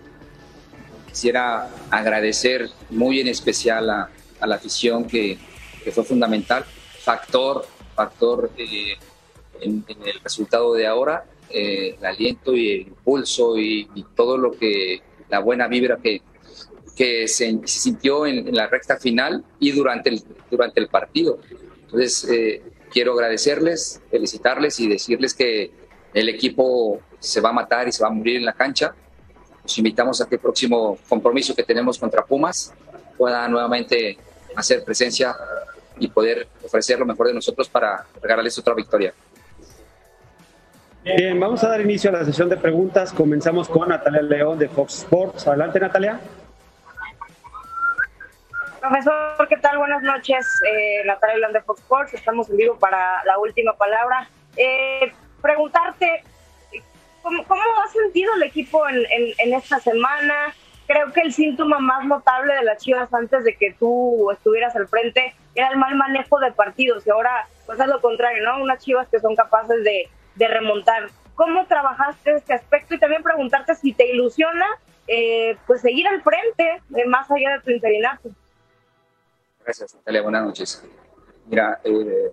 Quisiera 1.16 1.70
agradecer 1.92 2.70
muy 2.90 3.22
en 3.22 3.30
especial 3.30 3.90
a, 3.90 4.10
a 4.42 4.48
la 4.48 4.56
afición 4.56 5.06
que, 5.06 5.38
que 5.82 5.90
fue 5.94 6.04
fundamental, 6.04 6.66
factor, 7.00 7.66
factor 7.96 8.52
eh, 8.58 8.98
en, 9.62 9.86
en 9.88 10.02
el 10.06 10.20
resultado 10.22 10.74
de 10.74 10.86
ahora, 10.86 11.24
eh, 11.50 11.96
el 11.98 12.06
aliento 12.06 12.54
y 12.54 12.70
el 12.70 12.82
impulso 12.90 13.58
y, 13.58 13.88
y 13.96 14.04
todo 14.14 14.38
lo 14.38 14.52
que, 14.52 15.04
la 15.30 15.40
buena 15.40 15.70
vibra 15.70 16.00
que, 16.04 16.22
que 16.98 17.30
se, 17.30 17.62
se 17.64 17.80
sintió 17.80 18.26
en, 18.26 18.50
en 18.50 18.54
la 18.54 18.68
recta 18.68 18.98
final 18.98 19.42
y 19.58 19.72
durante 19.72 20.10
el, 20.10 20.22
durante 20.52 20.82
el 20.82 20.90
partido. 20.90 21.40
Entonces, 21.86 22.30
eh, 22.30 22.62
quiero 22.92 23.14
agradecerles, 23.14 24.02
felicitarles 24.12 24.82
y 24.82 24.90
decirles 24.90 25.34
que 25.34 25.72
el 26.14 26.28
equipo 26.28 27.00
se 27.20 27.40
va 27.40 27.52
a 27.52 27.54
matar 27.54 27.88
y 27.88 27.94
se 27.94 28.04
va 28.04 28.10
a 28.10 28.12
morir 28.12 28.36
en 28.36 28.44
la 28.44 28.54
cancha. 28.54 28.94
Los 29.66 29.76
invitamos 29.80 30.22
a 30.22 30.28
que 30.28 30.36
el 30.36 30.42
próximo 30.42 30.96
compromiso 31.10 31.56
que 31.56 31.64
tenemos 31.64 31.98
contra 31.98 32.24
Pumas 32.24 32.72
pueda 33.18 33.48
nuevamente 33.48 34.16
hacer 34.56 34.84
presencia 34.84 35.36
y 35.98 36.08
poder 36.08 36.48
ofrecer 36.64 37.00
lo 37.00 37.06
mejor 37.08 37.28
de 37.30 37.34
nosotros 37.34 37.68
para 37.68 38.06
regalarles 38.22 38.60
otra 38.60 38.76
victoria. 38.76 39.12
Bien, 41.04 41.40
vamos 41.40 41.64
a 41.64 41.70
dar 41.70 41.82
inicio 41.82 42.12
a 42.12 42.14
la 42.14 42.26
sesión 42.26 42.48
de 42.48 42.58
preguntas. 42.58 43.12
Comenzamos 43.12 43.68
con 43.68 43.90
Natalia 43.90 44.22
León 44.22 44.60
de 44.60 44.70
Fox 44.70 45.00
Sports. 45.00 45.48
Adelante, 45.48 45.80
Natalia. 45.80 46.20
Profesor, 48.80 49.48
¿qué 49.50 49.58
tal? 49.58 49.80
Buenas 49.80 50.04
noches. 50.04 50.46
Eh, 50.70 51.04
Natalia 51.06 51.38
León 51.38 51.54
de 51.54 51.62
Fox 51.62 51.82
Sports. 51.82 52.14
Estamos 52.14 52.52
en 52.52 52.58
vivo 52.58 52.78
para 52.78 53.24
la 53.26 53.40
última 53.40 53.74
palabra. 53.74 54.30
Eh, 54.58 55.12
preguntarte, 55.42 56.24
¿cómo, 57.26 57.44
¿cómo 57.48 57.62
ha 57.84 57.92
sentido 57.92 58.32
el 58.36 58.44
equipo 58.44 58.88
en, 58.88 59.54
esta 59.54 59.80
semana? 59.80 60.54
Creo 60.86 61.12
que 61.12 61.22
el 61.22 61.34
síntoma 61.34 61.80
más 61.80 62.06
notable 62.06 62.54
de 62.54 62.64
las 62.64 62.84
Chivas 62.84 63.12
antes 63.12 63.44
de 63.44 63.56
que 63.56 63.74
tú 63.74 64.30
estuvieras 64.30 64.76
al 64.76 64.88
frente 64.88 65.34
era 65.56 65.70
el 65.70 65.78
mal 65.78 65.96
manejo 65.96 66.40
de 66.40 66.52
partidos 66.52 67.06
y 67.08 67.10
ahora 67.10 67.48
pues 67.66 67.80
es 67.80 67.88
lo 67.88 68.00
contrario, 68.00 68.44
¿no? 68.44 68.62
Unas 68.62 68.84
Chivas 68.84 69.08
que 69.10 69.20
son 69.20 69.36
capaces 69.36 69.84
de, 69.84 70.08
de 70.36 70.48
remontar. 70.48 71.10
¿Cómo 71.34 71.66
trabajaste 71.66 72.36
este 72.36 72.54
aspecto? 72.54 72.94
Y 72.94 73.00
también 73.00 73.24
preguntarte 73.24 73.74
si 73.74 73.92
te 73.94 74.06
ilusiona 74.12 74.68
eh, 75.08 75.58
pues 75.66 75.82
seguir 75.82 76.08
al 76.08 76.22
frente 76.22 76.82
eh, 76.96 77.06
más 77.08 77.30
allá 77.32 77.54
de 77.54 77.60
tu 77.62 77.72
interinato. 77.72 78.30
Gracias, 79.64 79.96
Natalia. 79.96 80.22
Buenas 80.22 80.46
noches. 80.46 80.84
Mira, 81.48 81.82
eh, 81.84 82.32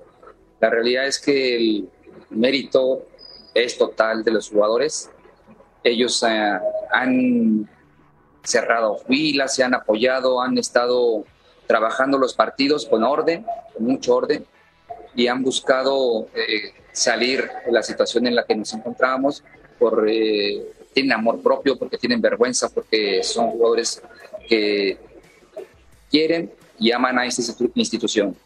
la 0.60 0.68
realidad 0.68 1.06
es 1.06 1.18
que 1.18 1.56
el 1.56 1.88
mérito 2.28 3.06
es 3.54 3.76
total 3.78 4.24
de 4.24 4.30
los 4.30 4.48
jugadores. 4.50 5.10
Ellos 5.84 6.22
eh, 6.22 6.58
han 6.92 7.68
cerrado 8.42 8.98
filas, 8.98 9.54
se 9.54 9.62
han 9.62 9.74
apoyado, 9.74 10.40
han 10.40 10.58
estado 10.58 11.24
trabajando 11.66 12.18
los 12.18 12.34
partidos 12.34 12.86
con 12.86 13.02
orden, 13.04 13.44
con 13.72 13.84
mucho 13.84 14.16
orden, 14.16 14.44
y 15.14 15.26
han 15.26 15.42
buscado 15.42 16.26
eh, 16.34 16.72
salir 16.92 17.48
de 17.64 17.72
la 17.72 17.82
situación 17.82 18.26
en 18.26 18.34
la 18.34 18.44
que 18.44 18.54
nos 18.54 18.72
encontrábamos. 18.72 19.42
Por, 19.78 20.06
eh, 20.08 20.64
tienen 20.92 21.12
amor 21.12 21.40
propio, 21.40 21.78
porque 21.78 21.98
tienen 21.98 22.20
vergüenza, 22.20 22.68
porque 22.68 23.22
son 23.22 23.50
jugadores 23.50 24.02
que 24.48 24.98
quieren 26.10 26.52
y 26.78 26.92
aman 26.92 27.18
a 27.18 27.26
esta 27.26 27.40
institu- 27.42 27.72
institución. 27.74 28.36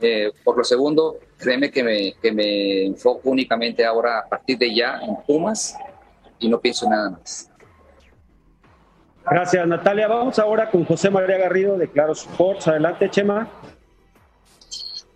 Eh, 0.00 0.30
por 0.44 0.58
lo 0.58 0.64
segundo, 0.64 1.16
créeme 1.38 1.70
que 1.70 1.82
me, 1.82 2.14
que 2.20 2.32
me 2.32 2.86
enfoco 2.86 3.30
únicamente 3.30 3.84
ahora 3.84 4.20
a 4.20 4.28
partir 4.28 4.58
de 4.58 4.74
ya 4.74 5.00
en 5.02 5.16
Pumas 5.26 5.76
y 6.38 6.48
no 6.48 6.60
pienso 6.60 6.86
en 6.86 6.90
nada 6.92 7.10
más. 7.10 7.50
Gracias, 9.28 9.66
Natalia. 9.66 10.06
Vamos 10.06 10.38
ahora 10.38 10.70
con 10.70 10.84
José 10.84 11.10
María 11.10 11.36
Garrido 11.36 11.76
de 11.76 11.88
Claro 11.88 12.12
Sports. 12.12 12.68
Adelante, 12.68 13.10
Chema. 13.10 13.48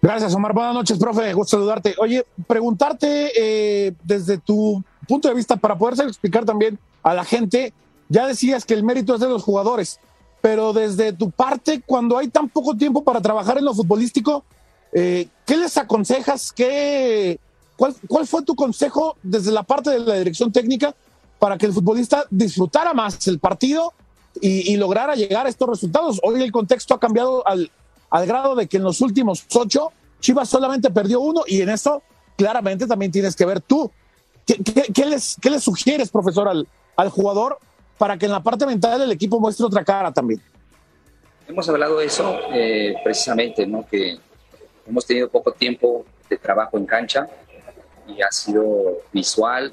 Gracias, 0.03 0.35
Omar. 0.35 0.53
Buenas 0.53 0.75
noches, 0.75 0.99
profe. 0.99 1.33
Gusto 1.33 1.57
saludarte. 1.57 1.95
Oye, 1.99 2.27
preguntarte 2.49 3.31
eh, 3.37 3.93
desde 4.03 4.39
tu 4.39 4.83
punto 5.07 5.29
de 5.29 5.35
vista, 5.35 5.57
para 5.57 5.77
poderse 5.77 6.05
explicar 6.05 6.45
también 6.45 6.79
a 7.03 7.15
la 7.15 7.25
gente, 7.25 7.73
ya 8.09 8.27
decías 8.27 8.65
que 8.65 8.75
el 8.75 8.85
mérito 8.85 9.15
es 9.15 9.21
de 9.21 9.29
los 9.29 9.43
jugadores, 9.43 10.01
pero 10.41 10.73
desde 10.73 11.13
tu 11.13 11.31
parte, 11.31 11.83
cuando 11.85 12.17
hay 12.17 12.29
tan 12.29 12.49
poco 12.49 12.77
tiempo 12.77 13.05
para 13.05 13.21
trabajar 13.21 13.59
en 13.59 13.65
lo 13.65 13.75
futbolístico, 13.75 14.45
eh, 14.93 15.29
¿qué 15.47 15.57
les 15.57 15.77
aconsejas? 15.77 16.53
¿Qué, 16.53 17.39
cuál, 17.77 17.95
¿Cuál 18.09 18.27
fue 18.27 18.43
tu 18.43 18.55
consejo 18.55 19.17
desde 19.23 19.53
la 19.53 19.63
parte 19.63 19.91
de 19.91 20.01
la 20.01 20.15
dirección 20.15 20.53
técnica 20.53 20.95
para 21.39 21.57
que 21.57 21.67
el 21.67 21.73
futbolista 21.73 22.25
disfrutara 22.31 22.93
más 22.95 23.27
el 23.29 23.39
partido 23.39 23.93
y, 24.41 24.77
lograra 24.77 25.15
llegar 25.15 25.47
a 25.47 25.49
estos 25.49 25.69
resultados? 25.69 26.21
Hoy 26.23 26.43
el 26.43 26.53
contexto 26.53 26.95
ha 26.95 27.01
cambiado 27.01 27.47
al, 27.47 27.71
al 28.11 28.27
grado 28.27 28.55
de 28.55 28.67
que 28.67 28.77
en 28.79 28.85
los 28.85 29.01
últimos 29.01 29.45
ocho 29.55 29.93
Chivas 30.21 30.49
solamente 30.49 30.91
perdió 30.91 31.21
uno 31.21 31.43
y 31.47 31.63
en 31.63 31.71
eso 31.71 32.03
claramente 32.37 32.87
también 32.87 33.11
tienes 33.11 33.35
que 33.35 33.47
ver 33.47 33.61
tú. 33.61 33.91
¿Qué, 34.47 34.57
qué- 34.93 35.07
les, 35.07 35.37
qué 35.41 35.49
les 35.51 35.63
sugieres, 35.63 36.11
profesor, 36.11 36.49
al, 36.49 36.67
al 36.97 37.09
jugador 37.09 37.59
para 37.97 38.19
que 38.19 38.27
en 38.27 38.33
la 38.33 38.43
parte 38.43 38.67
mental 38.67 39.01
el 39.03 39.13
equipo 39.13 39.39
muestre 39.41 39.65
otra 39.67 39.85
cara 39.85 40.13
también? 40.13 40.41
Hemos 41.49 41.69
hablado 41.69 41.99
de 41.99 42.07
eso 42.07 42.39
eh, 42.53 42.95
precisamente, 43.03 43.67
¿no? 43.67 43.87
que 43.87 44.19
hemos 44.91 45.07
tenido 45.07 45.29
poco 45.29 45.53
tiempo 45.53 46.05
de 46.29 46.37
trabajo 46.37 46.77
en 46.77 46.85
cancha 46.85 47.29
y 48.07 48.21
ha 48.23 48.31
sido 48.31 48.99
visual 49.13 49.73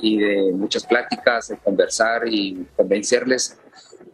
y 0.00 0.18
de 0.18 0.52
muchas 0.52 0.84
pláticas, 0.84 1.48
de 1.48 1.56
conversar 1.56 2.28
y 2.28 2.66
convencerles 2.76 3.58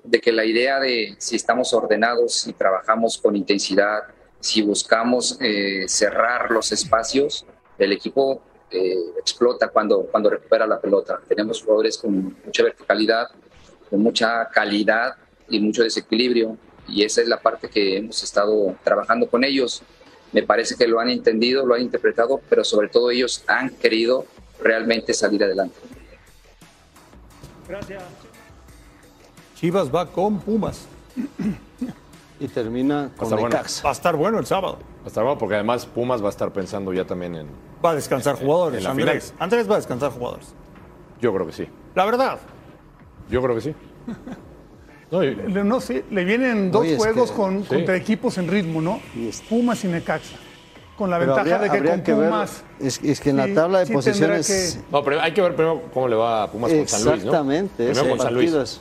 de 0.04 0.20
que 0.20 0.30
la 0.30 0.44
idea 0.44 0.78
de 0.78 1.16
si 1.18 1.36
estamos 1.36 1.72
ordenados 1.72 2.46
y 2.46 2.52
trabajamos 2.52 3.18
con 3.18 3.34
intensidad, 3.34 4.02
si 4.40 4.62
buscamos 4.62 5.38
eh, 5.40 5.84
cerrar 5.88 6.50
los 6.50 6.70
espacios, 6.70 7.46
el 7.78 7.92
equipo 7.92 8.42
eh, 8.70 8.94
explota 9.18 9.68
cuando, 9.68 10.02
cuando 10.06 10.30
recupera 10.30 10.66
la 10.66 10.80
pelota. 10.80 11.20
Tenemos 11.26 11.62
jugadores 11.62 11.98
con 11.98 12.36
mucha 12.44 12.62
verticalidad, 12.62 13.28
con 13.88 14.00
mucha 14.00 14.48
calidad 14.50 15.16
y 15.48 15.60
mucho 15.60 15.82
desequilibrio 15.82 16.58
y 16.88 17.04
esa 17.04 17.22
es 17.22 17.28
la 17.28 17.40
parte 17.40 17.68
que 17.68 17.96
hemos 17.96 18.22
estado 18.22 18.76
trabajando 18.82 19.28
con 19.28 19.44
ellos. 19.44 19.82
Me 20.32 20.42
parece 20.42 20.76
que 20.76 20.86
lo 20.86 20.98
han 21.00 21.10
entendido, 21.10 21.66
lo 21.66 21.74
han 21.74 21.82
interpretado, 21.82 22.40
pero 22.48 22.64
sobre 22.64 22.88
todo 22.88 23.10
ellos 23.10 23.44
han 23.46 23.70
querido 23.70 24.24
realmente 24.60 25.12
salir 25.12 25.42
adelante. 25.44 25.76
Gracias. 27.68 28.02
Chivas 29.56 29.94
va 29.94 30.06
con 30.10 30.40
Pumas. 30.40 30.86
Y 32.40 32.48
termina 32.48 33.02
Va 33.04 33.16
con 33.16 33.24
estar 33.26 33.40
bueno. 33.40 33.56
Va 33.84 33.88
a 33.88 33.92
estar 33.92 34.16
bueno 34.16 34.38
el 34.38 34.46
sábado. 34.46 34.78
Va 35.00 35.04
a 35.04 35.08
estar 35.08 35.22
bueno 35.22 35.38
porque 35.38 35.54
además 35.54 35.86
Pumas 35.86 36.22
va 36.22 36.26
a 36.26 36.30
estar 36.30 36.52
pensando 36.52 36.92
ya 36.92 37.04
también 37.06 37.34
en. 37.36 37.46
Va 37.84 37.90
a 37.90 37.94
descansar 37.94 38.36
jugadores, 38.36 38.78
en 38.78 38.84
la 38.84 38.90
Andrés. 38.90 39.24
final. 39.26 39.42
Andrés 39.42 39.70
va 39.70 39.74
a 39.74 39.76
descansar 39.76 40.10
jugadores. 40.10 40.54
Yo 41.20 41.32
creo 41.32 41.46
que 41.46 41.52
sí. 41.52 41.68
La 41.94 42.04
verdad. 42.04 42.40
Yo 43.30 43.42
creo 43.42 43.54
que 43.54 43.60
sí. 43.60 43.74
No, 45.12 45.64
No 45.64 45.80
sé, 45.80 46.04
le 46.10 46.24
vienen 46.24 46.70
dos 46.72 46.80
Oye, 46.82 46.92
es 46.94 46.98
juegos 46.98 47.30
que- 47.30 47.36
con, 47.36 47.62
sí. 47.62 47.68
contra 47.68 47.94
equipos 47.96 48.38
en 48.38 48.48
ritmo, 48.48 48.80
¿no? 48.80 49.00
Y 49.14 49.28
es- 49.28 49.42
Pumas 49.42 49.84
y 49.84 49.88
Necaxa. 49.88 50.36
Con 50.96 51.10
la 51.10 51.18
Pero 51.18 51.34
ventaja 51.34 51.56
habría- 51.56 51.72
de 51.72 51.78
que 51.82 51.90
con 51.90 52.02
que 52.02 52.14
ver- 52.14 52.30
Pumas. 52.30 52.62
es, 52.80 53.00
es 53.02 53.20
que 53.20 53.30
en 53.30 53.36
la 53.36 53.52
tabla 53.54 53.84
de 53.84 53.92
posiciones. 53.92 54.46
que- 54.46 54.80
no, 54.90 55.04
pero 55.04 55.20
hay 55.20 55.32
que 55.32 55.42
ver 55.42 55.54
primero 55.54 55.82
cómo 55.92 56.08
le 56.08 56.16
va 56.16 56.44
a 56.44 56.50
Pumas 56.50 56.72
con 56.72 56.88
San 56.88 57.00
Luis. 57.04 57.06
¿no? 57.10 57.14
Exactamente, 57.14 57.74
Primero 57.76 58.00
ese 58.00 58.08
con 58.10 58.18
San 58.18 58.34
Luis. 58.34 58.80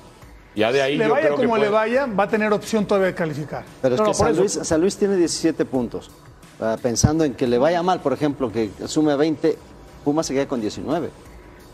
Ya 0.55 0.71
de 0.71 0.81
ahí 0.81 0.97
le 0.97 1.05
yo 1.05 1.11
vaya 1.11 1.27
creo 1.27 1.37
que 1.37 1.43
como 1.43 1.55
le 1.57 1.61
puede- 1.63 1.71
vaya, 1.71 2.05
va 2.07 2.23
a 2.23 2.27
tener 2.29 2.51
opción 2.53 2.85
todavía 2.85 3.07
de 3.07 3.15
calificar. 3.15 3.63
Pero 3.81 3.95
es 3.95 3.99
No, 4.01 4.11
que 4.11 4.23
no. 4.23 4.29
Luis, 4.39 4.59
San 4.63 4.81
Luis 4.81 4.97
tiene 4.97 5.15
17 5.15 5.65
puntos. 5.65 6.11
Ah, 6.59 6.77
pensando 6.81 7.23
en 7.23 7.33
que 7.33 7.47
le 7.47 7.57
vaya 7.57 7.81
mal, 7.81 8.01
por 8.01 8.13
ejemplo, 8.13 8.51
que 8.51 8.69
sume 8.85 9.15
20, 9.15 9.57
Pumas 10.03 10.25
se 10.27 10.33
queda 10.33 10.47
con 10.47 10.59
19. 10.61 11.09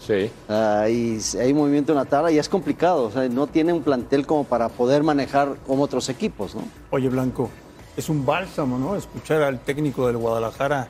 Sí. 0.05 0.29
Ah, 0.47 0.87
y 0.89 1.19
hay 1.39 1.53
movimiento 1.53 1.91
en 1.91 1.97
la 1.97 2.05
tabla 2.05 2.31
y 2.31 2.37
es 2.37 2.47
complicado. 2.49 3.03
O 3.05 3.11
sea, 3.11 3.27
no 3.29 3.47
tiene 3.47 3.73
un 3.73 3.81
plantel 3.83 4.25
como 4.25 4.43
para 4.43 4.69
poder 4.69 5.03
manejar 5.03 5.55
como 5.65 5.83
otros 5.83 6.07
equipos, 6.09 6.55
¿no? 6.55 6.61
Oye, 6.91 7.09
Blanco, 7.09 7.49
es 7.95 8.07
un 8.09 8.25
bálsamo, 8.25 8.77
¿no? 8.77 8.95
Escuchar 8.95 9.41
al 9.41 9.59
técnico 9.59 10.07
del 10.07 10.17
Guadalajara 10.17 10.87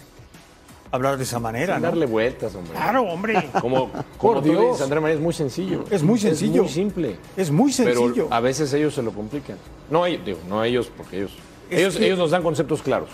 hablar 0.92 1.18
de 1.18 1.24
esa 1.24 1.40
manera, 1.40 1.76
Sin 1.76 1.84
¿no? 1.84 1.90
darle 1.90 2.06
vueltas, 2.06 2.56
hombre. 2.56 2.74
Claro, 2.74 3.02
hombre. 3.04 3.50
Como, 3.62 3.90
como 4.18 4.34
Por 4.36 4.44
tú 4.44 4.50
Dios. 4.50 4.62
dices, 4.68 4.82
André 4.82 5.00
María, 5.02 5.16
es 5.16 5.22
muy 5.22 5.34
sencillo. 5.34 5.84
Es 5.90 6.02
muy 6.04 6.18
sencillo. 6.20 6.56
Es 6.56 6.62
muy 6.62 6.70
simple. 6.70 7.16
Es 7.36 7.52
muy 7.52 7.72
sencillo. 7.74 8.14
Pero 8.14 8.34
a 8.34 8.40
veces 8.40 8.72
ellos 8.74 8.94
se 8.94 9.02
lo 9.04 9.12
complican. 9.12 9.58
No, 9.90 10.06
ellos, 10.06 10.26
digo, 10.26 10.40
no 10.48 10.64
ellos, 10.64 10.90
porque 10.96 11.18
ellos, 11.18 11.32
ellos, 11.70 11.98
que- 11.98 12.06
ellos 12.06 12.18
nos 12.18 12.32
dan 12.32 12.42
conceptos 12.44 12.82
claros. 12.82 13.10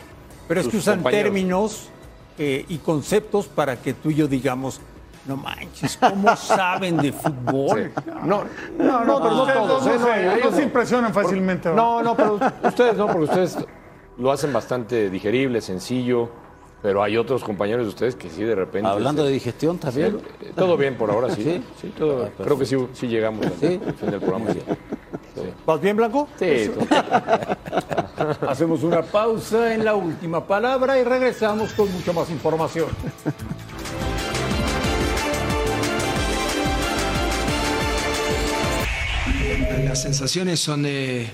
Pero 0.47 0.59
es 0.61 0.67
que 0.67 0.77
usan 0.77 0.95
compañeros. 0.97 1.23
términos 1.23 1.87
eh, 2.37 2.65
y 2.67 2.77
conceptos 2.77 3.47
para 3.47 3.75
que 3.81 3.93
tú 3.93 4.09
y 4.11 4.15
yo 4.15 4.27
digamos, 4.27 4.79
no 5.25 5.37
manches, 5.37 5.97
¿cómo 5.97 6.35
saben 6.35 6.97
de 6.97 7.11
fútbol? 7.13 7.91
No, 8.23 8.43
No, 8.77 9.03
no, 9.05 9.21
pero 9.21 9.35
ustedes 9.41 9.59
todos, 9.67 9.85
dos 9.85 9.85
no, 9.85 9.91
¿eh? 9.93 9.97
No, 9.99 10.05
se, 10.05 10.21
ellos 10.33 10.45
no 10.45 10.51
se 10.51 10.57
no. 10.57 10.63
impresionan 10.63 11.13
fácilmente. 11.13 11.69
No, 11.73 12.03
no, 12.03 12.15
pero 12.15 12.39
ustedes 12.63 12.95
no, 12.97 13.07
porque 13.07 13.23
ustedes 13.23 13.57
lo 14.17 14.31
hacen 14.31 14.51
bastante 14.53 15.09
digerible, 15.09 15.61
sencillo, 15.61 16.29
pero 16.81 17.01
hay 17.01 17.15
otros 17.17 17.43
compañeros 17.43 17.85
de 17.85 17.89
ustedes 17.89 18.15
que 18.15 18.29
sí 18.29 18.43
de 18.43 18.55
repente... 18.55 18.89
Hablando 18.89 19.21
se- 19.23 19.27
de 19.29 19.33
digestión 19.33 19.77
también. 19.77 20.19
Sí, 20.41 20.47
todo 20.55 20.75
bien 20.75 20.97
por 20.97 21.09
ahora, 21.09 21.29
sí. 21.33 21.41
¿Sí? 21.43 21.63
Sí, 21.81 21.93
todo, 21.97 22.29
creo 22.37 22.59
que 22.59 22.65
sí, 22.65 22.75
sí 22.93 23.07
llegamos 23.07 23.45
al 23.45 23.53
¿Sí? 23.53 23.79
fin 23.97 24.11
del 24.11 24.19
programa. 24.19 24.51
Sí. 24.51 24.59
¿Vas 25.65 25.81
bien, 25.81 25.95
Blanco? 25.97 26.27
Sí, 26.37 26.69
Hacemos 28.47 28.83
una 28.83 29.01
pausa 29.01 29.73
en 29.73 29.83
la 29.85 29.95
última 29.95 30.45
palabra 30.45 30.99
y 30.99 31.03
regresamos 31.03 31.73
con 31.73 31.91
mucha 31.91 32.13
más 32.13 32.29
información. 32.29 32.87
Las 39.93 40.01
sensaciones 40.01 40.59
son 40.59 40.81
de, 40.81 41.29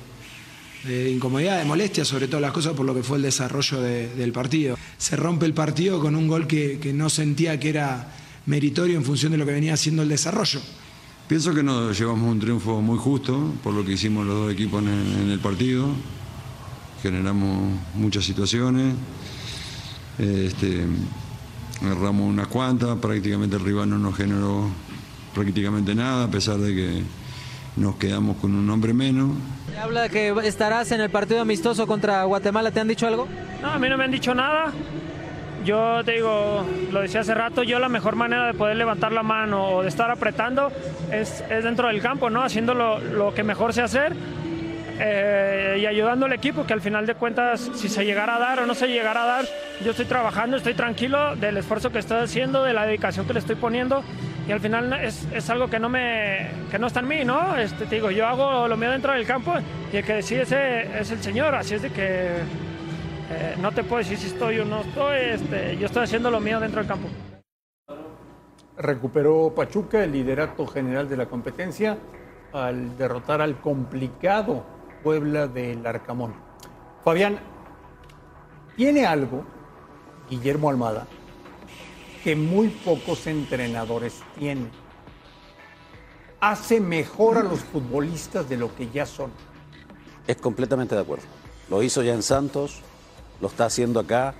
incomodidad, 1.10 1.60
de 1.60 1.64
molestia, 1.64 2.04
sobre 2.04 2.28
todas 2.28 2.42
las 2.42 2.52
cosas 2.52 2.74
por 2.74 2.86
lo 2.86 2.94
que 2.94 3.04
fue 3.04 3.16
el 3.16 3.24
desarrollo 3.24 3.80
de- 3.80 4.14
del 4.16 4.34
partido. 4.34 4.78
Se 4.98 5.16
rompe 5.16 5.46
el 5.46 5.54
partido 5.54 6.02
con 6.02 6.14
un 6.14 6.28
gol 6.28 6.46
que, 6.46 6.78
que 6.78 6.92
no 6.92 7.10
sentía 7.10 7.58
que 7.58 7.70
era 7.70 8.14
meritorio 8.48 8.98
en 8.98 9.06
función 9.06 9.32
de 9.32 9.38
lo 9.38 9.46
que 9.46 9.54
venía 9.54 9.76
haciendo 9.76 10.02
el 10.04 10.10
desarrollo. 10.10 10.60
Pienso 11.30 11.54
que 11.56 11.64
nos 11.64 11.98
llevamos 11.98 12.30
un 12.30 12.38
triunfo 12.42 12.82
muy 12.82 12.98
justo 12.98 13.54
por 13.64 13.74
lo 13.74 13.86
que 13.86 13.94
hicimos 13.94 14.26
los 14.28 14.36
dos 14.36 14.52
equipos 14.52 14.84
en 14.84 14.90
el, 14.90 15.22
en 15.22 15.30
el 15.30 15.40
partido. 15.40 15.88
Generamos 17.02 17.80
muchas 17.96 18.26
situaciones. 18.26 18.94
Este, 20.18 20.86
agarramos 21.82 22.28
unas 22.30 22.48
cuantas, 22.48 22.98
prácticamente 23.00 23.56
el 23.56 23.64
rival 23.64 23.90
no 23.90 23.98
nos 23.98 24.18
generó 24.18 24.68
prácticamente 25.34 25.96
nada, 25.96 26.26
a 26.26 26.30
pesar 26.30 26.58
de 26.58 26.76
que 26.76 27.04
nos 27.76 27.96
quedamos 27.96 28.38
con 28.38 28.56
un 28.56 28.70
hombre 28.70 28.94
menos. 28.94 29.32
Habla 29.82 30.04
de 30.04 30.10
que 30.10 30.34
estarás 30.44 30.92
en 30.92 31.02
el 31.02 31.10
partido 31.10 31.42
amistoso 31.42 31.88
contra 31.88 32.24
Guatemala, 32.24 32.72
¿te 32.72 32.80
han 32.80 32.88
dicho 32.88 33.08
algo? 33.08 33.28
No, 33.62 33.70
a 33.70 33.80
mí 33.80 33.88
no 33.88 33.98
me 33.98 34.04
han 34.04 34.12
dicho 34.12 34.36
nada. 34.36 34.74
Yo 35.66 36.04
te 36.04 36.14
digo, 36.14 36.66
lo 36.92 37.02
decía 37.02 37.20
hace 37.20 37.34
rato, 37.34 37.64
yo 37.64 37.80
la 37.80 37.90
mejor 37.90 38.16
manera 38.16 38.48
de 38.48 38.54
poder 38.54 38.78
levantar 38.78 39.12
la 39.12 39.24
mano 39.24 39.70
o 39.70 39.82
de 39.84 39.90
estar 39.90 40.10
apretando 40.10 40.72
es, 41.12 41.44
es 41.50 41.64
dentro 41.64 41.88
del 41.90 42.02
campo, 42.02 42.30
¿no? 42.30 42.44
Haciendo 42.44 42.74
lo, 42.74 43.00
lo 43.00 43.34
que 43.34 43.44
mejor 43.44 43.74
sé 43.74 43.82
hacer 43.82 44.16
eh, 45.02 45.80
y 45.82 45.86
ayudando 45.86 46.26
al 46.26 46.34
equipo, 46.34 46.66
que 46.66 46.74
al 46.74 46.82
final 46.82 47.06
de 47.06 47.16
cuentas, 47.16 47.70
si 47.76 47.88
se 47.88 48.04
llegara 48.04 48.36
a 48.36 48.40
dar 48.40 48.60
o 48.60 48.66
no 48.66 48.74
se 48.76 48.88
llegara 48.88 49.24
a 49.24 49.26
dar, 49.26 49.46
yo 49.84 49.92
estoy 49.92 50.06
trabajando, 50.06 50.58
estoy 50.58 50.74
tranquilo 50.74 51.36
del 51.38 51.58
esfuerzo 51.58 51.92
que 51.92 52.00
estoy 52.00 52.18
haciendo, 52.18 52.64
de 52.64 52.74
la 52.74 52.86
dedicación 52.86 53.26
que 53.26 53.34
le 53.34 53.40
estoy 53.40 53.56
poniendo 53.56 54.04
y 54.50 54.52
al 54.52 54.60
final 54.60 54.92
es, 54.94 55.28
es 55.32 55.48
algo 55.52 55.70
que 55.70 55.80
no, 55.80 55.90
me, 55.90 56.50
que 56.72 56.80
no 56.80 56.88
está 56.88 57.02
en 57.02 57.08
mí, 57.08 57.24
¿no? 57.24 57.56
Este, 57.56 57.86
te 57.86 57.96
digo, 57.96 58.10
yo 58.10 58.26
hago 58.26 58.68
lo 58.68 58.76
mío 58.78 58.90
dentro 58.90 59.14
del 59.14 59.24
campo 59.24 59.54
y 59.94 59.98
el 59.98 60.04
que 60.04 60.16
decide 60.16 60.42
ese 60.42 61.00
es 61.00 61.12
el 61.12 61.22
Señor, 61.22 61.54
así 61.54 61.76
es 61.76 61.84
de 61.84 61.92
que 61.92 62.38
eh, 63.30 63.56
no 63.62 63.72
te 63.72 63.84
puedo 63.84 64.00
decir 64.00 64.18
si 64.18 64.26
estoy 64.26 64.58
o 64.58 64.66
no 64.66 64.82
estoy, 64.82 65.18
este, 65.34 65.78
yo 65.78 65.86
estoy 65.86 66.04
haciendo 66.04 66.32
lo 66.32 66.40
mío 66.40 66.60
dentro 66.60 66.80
del 66.80 66.88
campo. 66.88 67.08
Recuperó 68.76 69.54
Pachuca 69.56 70.04
el 70.04 70.14
liderato 70.14 70.66
general 70.66 71.08
de 71.08 71.18
la 71.18 71.28
competencia 71.28 72.00
al 72.52 72.98
derrotar 72.98 73.42
al 73.42 73.62
complicado 73.62 74.66
Puebla 75.04 75.46
del 75.46 75.86
Arcamón. 75.86 76.34
Fabián, 77.04 77.38
tiene 78.76 79.06
algo 79.06 79.46
Guillermo 80.28 80.72
Almada 80.72 81.06
que 82.24 82.36
muy 82.36 82.70
pocos 82.70 83.28
entrenadores 83.28 84.16
tienen. 84.38 84.70
Hace 86.40 86.80
mejor 86.80 87.38
a 87.38 87.44
los 87.44 87.60
futbolistas 87.60 88.48
de 88.48 88.58
lo 88.58 88.74
que 88.76 88.90
ya 88.90 89.06
son. 89.06 89.32
Es 90.28 90.38
completamente 90.38 90.96
de 90.96 91.02
acuerdo. 91.02 91.26
Lo 91.70 91.84
hizo 91.84 92.02
ya 92.02 92.14
en 92.14 92.24
Santos, 92.24 92.82
lo 93.42 93.48
está 93.48 93.66
haciendo 93.66 94.00
acá, 94.00 94.36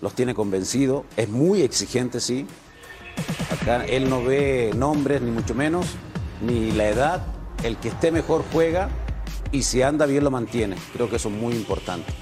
los 0.00 0.14
tiene 0.14 0.34
convencido. 0.34 1.04
Es 1.16 1.28
muy 1.28 1.62
exigente, 1.62 2.20
sí. 2.20 2.46
Acá 3.50 3.84
él 3.84 4.10
no 4.10 4.22
ve 4.22 4.72
nombres, 4.74 5.22
ni 5.22 5.30
mucho 5.30 5.54
menos, 5.54 5.86
ni 6.44 6.72
la 6.72 6.88
edad. 6.88 7.26
El 7.62 7.76
que 7.76 7.88
esté 7.88 8.10
mejor 8.10 8.44
juega 8.52 8.90
y 9.52 9.62
si 9.62 9.82
anda 9.82 10.06
bien 10.06 10.24
lo 10.24 10.30
mantiene. 10.30 10.76
Creo 10.92 11.08
que 11.08 11.16
eso 11.16 11.28
es 11.28 11.34
muy 11.34 11.54
importante. 11.54 12.12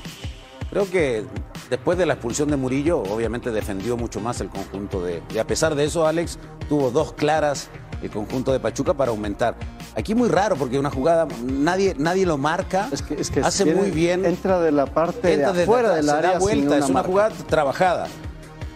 Creo 0.70 0.88
que 0.88 1.24
después 1.68 1.98
de 1.98 2.06
la 2.06 2.14
expulsión 2.14 2.48
de 2.50 2.56
Murillo, 2.56 3.02
obviamente 3.02 3.50
defendió 3.50 3.96
mucho 3.96 4.20
más 4.20 4.40
el 4.40 4.48
conjunto 4.48 5.02
de... 5.02 5.22
Y 5.34 5.38
a 5.38 5.46
pesar 5.46 5.74
de 5.74 5.84
eso, 5.84 6.06
Alex 6.06 6.38
tuvo 6.68 6.90
dos 6.90 7.12
claras 7.12 7.68
el 8.02 8.10
conjunto 8.10 8.52
de 8.52 8.60
Pachuca 8.60 8.94
para 8.94 9.10
aumentar. 9.10 9.56
Aquí 9.96 10.14
muy 10.14 10.28
raro 10.28 10.54
porque 10.56 10.78
una 10.78 10.90
jugada, 10.90 11.26
nadie, 11.44 11.94
nadie 11.98 12.24
lo 12.24 12.38
marca, 12.38 12.88
que 13.08 13.40
hace 13.40 13.64
tiene- 13.64 13.80
muy 13.80 13.90
bien. 13.90 14.24
Entra 14.24 14.60
de 14.60 14.70
la 14.72 14.86
parte 14.86 15.34
Entra 15.34 15.52
de 15.52 15.64
afuera 15.64 15.94
del 15.96 16.04
se 16.06 16.10
área. 16.12 16.32
da 16.34 16.38
vuelta, 16.38 16.78
es 16.78 16.84
una 16.84 16.94
marca. 16.94 17.08
jugada 17.08 17.34
trabajada. 17.48 18.06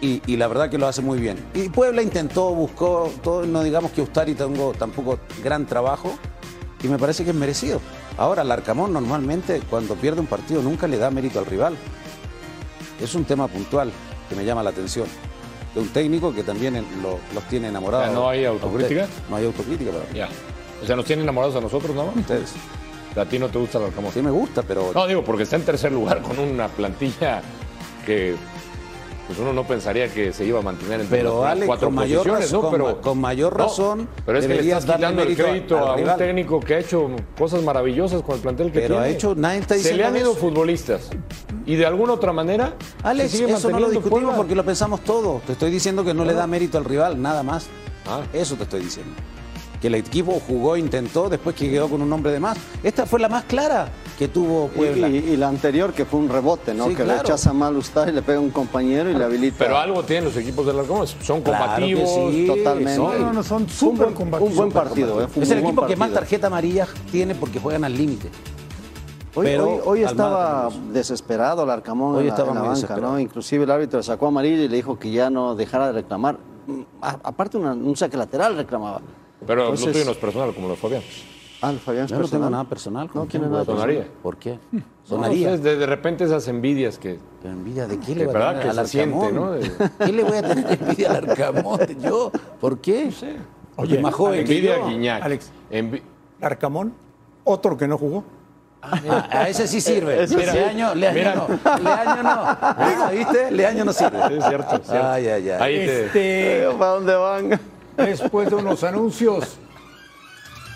Y, 0.01 0.21
y 0.27 0.35
la 0.35 0.47
verdad 0.47 0.69
que 0.69 0.77
lo 0.77 0.87
hace 0.87 1.01
muy 1.01 1.17
bien. 1.19 1.37
Y 1.55 1.69
Puebla 1.69 2.01
intentó, 2.03 2.53
buscó, 2.53 3.09
todo, 3.23 3.45
no 3.45 3.63
digamos 3.63 3.91
que 3.91 4.01
Ustari 4.01 4.35
tengo 4.35 4.73
tampoco 4.73 5.17
gran 5.41 5.65
trabajo, 5.65 6.11
y 6.85 6.87
me 6.87 6.97
parece 6.97 7.23
que 7.23 7.31
es 7.31 7.35
merecido. 7.35 7.81
Ahora, 8.17 8.43
el 8.43 8.51
Arcamón 8.51 8.93
normalmente 8.93 9.61
cuando 9.69 9.95
pierde 9.95 10.19
un 10.21 10.27
partido 10.27 10.61
nunca 10.61 10.87
le 10.87 10.97
da 10.97 11.09
mérito 11.09 11.39
al 11.39 11.45
rival. 11.45 11.75
Es 13.01 13.15
un 13.15 13.25
tema 13.25 13.47
puntual 13.47 13.91
que 14.29 14.35
me 14.35 14.45
llama 14.45 14.63
la 14.63 14.69
atención. 14.69 15.07
De 15.73 15.81
un 15.81 15.89
técnico 15.89 16.33
que 16.33 16.43
también 16.43 16.75
lo- 17.01 17.19
los 17.33 17.43
tiene 17.49 17.67
enamorados. 17.67 18.07
O 18.07 18.11
sea, 18.11 18.19
¿no 18.19 18.29
hay 18.29 18.45
autocrítica? 18.45 19.07
No 19.29 19.35
hay 19.35 19.45
autocrítica 19.45 19.91
para 19.91 20.03
mí. 20.05 20.09
Ya. 20.17 20.29
O 20.81 20.85
sea, 20.85 20.95
nos 20.95 21.05
tienen 21.05 21.23
enamorados 21.23 21.55
a 21.55 21.61
nosotros, 21.61 21.95
¿no? 21.95 22.13
Ustedes. 22.15 22.53
A 23.15 23.25
ti 23.25 23.39
no 23.39 23.47
te 23.49 23.57
gusta 23.57 23.77
el 23.79 23.85
Arcamón. 23.85 24.11
Sí 24.13 24.21
me 24.21 24.31
gusta, 24.31 24.61
pero... 24.61 24.91
No, 24.93 25.07
digo, 25.07 25.23
porque 25.23 25.43
está 25.43 25.55
en 25.55 25.63
tercer 25.63 25.91
lugar 25.91 26.21
con 26.21 26.37
una 26.39 26.67
plantilla 26.67 27.41
que 28.05 28.35
pues 29.27 29.39
uno 29.39 29.53
no 29.53 29.65
pensaría 29.65 30.07
que 30.07 30.31
se 30.33 30.45
iba 30.45 30.59
a 30.59 30.61
mantener 30.61 31.01
entre 31.01 31.17
Pero, 31.17 31.45
Alex, 31.45 31.65
cuatro 31.65 31.87
con 31.87 31.95
mayor 31.95 32.27
razón- 32.27 32.61
¿no? 32.61 32.69
Pero, 32.71 33.01
con- 33.01 33.19
mayor 33.19 33.53
No, 33.53 33.57
razón 33.65 34.07
pero 34.25 34.37
es 34.37 34.45
que 34.47 34.53
le 34.55 34.59
estás 34.71 34.85
quitando 34.85 35.23
el 35.23 35.35
crédito 35.35 35.77
a 35.79 35.95
un 35.95 36.17
técnico 36.17 36.59
que 36.59 36.75
ha 36.75 36.79
hecho 36.79 37.09
cosas 37.37 37.63
maravillosas 37.63 38.21
con 38.21 38.35
el 38.35 38.41
plantel 38.41 38.71
que 38.71 38.81
Pero 38.81 38.99
ha 38.99 39.03
tiene. 39.03 39.15
hecho- 39.17 39.33
nadie 39.35 39.59
está 39.59 39.75
Se 39.75 39.79
le 39.83 39.89
diciendo 39.89 40.07
han 40.07 40.17
ido 40.17 40.31
eso. 40.31 40.39
futbolistas 40.39 41.09
y 41.65 41.75
de 41.75 41.85
alguna 41.85 42.13
otra 42.13 42.33
manera 42.33 42.75
Alex, 43.03 43.31
se 43.31 43.37
sigue 43.37 43.53
eso 43.53 43.69
no 43.71 43.79
lo 43.79 43.89
discutimos 43.89 44.19
Puebla. 44.21 44.37
porque 44.37 44.55
lo 44.55 44.63
pensamos 44.63 45.01
todo. 45.01 45.41
Te 45.45 45.53
estoy 45.53 45.71
diciendo 45.71 46.03
que 46.05 46.13
no 46.13 46.23
le 46.23 46.27
Claro. 46.31 46.39
da 46.39 46.47
mérito 46.47 46.77
al 46.77 46.85
rival, 46.85 47.19
nada 47.21 47.41
más. 47.41 47.67
Ah. 48.07 48.21
Eso 48.33 48.55
te 48.55 48.63
estoy 48.63 48.81
diciendo. 48.81 49.13
Que 49.85 49.89
el 49.89 49.93
equipo 49.93 50.41
jugó, 50.47 50.77
intentó, 50.77 51.29
después 51.29 51.55
que 51.55 51.69
quedó 51.69 51.87
con 51.87 52.01
un 52.01 52.11
hombre 52.11 52.31
de 52.31 52.39
más. 52.39 52.57
Esta 52.81 53.05
fue 53.05 53.19
la 53.19 53.29
más 53.29 53.43
clara 53.43 53.87
que 54.17 54.27
tuvo 54.27 54.65
Y, 54.73 54.77
Puebla. 54.77 55.09
y- 55.09 55.17
y 55.17 55.37
la 55.37 55.47
anterior 55.47 55.93
que 55.93 56.05
fue 56.05 56.19
un 56.21 56.27
rebote, 56.27 56.73
¿no? 56.73 56.85
Sí, 56.85 56.95
que 56.95 57.03
claro. 57.03 57.11
le 57.11 57.17
rechaza 57.19 57.53
mal 57.53 57.77
Ustari, 57.77 58.11
le 58.11 58.23
pega 58.23 58.39
a 58.39 58.41
un 58.41 58.49
compañero 58.49 59.11
y 59.11 59.13
le 59.13 59.23
habilita. 59.23 59.57
Pero 59.59 59.77
algo 59.77 60.01
tienen 60.01 60.23
los 60.25 60.35
equipos 60.37 60.65
del 60.65 60.79
Arcamón, 60.79 61.05
son 61.05 61.41
Claro 61.43 61.65
que 61.75 61.93
combativos. 61.93 62.09
sí, 62.33 62.47
totalmente. 62.47 62.95
son- 62.95 63.21
No, 63.21 63.31
no, 63.33 63.43
son 63.43 63.61
un 63.61 63.69
súper 63.69 64.05
buen, 64.05 64.13
combativos. 64.15 64.49
un 64.53 64.57
buen 64.57 64.71
partido, 64.71 65.21
¿eh? 65.21 65.27
Fue 65.27 65.43
Es 65.43 65.51
el 65.51 65.59
equipo 65.59 65.85
que 65.85 65.95
más 65.95 66.11
tarjeta 66.11 66.47
amarilla 66.47 66.87
tiene 67.11 67.35
porque 67.35 67.59
juegan 67.59 67.83
al 67.83 67.95
límite. 67.95 68.31
Hoy, 69.35 69.45
pero 69.45 69.69
hoy- 69.69 69.81
hoy 69.85 70.03
al 70.03 70.09
estaba 70.09 70.69
desesperado 70.93 71.63
el 71.63 71.69
Arcamón 71.69 72.15
Hoy 72.15 72.21
en 72.21 72.27
la, 72.29 72.33
estaba 72.33 72.49
en 72.53 72.55
la 72.55 72.61
banca. 72.69 72.97
¿no? 72.97 73.19
Inclusive 73.19 73.65
el 73.65 73.69
árbitro 73.69 74.01
sacó 74.01 74.25
amarilla 74.25 74.63
y 74.63 74.67
le 74.67 74.77
dijo 74.77 74.97
que 74.97 75.11
ya 75.11 75.29
no 75.29 75.53
dejara 75.55 75.85
de 75.85 75.93
reclamar. 75.93 76.39
Mm, 76.65 76.81
a- 76.99 77.19
aparte 77.21 77.57
una- 77.59 77.73
un 77.73 77.95
saque 77.95 78.17
lateral 78.17 78.55
reclamaba. 78.55 78.99
Pero 79.45 79.55
lo 79.55 79.61
Entonces- 79.69 79.91
tuyo 79.93 80.05
no 80.05 80.11
es 80.11 80.17
personal, 80.17 80.53
como 80.53 80.67
lo 80.67 80.75
de 80.75 80.79
Fabián. 80.79 81.01
Ah, 81.61 81.71
el 81.71 81.79
Fabián 81.79 82.05
es 82.05 82.11
Yo 82.11 82.17
no 82.17 82.21
tengo 82.23 82.29
personal. 82.31 82.51
nada 82.51 82.63
personal. 82.65 83.09
No, 83.13 83.25
¿quién 83.27 83.43
es 83.45 83.49
nada 83.49 83.65
Sonaría. 83.65 83.99
personal? 84.01 84.21
¿Por 84.21 84.37
qué? 84.37 84.59
No, 84.71 84.81
Sonaría. 85.03 85.49
no 85.51 85.57
sé, 85.57 85.63
de, 85.63 85.77
de 85.77 85.85
repente 85.85 86.23
esas 86.25 86.47
envidias 86.47 86.97
que. 86.99 87.17
¿Pero 87.41 87.53
envidia 87.53 87.87
de 87.87 87.99
qué 87.99 88.13
le 88.15 88.25
va 88.25 88.31
a 88.31 88.33
verdad 88.33 88.49
tener 88.49 88.63
que 88.63 88.69
al 88.69 88.79
Arcamón? 88.79 89.35
¿no? 89.35 89.97
¿Qué 90.05 90.11
le 90.11 90.23
voy 90.23 90.37
a 90.37 90.41
tener 90.43 90.79
envidia 90.79 91.11
al 91.11 91.29
Arcamón? 91.29 91.79
¿Yo? 91.99 92.31
¿Por 92.59 92.79
qué? 92.79 93.05
No 93.05 93.11
sé. 93.11 93.35
Oye, 93.77 93.99
más 93.99 94.13
joven 94.13 94.41
envidia 94.41 94.75
a 94.75 94.87
Guiñac. 94.87 95.23
Alex. 95.23 95.51
Envi- 95.71 96.01
Arcamón, 96.41 96.93
otro 97.45 97.77
que 97.77 97.87
no 97.87 97.97
jugó. 97.97 98.23
Ah, 98.81 99.27
a 99.31 99.49
ese 99.49 99.67
sí 99.67 99.81
sirve. 99.81 100.21
Ese 100.23 100.37
sí. 100.37 100.45
Leaño, 100.45 100.93
Leaño 100.93 101.15
Mira. 101.17 101.35
no. 101.35 101.47
Leaño 101.81 102.23
no. 102.23 102.29
Ah, 102.45 103.09
¿Viste? 103.11 103.49
Leaño 103.51 103.83
no 103.85 103.93
sirve. 103.93 104.19
Es 104.37 104.45
cierto, 104.45 104.75
es 104.75 104.81
cierto. 104.87 105.07
Ay, 105.07 105.27
ay, 105.27 105.49
ay. 105.49 105.57
Ahí 105.59 105.75
te- 105.87 106.05
Este, 106.05 106.67
¿Para 106.77 106.91
dónde 106.91 107.15
van? 107.15 107.59
Después 107.97 108.49
de 108.49 108.55
unos 108.55 108.83
anuncios, 108.83 109.57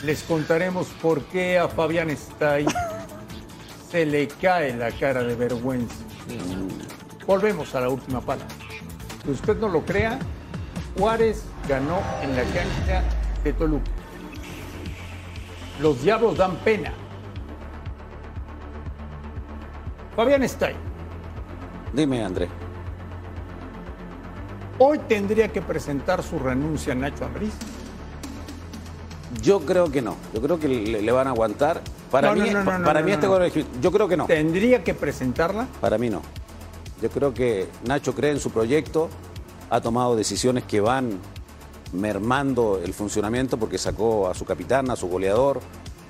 les 0.03 0.23
contaremos 0.23 0.87
por 1.01 1.23
qué 1.23 1.59
a 1.59 1.67
Fabián 1.67 2.09
Stay 2.09 2.65
se 3.89 4.05
le 4.05 4.27
cae 4.27 4.75
la 4.75 4.91
cara 4.91 5.23
de 5.23 5.35
vergüenza. 5.35 5.95
Volvemos 7.25 7.73
a 7.75 7.81
la 7.81 7.89
última 7.89 8.21
palabra. 8.21 8.55
Que 9.23 9.31
usted 9.31 9.57
no 9.57 9.67
lo 9.67 9.81
crea, 9.81 10.19
Juárez 10.97 11.43
ganó 11.67 11.99
en 12.21 12.35
la 12.35 12.43
cancha 12.43 13.03
de 13.43 13.53
Toluca. 13.53 13.91
Los 15.81 16.01
diablos 16.01 16.37
dan 16.37 16.55
pena. 16.57 16.93
Fabián 20.15 20.43
Stay, 20.43 20.75
Dime, 21.93 22.23
André. 22.23 22.68
Hoy 24.79 24.99
tendría 25.07 25.49
que 25.49 25.61
presentar 25.61 26.23
su 26.23 26.39
renuncia 26.39 26.93
a 26.93 26.95
Nacho 26.95 27.25
Ambriz. 27.25 27.53
Yo 29.41 29.59
creo 29.61 29.91
que 29.91 30.01
no. 30.01 30.15
Yo 30.33 30.41
creo 30.41 30.59
que 30.59 30.67
le, 30.67 31.01
le 31.01 31.11
van 31.11 31.27
a 31.27 31.31
aguantar. 31.31 31.81
Para 32.09 32.33
No, 32.33 32.41
mí, 32.41 32.49
no, 32.49 32.63
no, 32.63 32.79
no, 32.79 32.85
para 32.85 33.03
mí 33.03 33.11
este 33.11 33.27
Yo 33.81 33.91
creo 33.91 34.07
que 34.07 34.17
no. 34.17 34.25
¿Tendría 34.25 34.83
que 34.83 34.93
presentarla? 34.95 35.67
Para 35.79 35.97
mí 35.97 36.09
no. 36.09 36.21
Yo 37.01 37.09
creo 37.09 37.33
que 37.33 37.67
Nacho 37.85 38.13
cree 38.15 38.31
en 38.31 38.39
su 38.39 38.51
proyecto, 38.51 39.09
ha 39.69 39.79
tomado 39.79 40.15
decisiones 40.15 40.63
que 40.63 40.81
van 40.81 41.19
mermando 41.93 42.81
el 42.83 42.93
funcionamiento 42.93 43.57
porque 43.57 43.77
sacó 43.77 44.27
a 44.27 44.33
su 44.33 44.45
capitán, 44.45 44.89
a 44.89 44.95
su 44.95 45.07
goleador 45.07 45.59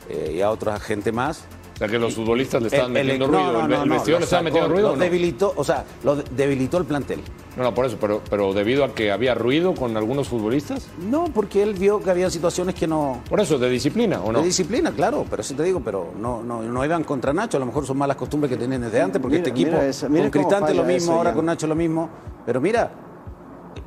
eh, 0.09 0.33
y 0.37 0.41
a 0.41 0.49
otra 0.49 0.79
gente 0.79 1.11
más. 1.11 1.43
O 1.79 1.81
sea, 1.81 1.87
que 1.87 1.97
los 1.97 2.13
futbolistas 2.13 2.61
le 2.61 2.67
estaban 2.67 2.87
El- 2.97 3.05
metiendo 3.05 3.27
no, 3.27 3.37
ruido. 3.37 3.53
no, 3.53 3.59
¿El, 3.63 3.69
no, 3.69 3.83
el 3.83 3.87
no, 3.89 3.95
vestidor 3.95 4.19
le 4.19 4.25
estaba 4.25 4.43
metiendo 4.43 4.67
ruido? 4.67 4.89
lo 4.91 4.97
debilitó, 4.97 5.53
o 5.55 5.63
sea, 5.63 5.85
lo 6.03 6.17
de- 6.17 6.23
debilitó 6.35 6.77
el 6.77 6.83
plantel. 6.83 7.21
No, 7.55 7.63
no, 7.63 7.73
por 7.73 7.85
eso, 7.85 7.95
pero, 8.01 8.21
pero 8.29 8.53
debido 8.53 8.83
a 8.83 8.93
que 8.93 9.13
había 9.13 9.33
ruido 9.33 9.73
con 9.73 9.95
algunos 9.95 10.27
futbolistas. 10.27 10.89
No, 11.09 11.25
porque 11.33 11.63
él 11.63 11.75
vio 11.75 12.01
que 12.01 12.11
había 12.11 12.29
situaciones 12.29 12.75
que 12.75 12.85
no. 12.85 13.21
Por 13.29 13.39
eso, 13.39 13.57
de 13.57 13.69
disciplina, 13.69 14.21
¿o 14.21 14.29
no? 14.33 14.39
De 14.39 14.45
disciplina, 14.47 14.91
claro, 14.91 15.25
pero 15.29 15.41
sí 15.41 15.53
te 15.53 15.63
digo, 15.63 15.79
pero 15.79 16.11
no, 16.19 16.43
no, 16.43 16.61
no 16.61 16.83
iban 16.83 17.05
contra 17.05 17.31
Nacho, 17.31 17.55
a 17.55 17.61
lo 17.61 17.65
mejor 17.65 17.85
son 17.85 17.97
malas 17.97 18.17
costumbres 18.17 18.51
que 18.51 18.57
tienen 18.57 18.81
desde 18.81 19.01
antes, 19.01 19.21
porque 19.21 19.37
Mira, 19.37 19.47
este 19.47 19.61
equipo, 19.61 19.77
mira 19.77 20.09
mira 20.09 20.23
con 20.23 20.31
Cristante 20.31 20.73
lo 20.73 20.83
mismo, 20.83 21.11
eso 21.11 21.13
ahora 21.13 21.29
ya. 21.29 21.35
con 21.37 21.45
Nacho 21.45 21.65
lo 21.65 21.75
mismo, 21.75 22.09
pero 22.45 22.59
mira, 22.59 22.91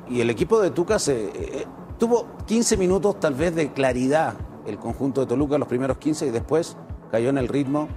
y 0.09 0.23
el 0.23 0.31
equipo 0.31 0.63
de 0.63 0.71
Tuca 0.71 0.99
se, 0.99 1.25
eh, 1.27 1.67
tuvo 1.99 2.27
15 2.47 2.79
minutos 2.79 3.21
tal 3.21 3.35
vez 3.35 3.55
de 3.55 3.71
claridad 3.71 4.33
el 4.67 4.79
conjunto 4.79 5.21
de 5.21 5.27
Toluca, 5.27 5.59
los 5.59 5.69
primeros 5.69 5.99
15, 5.99 6.27
y 6.27 6.31
después 6.31 6.75
cayó 7.13 7.29
en 7.29 7.39
el 7.39 7.47
ritmo 7.47 7.89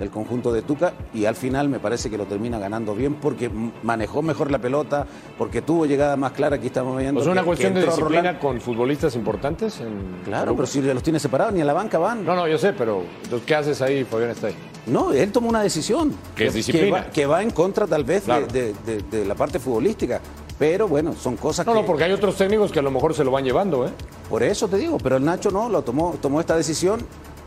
del 0.00 0.10
conjunto 0.10 0.52
de 0.52 0.62
Tuca 0.62 0.94
y 1.14 1.26
al 1.26 1.36
final 1.36 1.68
me 1.68 1.78
parece 1.78 2.10
que 2.10 2.16
lo 2.18 2.24
termina 2.24 2.58
ganando 2.58 2.94
bien 2.94 3.14
porque 3.14 3.48
manejó 3.84 4.20
mejor 4.22 4.50
la 4.50 4.58
pelota, 4.58 5.06
porque 5.38 5.62
tuvo 5.62 5.86
llegada 5.86 6.16
más 6.16 6.32
clara, 6.32 6.56
aquí 6.56 6.66
estamos 6.68 6.98
viendo. 6.98 7.20
¿Es 7.20 7.26
una 7.28 7.42
que- 7.42 7.46
cuestión 7.46 7.74
que 7.74 7.80
de 7.80 7.86
disciplina 7.86 8.20
Roland. 8.22 8.38
con 8.40 8.60
futbolistas 8.60 9.14
importantes? 9.14 9.78
En 9.80 10.22
Claro, 10.24 10.56
pero 10.56 10.66
si 10.66 10.80
los 10.80 11.02
tiene 11.04 11.20
separados, 11.20 11.52
ni 11.54 11.60
a 11.60 11.64
la 11.64 11.74
banca 11.74 11.98
van. 11.98 12.24
No, 12.24 12.34
no, 12.34 12.48
yo 12.48 12.58
sé, 12.58 12.72
pero 12.72 13.04
¿qué 13.46 13.54
haces 13.54 13.80
ahí, 13.82 14.02
Fabián 14.04 14.30
está 14.30 14.48
ahí? 14.48 14.54
No, 14.86 15.12
él 15.12 15.30
tomó 15.30 15.50
una 15.50 15.62
decisión. 15.62 16.12
Que 16.34 16.46
es 16.46 16.54
disciplina. 16.54 16.96
va, 16.96 17.04
que 17.10 17.26
va 17.26 17.42
en 17.42 17.50
contra 17.50 17.86
tal 17.86 18.02
vez 18.02 18.22
de- 18.22 18.26
Claro. 18.26 18.46
de, 18.48 18.74
de- 18.84 19.02
de 19.02 19.24
la 19.26 19.36
parte 19.36 19.60
futbolística. 19.60 20.20
Pero 20.58 20.88
bueno, 20.88 21.12
son 21.14 21.36
cosas 21.36 21.64
No, 21.66 21.74
que... 21.74 21.80
no, 21.80 21.86
porque 21.86 22.04
hay 22.04 22.12
otros 22.12 22.34
técnicos 22.36 22.72
que 22.72 22.78
a 22.78 22.82
lo 22.82 22.90
mejor 22.90 23.14
se 23.14 23.22
lo 23.22 23.30
van 23.30 23.44
llevando, 23.44 23.86
¿eh? 23.86 23.90
Por 24.28 24.42
eso 24.42 24.66
te 24.68 24.78
digo, 24.78 24.98
pero 24.98 25.16
el 25.16 25.24
Nacho 25.24 25.50
no, 25.50 25.68
lo 25.68 25.82
tomó, 25.82 26.14
tomó 26.20 26.40
esta 26.40 26.56
decisión 26.56 27.00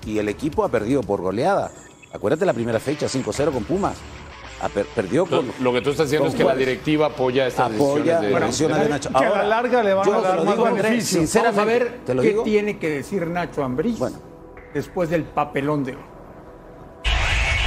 y 0.06 0.20
el 0.20 0.30
equipo 0.30 0.64
ha 0.64 0.70
perdido 0.70 1.01
por 1.03 1.22
goleada. 1.22 1.72
Acuérdate 2.14 2.45
la 2.45 2.53
primera 2.53 2.80
fecha, 2.80 3.08
5-0 3.08 3.51
con 3.51 3.64
Pumas. 3.64 3.97
Per- 4.74 4.86
perdió 4.88 5.26
con... 5.26 5.51
Lo 5.60 5.74
que 5.74 5.82
tú 5.82 5.89
estás 5.91 6.08
diciendo 6.08 6.30
es 6.30 6.34
que 6.34 6.43
la 6.43 6.56
directiva 6.56 7.08
apoya 7.08 7.45
estas 7.45 7.72
Apoya 7.74 8.20
decisiones 8.22 8.78
de... 8.78 8.84
de 8.86 8.89
Nacho. 8.89 9.10
que 9.10 9.26
a 9.26 9.30
la 9.30 9.43
larga 9.43 9.84
le 9.84 9.93
van 9.93 10.06
yo 10.06 10.14
a 10.16 10.22
dar 10.22 10.43
más 10.43 10.56
digo, 10.56 10.66
Andrés, 10.66 10.84
beneficios. 10.84 11.20
Sinceramente, 11.20 11.60
Vamos 11.60 11.74
a 11.76 11.80
ver 11.93 11.99
te 12.06 12.14
lo 12.16 12.22
qué 12.22 12.28
digo. 12.30 12.43
tiene 12.43 12.80
que 12.80 12.89
decir 12.89 13.28
Nacho 13.28 13.64
Ambriz 13.64 13.99
después 14.74 15.10
del 15.10 15.24
papelón 15.24 15.84
de 15.84 15.91
hoy. 15.91 16.01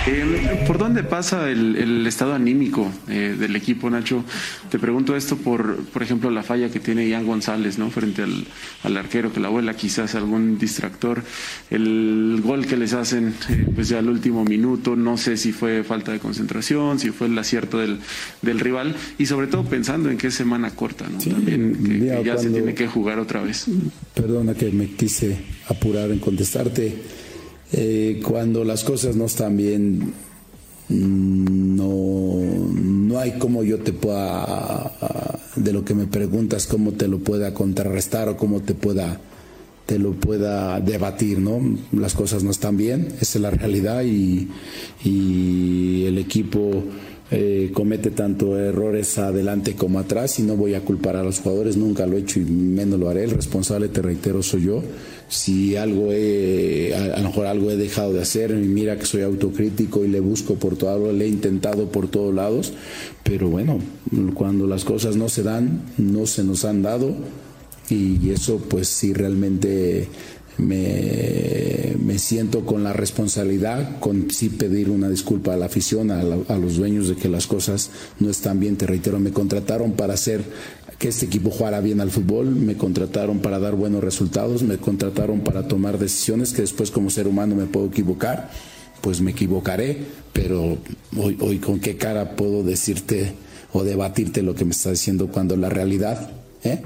Eh, 0.07 0.65
¿Por 0.67 0.79
dónde 0.79 1.03
pasa 1.03 1.51
el, 1.51 1.77
el 1.77 2.07
estado 2.07 2.35
anímico 2.35 2.91
eh, 3.09 3.37
del 3.39 3.57
equipo, 3.57 3.91
Nacho? 3.91 4.25
Te 4.71 4.79
pregunto 4.79 5.17
esto 5.17 5.37
por, 5.37 5.77
por 5.85 6.03
ejemplo, 6.03 6.31
la 6.31 6.43
falla 6.43 6.71
que 6.71 6.81
tiene 6.81 7.09
Ian 7.09 7.27
González, 7.27 7.79
¿no? 7.79 7.91
Frente 7.91 8.23
al, 8.23 8.45
al 8.85 8.97
arquero 8.97 9.33
que 9.33 9.41
la 9.41 9.49
vuela, 9.49 9.75
quizás 9.75 10.15
algún 10.15 10.59
distractor. 10.59 11.23
El 11.71 12.41
gol 12.43 12.67
que 12.67 12.77
les 12.77 12.93
hacen, 12.95 13.35
eh, 13.51 13.67
pues 13.75 13.89
ya 13.89 13.99
al 13.99 14.09
último 14.09 14.45
minuto, 14.45 14.97
no 14.97 15.19
sé 15.19 15.37
si 15.37 15.53
fue 15.53 15.85
falta 15.85 16.13
de 16.13 16.21
concentración, 16.21 16.99
si 16.99 17.11
fue 17.11 17.27
el 17.27 17.39
acierto 17.39 17.79
del, 17.79 17.99
del 18.41 18.61
rival 18.61 18.95
y 19.19 19.27
sobre 19.27 19.47
todo 19.47 19.65
pensando 19.65 20.11
en 20.11 20.17
que 20.17 20.29
es 20.29 20.35
semana 20.35 20.71
corta, 20.71 21.07
¿no? 21.09 21.19
También 21.19 21.75
que, 21.83 22.23
ya 22.25 22.39
se 22.39 22.51
tiene 22.51 22.75
que 22.75 22.87
jugar 22.87 23.19
otra 23.19 23.43
vez. 23.43 23.67
Perdona 24.15 24.55
que 24.55 24.71
me 24.71 24.87
quise 24.87 25.37
apurar 25.69 26.11
en 26.11 26.19
contestarte. 26.19 27.28
Eh, 27.73 28.21
cuando 28.27 28.65
las 28.65 28.85
cosas 28.85 29.17
no 29.17 29.27
están 29.27 29.57
bien, 29.57 30.13
mm, 30.89 31.77
no, 31.77 32.35
no 32.83 33.19
hay 33.19 33.39
como 33.39 33.63
yo 33.63 33.79
te 33.79 33.93
pueda, 33.93 34.93
de 35.57 35.73
lo 35.73 35.85
que 35.85 35.95
me 35.95 36.07
preguntas, 36.07 36.67
cómo 36.67 36.93
te 36.93 37.09
lo 37.09 37.19
pueda 37.19 37.53
contrarrestar 37.53 38.29
o 38.29 38.37
cómo 38.37 38.61
te 38.61 38.75
pueda 38.75 39.21
te 39.87 39.99
lo 39.99 40.13
pueda 40.13 40.81
debatir, 40.81 41.39
¿no? 41.39 41.63
Las 41.93 42.13
cosas 42.13 42.45
no 42.45 42.51
están 42.51 42.77
bien, 42.77 43.09
esa 43.23 43.39
es 43.39 43.41
la 43.41 43.51
realidad 43.51 44.03
y, 44.05 44.47
y 45.03 46.05
el 46.05 46.19
equipo 46.19 46.85
eh, 47.31 47.71
comete 47.75 48.11
tanto 48.11 48.59
errores 48.59 49.19
adelante 49.19 49.75
como 49.75 49.99
atrás 49.99 50.39
y 50.39 50.43
no 50.43 50.57
voy 50.57 50.73
a 50.73 50.81
culpar 50.81 51.17
a 51.17 51.23
los 51.23 51.41
jugadores, 51.41 51.77
nunca 51.77 52.07
lo 52.07 52.17
he 52.17 52.21
hecho 52.21 52.41
y 52.41 52.45
menos 52.45 52.99
lo 52.99 53.11
haré, 53.11 53.25
el 53.25 53.33
responsable, 53.33 53.89
te 53.89 54.01
reitero, 54.01 54.43
soy 54.43 54.65
yo. 54.65 54.83
Si 55.29 55.77
algo 55.77 56.09
he, 56.13 56.95
a, 56.95 57.19
lo 57.21 57.29
mejor 57.29 57.47
algo 57.47 57.71
he 57.71 57.77
dejado 57.77 58.15
de 58.15 58.23
hacer, 58.23 58.55
mira 58.55 58.99
que 58.99 59.05
soy 59.05 59.23
autocrítico 59.23 60.05
y 60.05 60.09
le 60.09 60.21
busco 60.21 60.55
por 60.55 60.77
todo 60.77 60.91
lado, 60.99 61.13
le 61.13 61.27
he 61.27 61.29
intentado 61.29 61.93
por 61.93 62.09
todos 62.09 62.35
lados, 62.35 62.73
pero 63.25 63.49
bueno, 63.51 63.79
cuando 64.35 64.67
las 64.67 64.85
cosas 64.85 65.17
no 65.17 65.29
se 65.29 65.43
dan, 65.43 65.83
no 65.99 66.27
se 66.27 66.45
nos 66.45 66.65
han 66.65 66.81
dado 66.83 67.15
y 67.91 68.31
eso 68.31 68.57
pues 68.71 68.89
sí 68.89 69.13
realmente 69.13 70.09
me, 70.57 71.95
me 72.03 72.19
siento 72.19 72.65
con 72.65 72.83
la 72.83 72.93
responsabilidad, 72.93 73.99
con 74.01 74.31
sí 74.31 74.49
pedir 74.49 74.91
una 74.91 75.09
disculpa 75.09 75.55
a 75.55 75.57
la 75.57 75.67
afición, 75.67 76.11
a, 76.11 76.23
la- 76.23 76.39
a 76.49 76.57
los 76.59 76.77
dueños 76.77 77.09
de 77.09 77.17
que 77.17 77.29
las 77.29 77.47
cosas 77.47 77.91
no 78.19 78.31
están 78.31 78.61
bien, 78.61 78.77
te 78.77 78.87
reitero, 78.87 79.19
me 79.21 79.31
contrataron 79.33 79.93
para 79.93 80.15
hacer 80.15 80.43
que 80.99 81.09
este 81.09 81.27
equipo 81.27 81.51
jugara 81.51 81.81
bien 81.81 82.01
al 82.01 82.11
fútbol, 82.11 82.51
me 82.51 82.77
contrataron 82.77 83.39
para 83.39 83.59
dar 83.59 83.75
buenos 83.75 84.03
resultados, 84.03 84.63
me 84.63 84.79
contrataron 84.79 85.41
para 85.41 85.69
tomar 85.69 85.99
decisiones 85.99 86.53
que 86.53 86.63
después 86.63 86.91
como 86.91 87.09
ser 87.09 87.29
humano 87.29 87.55
me 87.55 87.67
puedo 87.67 87.87
equivocar, 87.87 88.51
pues 89.01 89.21
me 89.21 89.31
equivocaré, 89.31 89.99
pero 90.33 90.77
hoy, 91.17 91.39
hoy 91.41 91.59
con 91.59 91.79
qué 91.79 91.97
cara 91.97 92.35
puedo 92.35 92.65
decirte 92.65 93.33
o 93.73 93.85
debatirte 93.85 94.43
lo 94.43 94.55
que 94.57 94.65
me 94.65 94.73
estás 94.73 94.93
diciendo 94.93 95.29
cuando 95.29 95.57
la 95.57 95.69
realidad, 95.69 96.31
¿eh? 96.65 96.83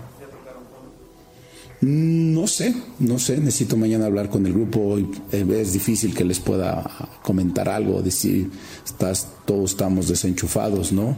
Mm, 1.82 2.32
No 2.34 2.46
sé, 2.46 2.74
no 3.00 3.18
sé, 3.18 3.38
necesito 3.38 3.76
mañana 3.76 4.06
hablar 4.06 4.30
con 4.30 4.46
el 4.46 4.52
grupo. 4.52 4.80
Hoy 4.80 5.08
eh, 5.32 5.44
es 5.60 5.72
difícil 5.74 6.14
que 6.14 6.24
les 6.24 6.40
pueda 6.40 6.90
comentar 7.22 7.68
algo, 7.68 8.00
decir, 8.02 8.50
estás, 8.84 9.28
todos 9.44 9.72
estamos 9.72 10.08
desenchufados, 10.08 10.92
¿no? 10.92 11.16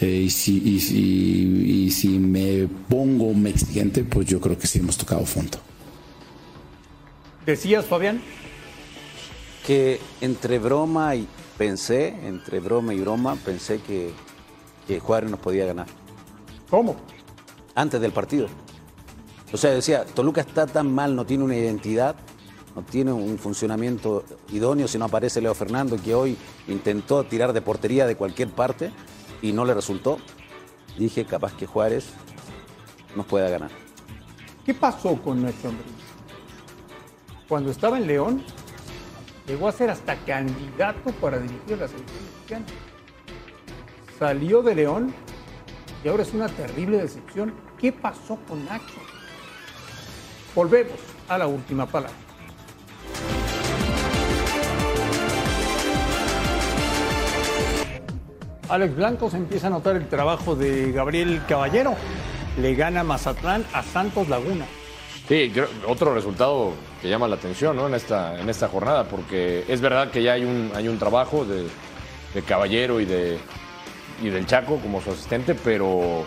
Eh, 0.00 0.22
y, 0.26 0.30
si, 0.30 0.58
y, 0.64 0.80
si, 0.80 1.84
y 1.86 1.90
si 1.90 2.18
me 2.18 2.68
pongo 2.88 3.34
me 3.34 3.50
exigente, 3.50 4.04
pues 4.04 4.26
yo 4.26 4.40
creo 4.40 4.56
que 4.58 4.66
sí 4.66 4.78
hemos 4.78 4.96
tocado 4.96 5.24
fondo. 5.26 5.58
¿Decías, 7.46 7.84
Fabián? 7.86 8.20
que 9.66 10.00
entre 10.20 10.58
broma 10.58 11.14
y 11.14 11.28
pensé, 11.56 12.08
entre 12.26 12.58
broma 12.58 12.94
y 12.94 13.00
broma, 13.00 13.36
pensé 13.36 13.78
que, 13.80 14.10
que 14.88 14.98
Juárez 14.98 15.30
nos 15.30 15.38
podía 15.38 15.64
ganar. 15.66 15.86
¿Cómo? 16.68 16.96
Antes 17.76 18.00
del 18.00 18.10
partido. 18.12 18.48
O 19.52 19.56
sea, 19.58 19.70
decía, 19.72 20.04
Toluca 20.04 20.40
está 20.40 20.66
tan 20.66 20.92
mal, 20.92 21.14
no 21.14 21.26
tiene 21.26 21.44
una 21.44 21.54
identidad, 21.54 22.16
no 22.74 22.82
tiene 22.82 23.12
un 23.12 23.38
funcionamiento 23.38 24.24
idóneo 24.50 24.88
si 24.88 24.96
no 24.96 25.04
aparece 25.04 25.42
Leo 25.42 25.54
Fernando, 25.54 25.96
que 26.02 26.14
hoy 26.14 26.38
intentó 26.68 27.24
tirar 27.24 27.52
de 27.52 27.60
portería 27.60 28.06
de 28.06 28.16
cualquier 28.16 28.48
parte 28.48 28.90
y 29.42 29.52
no 29.52 29.66
le 29.66 29.74
resultó. 29.74 30.18
Dije, 30.96 31.26
capaz 31.26 31.54
que 31.54 31.66
Juárez 31.66 32.06
nos 33.14 33.26
pueda 33.26 33.50
ganar. 33.50 33.70
¿Qué 34.64 34.72
pasó 34.72 35.16
con 35.16 35.42
Nacho 35.42 35.68
Ambriz? 35.68 35.92
Cuando 37.46 37.70
estaba 37.70 37.98
en 37.98 38.06
León, 38.06 38.42
llegó 39.46 39.68
a 39.68 39.72
ser 39.72 39.90
hasta 39.90 40.16
candidato 40.24 41.12
para 41.20 41.38
dirigir 41.38 41.76
la 41.76 41.88
selección 41.88 42.24
mexicana. 42.24 42.66
Salió 44.18 44.62
de 44.62 44.74
León 44.74 45.14
y 46.02 46.08
ahora 46.08 46.22
es 46.22 46.32
una 46.32 46.48
terrible 46.48 46.98
decepción. 46.98 47.52
¿Qué 47.76 47.92
pasó 47.92 48.38
con 48.48 48.64
Nacho? 48.64 49.11
Volvemos 50.54 50.98
a 51.28 51.38
la 51.38 51.46
última 51.46 51.86
palabra. 51.86 52.16
Alex 58.68 58.96
Blanco 58.96 59.30
se 59.30 59.36
empieza 59.36 59.66
a 59.66 59.70
notar 59.70 59.96
el 59.96 60.08
trabajo 60.08 60.54
de 60.56 60.92
Gabriel 60.92 61.42
Caballero. 61.46 61.94
Le 62.58 62.74
gana 62.74 63.02
Mazatlán 63.02 63.64
a 63.72 63.82
Santos 63.82 64.28
Laguna. 64.28 64.66
Sí, 65.28 65.52
otro 65.86 66.14
resultado 66.14 66.72
que 67.00 67.08
llama 67.08 67.28
la 67.28 67.36
atención 67.36 67.76
¿no? 67.76 67.86
en, 67.86 67.94
esta, 67.94 68.38
en 68.40 68.48
esta 68.48 68.68
jornada, 68.68 69.04
porque 69.04 69.64
es 69.68 69.80
verdad 69.80 70.10
que 70.10 70.22
ya 70.22 70.32
hay 70.32 70.44
un, 70.44 70.70
hay 70.74 70.88
un 70.88 70.98
trabajo 70.98 71.44
de, 71.44 71.66
de 72.34 72.42
Caballero 72.42 73.00
y, 73.00 73.04
de, 73.04 73.38
y 74.22 74.28
del 74.28 74.46
Chaco 74.46 74.78
como 74.78 75.00
su 75.00 75.10
asistente, 75.10 75.54
pero 75.54 76.26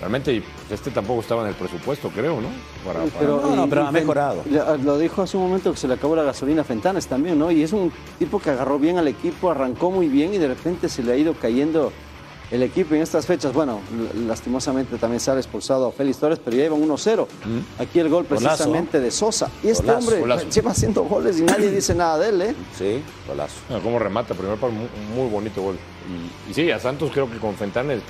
realmente 0.00 0.42
pues, 0.68 0.80
este 0.80 0.90
tampoco 0.90 1.20
estaba 1.20 1.42
en 1.42 1.48
el 1.48 1.54
presupuesto, 1.54 2.08
creo, 2.10 2.40
¿no? 2.40 2.48
Para- 2.84 3.04
para- 3.04 3.24
y- 3.24 3.68
y 3.68 3.70
Fen- 3.92 4.06
ya, 4.50 4.76
Lo 4.76 4.98
dijo 4.98 5.22
hace 5.22 5.36
un 5.36 5.44
momento 5.48 5.72
que 5.72 5.78
se 5.78 5.88
le 5.88 5.94
acabó 5.94 6.14
la 6.16 6.22
gasolina 6.22 6.62
a 6.62 6.64
Fentanes 6.64 7.06
también, 7.06 7.38
¿no? 7.38 7.50
Y 7.50 7.62
es 7.62 7.72
un 7.72 7.92
tipo 8.18 8.38
que 8.40 8.50
agarró 8.50 8.78
bien 8.78 8.98
al 8.98 9.08
equipo, 9.08 9.50
arrancó 9.50 9.90
muy 9.90 10.08
bien 10.08 10.32
y 10.34 10.38
de 10.38 10.48
repente 10.48 10.88
se 10.88 11.02
le 11.02 11.12
ha 11.12 11.16
ido 11.16 11.34
cayendo 11.34 11.92
el 12.50 12.62
equipo 12.62 12.94
en 12.94 13.02
estas 13.02 13.26
fechas. 13.26 13.52
Bueno, 13.52 13.80
lastimosamente 14.26 14.96
también 14.96 15.20
sale 15.20 15.40
expulsado 15.40 15.88
a 15.88 15.92
Félix 15.92 16.18
Torres, 16.18 16.38
pero 16.42 16.56
ya 16.56 16.64
iban 16.64 16.80
1-0. 16.80 17.26
Aquí 17.78 17.98
el 17.98 18.08
gol 18.08 18.24
Golazo. 18.26 18.46
precisamente 18.46 19.00
de 19.00 19.10
Sosa. 19.10 19.50
Y 19.62 19.68
este 19.68 19.82
Golazo, 19.86 19.98
hombre 20.06 20.20
golazo. 20.20 20.48
lleva 20.48 20.70
haciendo 20.70 21.02
goles 21.02 21.38
y 21.38 21.42
nadie 21.42 21.70
dice 21.74 21.94
nada 21.94 22.18
de 22.18 22.28
él, 22.30 22.42
¿eh? 22.42 22.54
Sí, 22.76 23.02
golazo. 23.26 23.56
Cómo 23.82 23.98
remata, 23.98 24.34
primer 24.34 24.56
par, 24.58 24.70
muy, 24.70 24.86
muy 25.14 25.28
bonito 25.30 25.60
gol. 25.60 25.76
Y, 26.46 26.50
y 26.50 26.54
sí, 26.54 26.70
a 26.70 26.78
Santos 26.78 27.10
creo 27.12 27.30
que 27.30 27.36
con 27.38 27.54
Fentanes. 27.54 28.00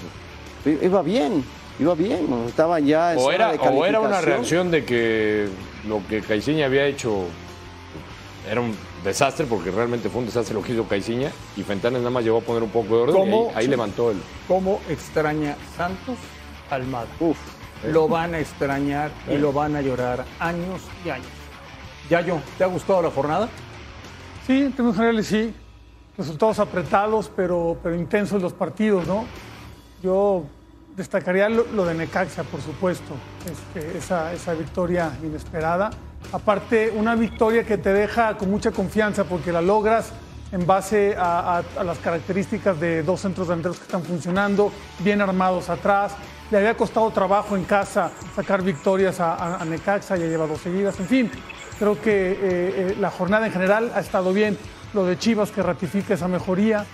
I- 0.64 0.84
Iba 0.86 1.03
bien, 1.03 1.43
iba 1.79 1.95
bien. 1.95 2.26
Estaba 2.47 2.81
ya 2.81 3.12
en 3.12 3.18
O 3.18 3.22
zona 3.22 3.35
era, 3.35 3.53
de 3.53 3.59
o 3.59 3.87
era 3.87 4.01
una 4.01 4.20
reacción 4.20 4.70
de 4.70 4.85
que 4.85 5.49
lo 5.87 6.01
que 6.09 6.20
Caiciña 6.20 6.66
había 6.66 6.87
hecho 6.87 7.24
era 8.51 8.61
un 8.61 8.74
desastre, 9.05 9.47
porque 9.47 9.70
realmente 9.70 10.09
fue 10.09 10.20
un 10.20 10.26
desastre 10.26 10.55
lo 10.55 10.62
que 10.62 10.72
hizo 10.72 10.85
Caiciña, 10.85 11.31
y 11.57 11.62
Fentanes 11.62 12.01
nada 12.01 12.11
más 12.11 12.24
llegó 12.24 12.39
a 12.39 12.41
poner 12.41 12.62
un 12.62 12.70
poco 12.70 12.97
de 12.97 13.03
orden 13.12 13.33
y 13.33 13.49
ahí, 13.55 13.66
levantó 13.66 14.11
el... 14.11 14.18
¿Cómo 14.47 14.81
extraña 14.89 15.57
Santos 15.76 16.16
Almada? 16.70 17.07
Lo 17.87 18.09
van 18.09 18.35
a 18.35 18.41
extrañar 18.41 19.11
y 19.29 19.35
Eh. 19.35 19.39
lo 19.39 19.53
van 19.53 19.76
a 19.76 19.83
llorar 19.83 20.24
años 20.41 20.81
y 21.05 21.11
años. 21.11 21.29
Yayo, 22.11 22.41
¿te 22.57 22.64
ha 22.64 22.66
gustado 22.66 23.03
la 23.03 23.11
jornada? 23.11 23.49
Sí, 24.47 24.62
en 24.62 24.72
términos 24.72 24.97
generales 24.97 25.26
sí. 25.26 25.55
Resultados 26.16 26.59
apretados, 26.59 27.31
pero, 27.37 27.76
pero 27.83 27.95
intensos 27.95 28.43
los 28.43 28.53
partidos, 28.53 29.07
¿no? 29.07 29.24
Yo 30.03 30.45
destacaría 30.99 31.49
lo, 31.49 31.84
de 31.86 31.94
Necaxa, 31.94 32.42
por 32.42 32.61
supuesto, 32.61 33.14
este, 33.46 33.96
esa, 33.96 34.55
victoria 34.55 35.12
inesperada. 35.22 35.90
Aparte, 36.32 36.92
una 36.94 37.14
victoria 37.14 37.64
que 37.64 37.78
te 37.78 37.92
deja 37.92 38.36
con 38.36 38.51
mucha 38.51 38.72
confianza 38.72 39.24
porque 39.24 39.53
la 39.53 39.62
logras 39.62 40.12
en 40.51 40.66
base 40.66 41.14
a, 41.16 41.62
las 41.84 41.99
características 41.99 42.80
de 42.80 43.03
dos 43.05 43.20
centros 43.20 43.46
delanteros 43.46 43.78
que 43.78 43.84
están 43.84 44.03
funcionando, 44.03 44.72
bien 44.99 45.20
armados 45.20 45.70
atrás. 45.70 46.14
Le 46.51 46.59
había 46.59 46.76
costado 46.76 47.11
trabajo 47.11 47.57
en 47.57 47.64
casa 47.64 48.11
sacar 48.34 48.62
victorias 48.62 49.20
a 49.20 49.64
Necaxa, 49.64 50.16
ya 50.16 50.26
lleva 50.26 50.46
dos 50.46 50.61
seguidas. 50.61 50.99
En 50.99 51.07
fin, 51.07 51.30
creo 51.78 52.01
que 52.01 52.32
eh, 52.32 52.36
eh, 52.42 52.96
la 52.99 53.11
jornada 53.11 53.46
en 53.46 53.53
general 53.53 53.92
ha 53.94 54.01
estado 54.01 54.32
bien. 54.32 54.59
Lo 54.94 55.05
de 55.05 55.18
Chivas 55.18 55.51
que 55.51 55.62
ratifica 55.62 56.14
esa 56.14 56.26
mejoría. 56.26 56.84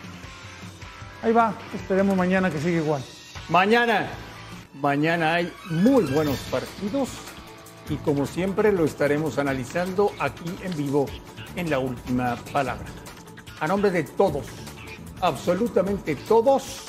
Ahí 1.22 1.32
va, 1.32 1.54
esperemos 1.72 2.16
mañana 2.16 2.50
que 2.50 2.58
siga 2.58 2.78
igual. 2.78 3.02
Mañana, 3.50 4.08
mañana 4.80 5.34
hay 5.34 5.52
muy 5.68 6.04
buenos 6.04 6.38
partidos 6.50 7.10
y 7.90 7.96
como 7.96 8.24
siempre 8.24 8.72
lo 8.72 8.86
estaremos 8.86 9.36
analizando 9.36 10.12
aquí 10.18 10.50
en 10.62 10.74
vivo 10.78 11.04
en 11.54 11.68
la 11.68 11.78
última 11.78 12.36
palabra. 12.52 12.86
A 13.60 13.68
nombre 13.68 13.90
de 13.90 14.04
todos, 14.04 14.46
absolutamente 15.20 16.16
todos, 16.16 16.86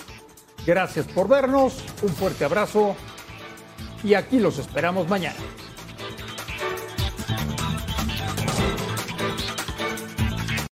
gracias 0.65 1.05
por 1.07 1.27
vernos, 1.27 1.83
un 2.01 2.09
fuerte 2.09 2.45
abrazo 2.45 2.95
y 4.01 4.13
aquí 4.13 4.39
los 4.39 4.57
esperamos 4.57 5.09
mañana. 5.09 5.35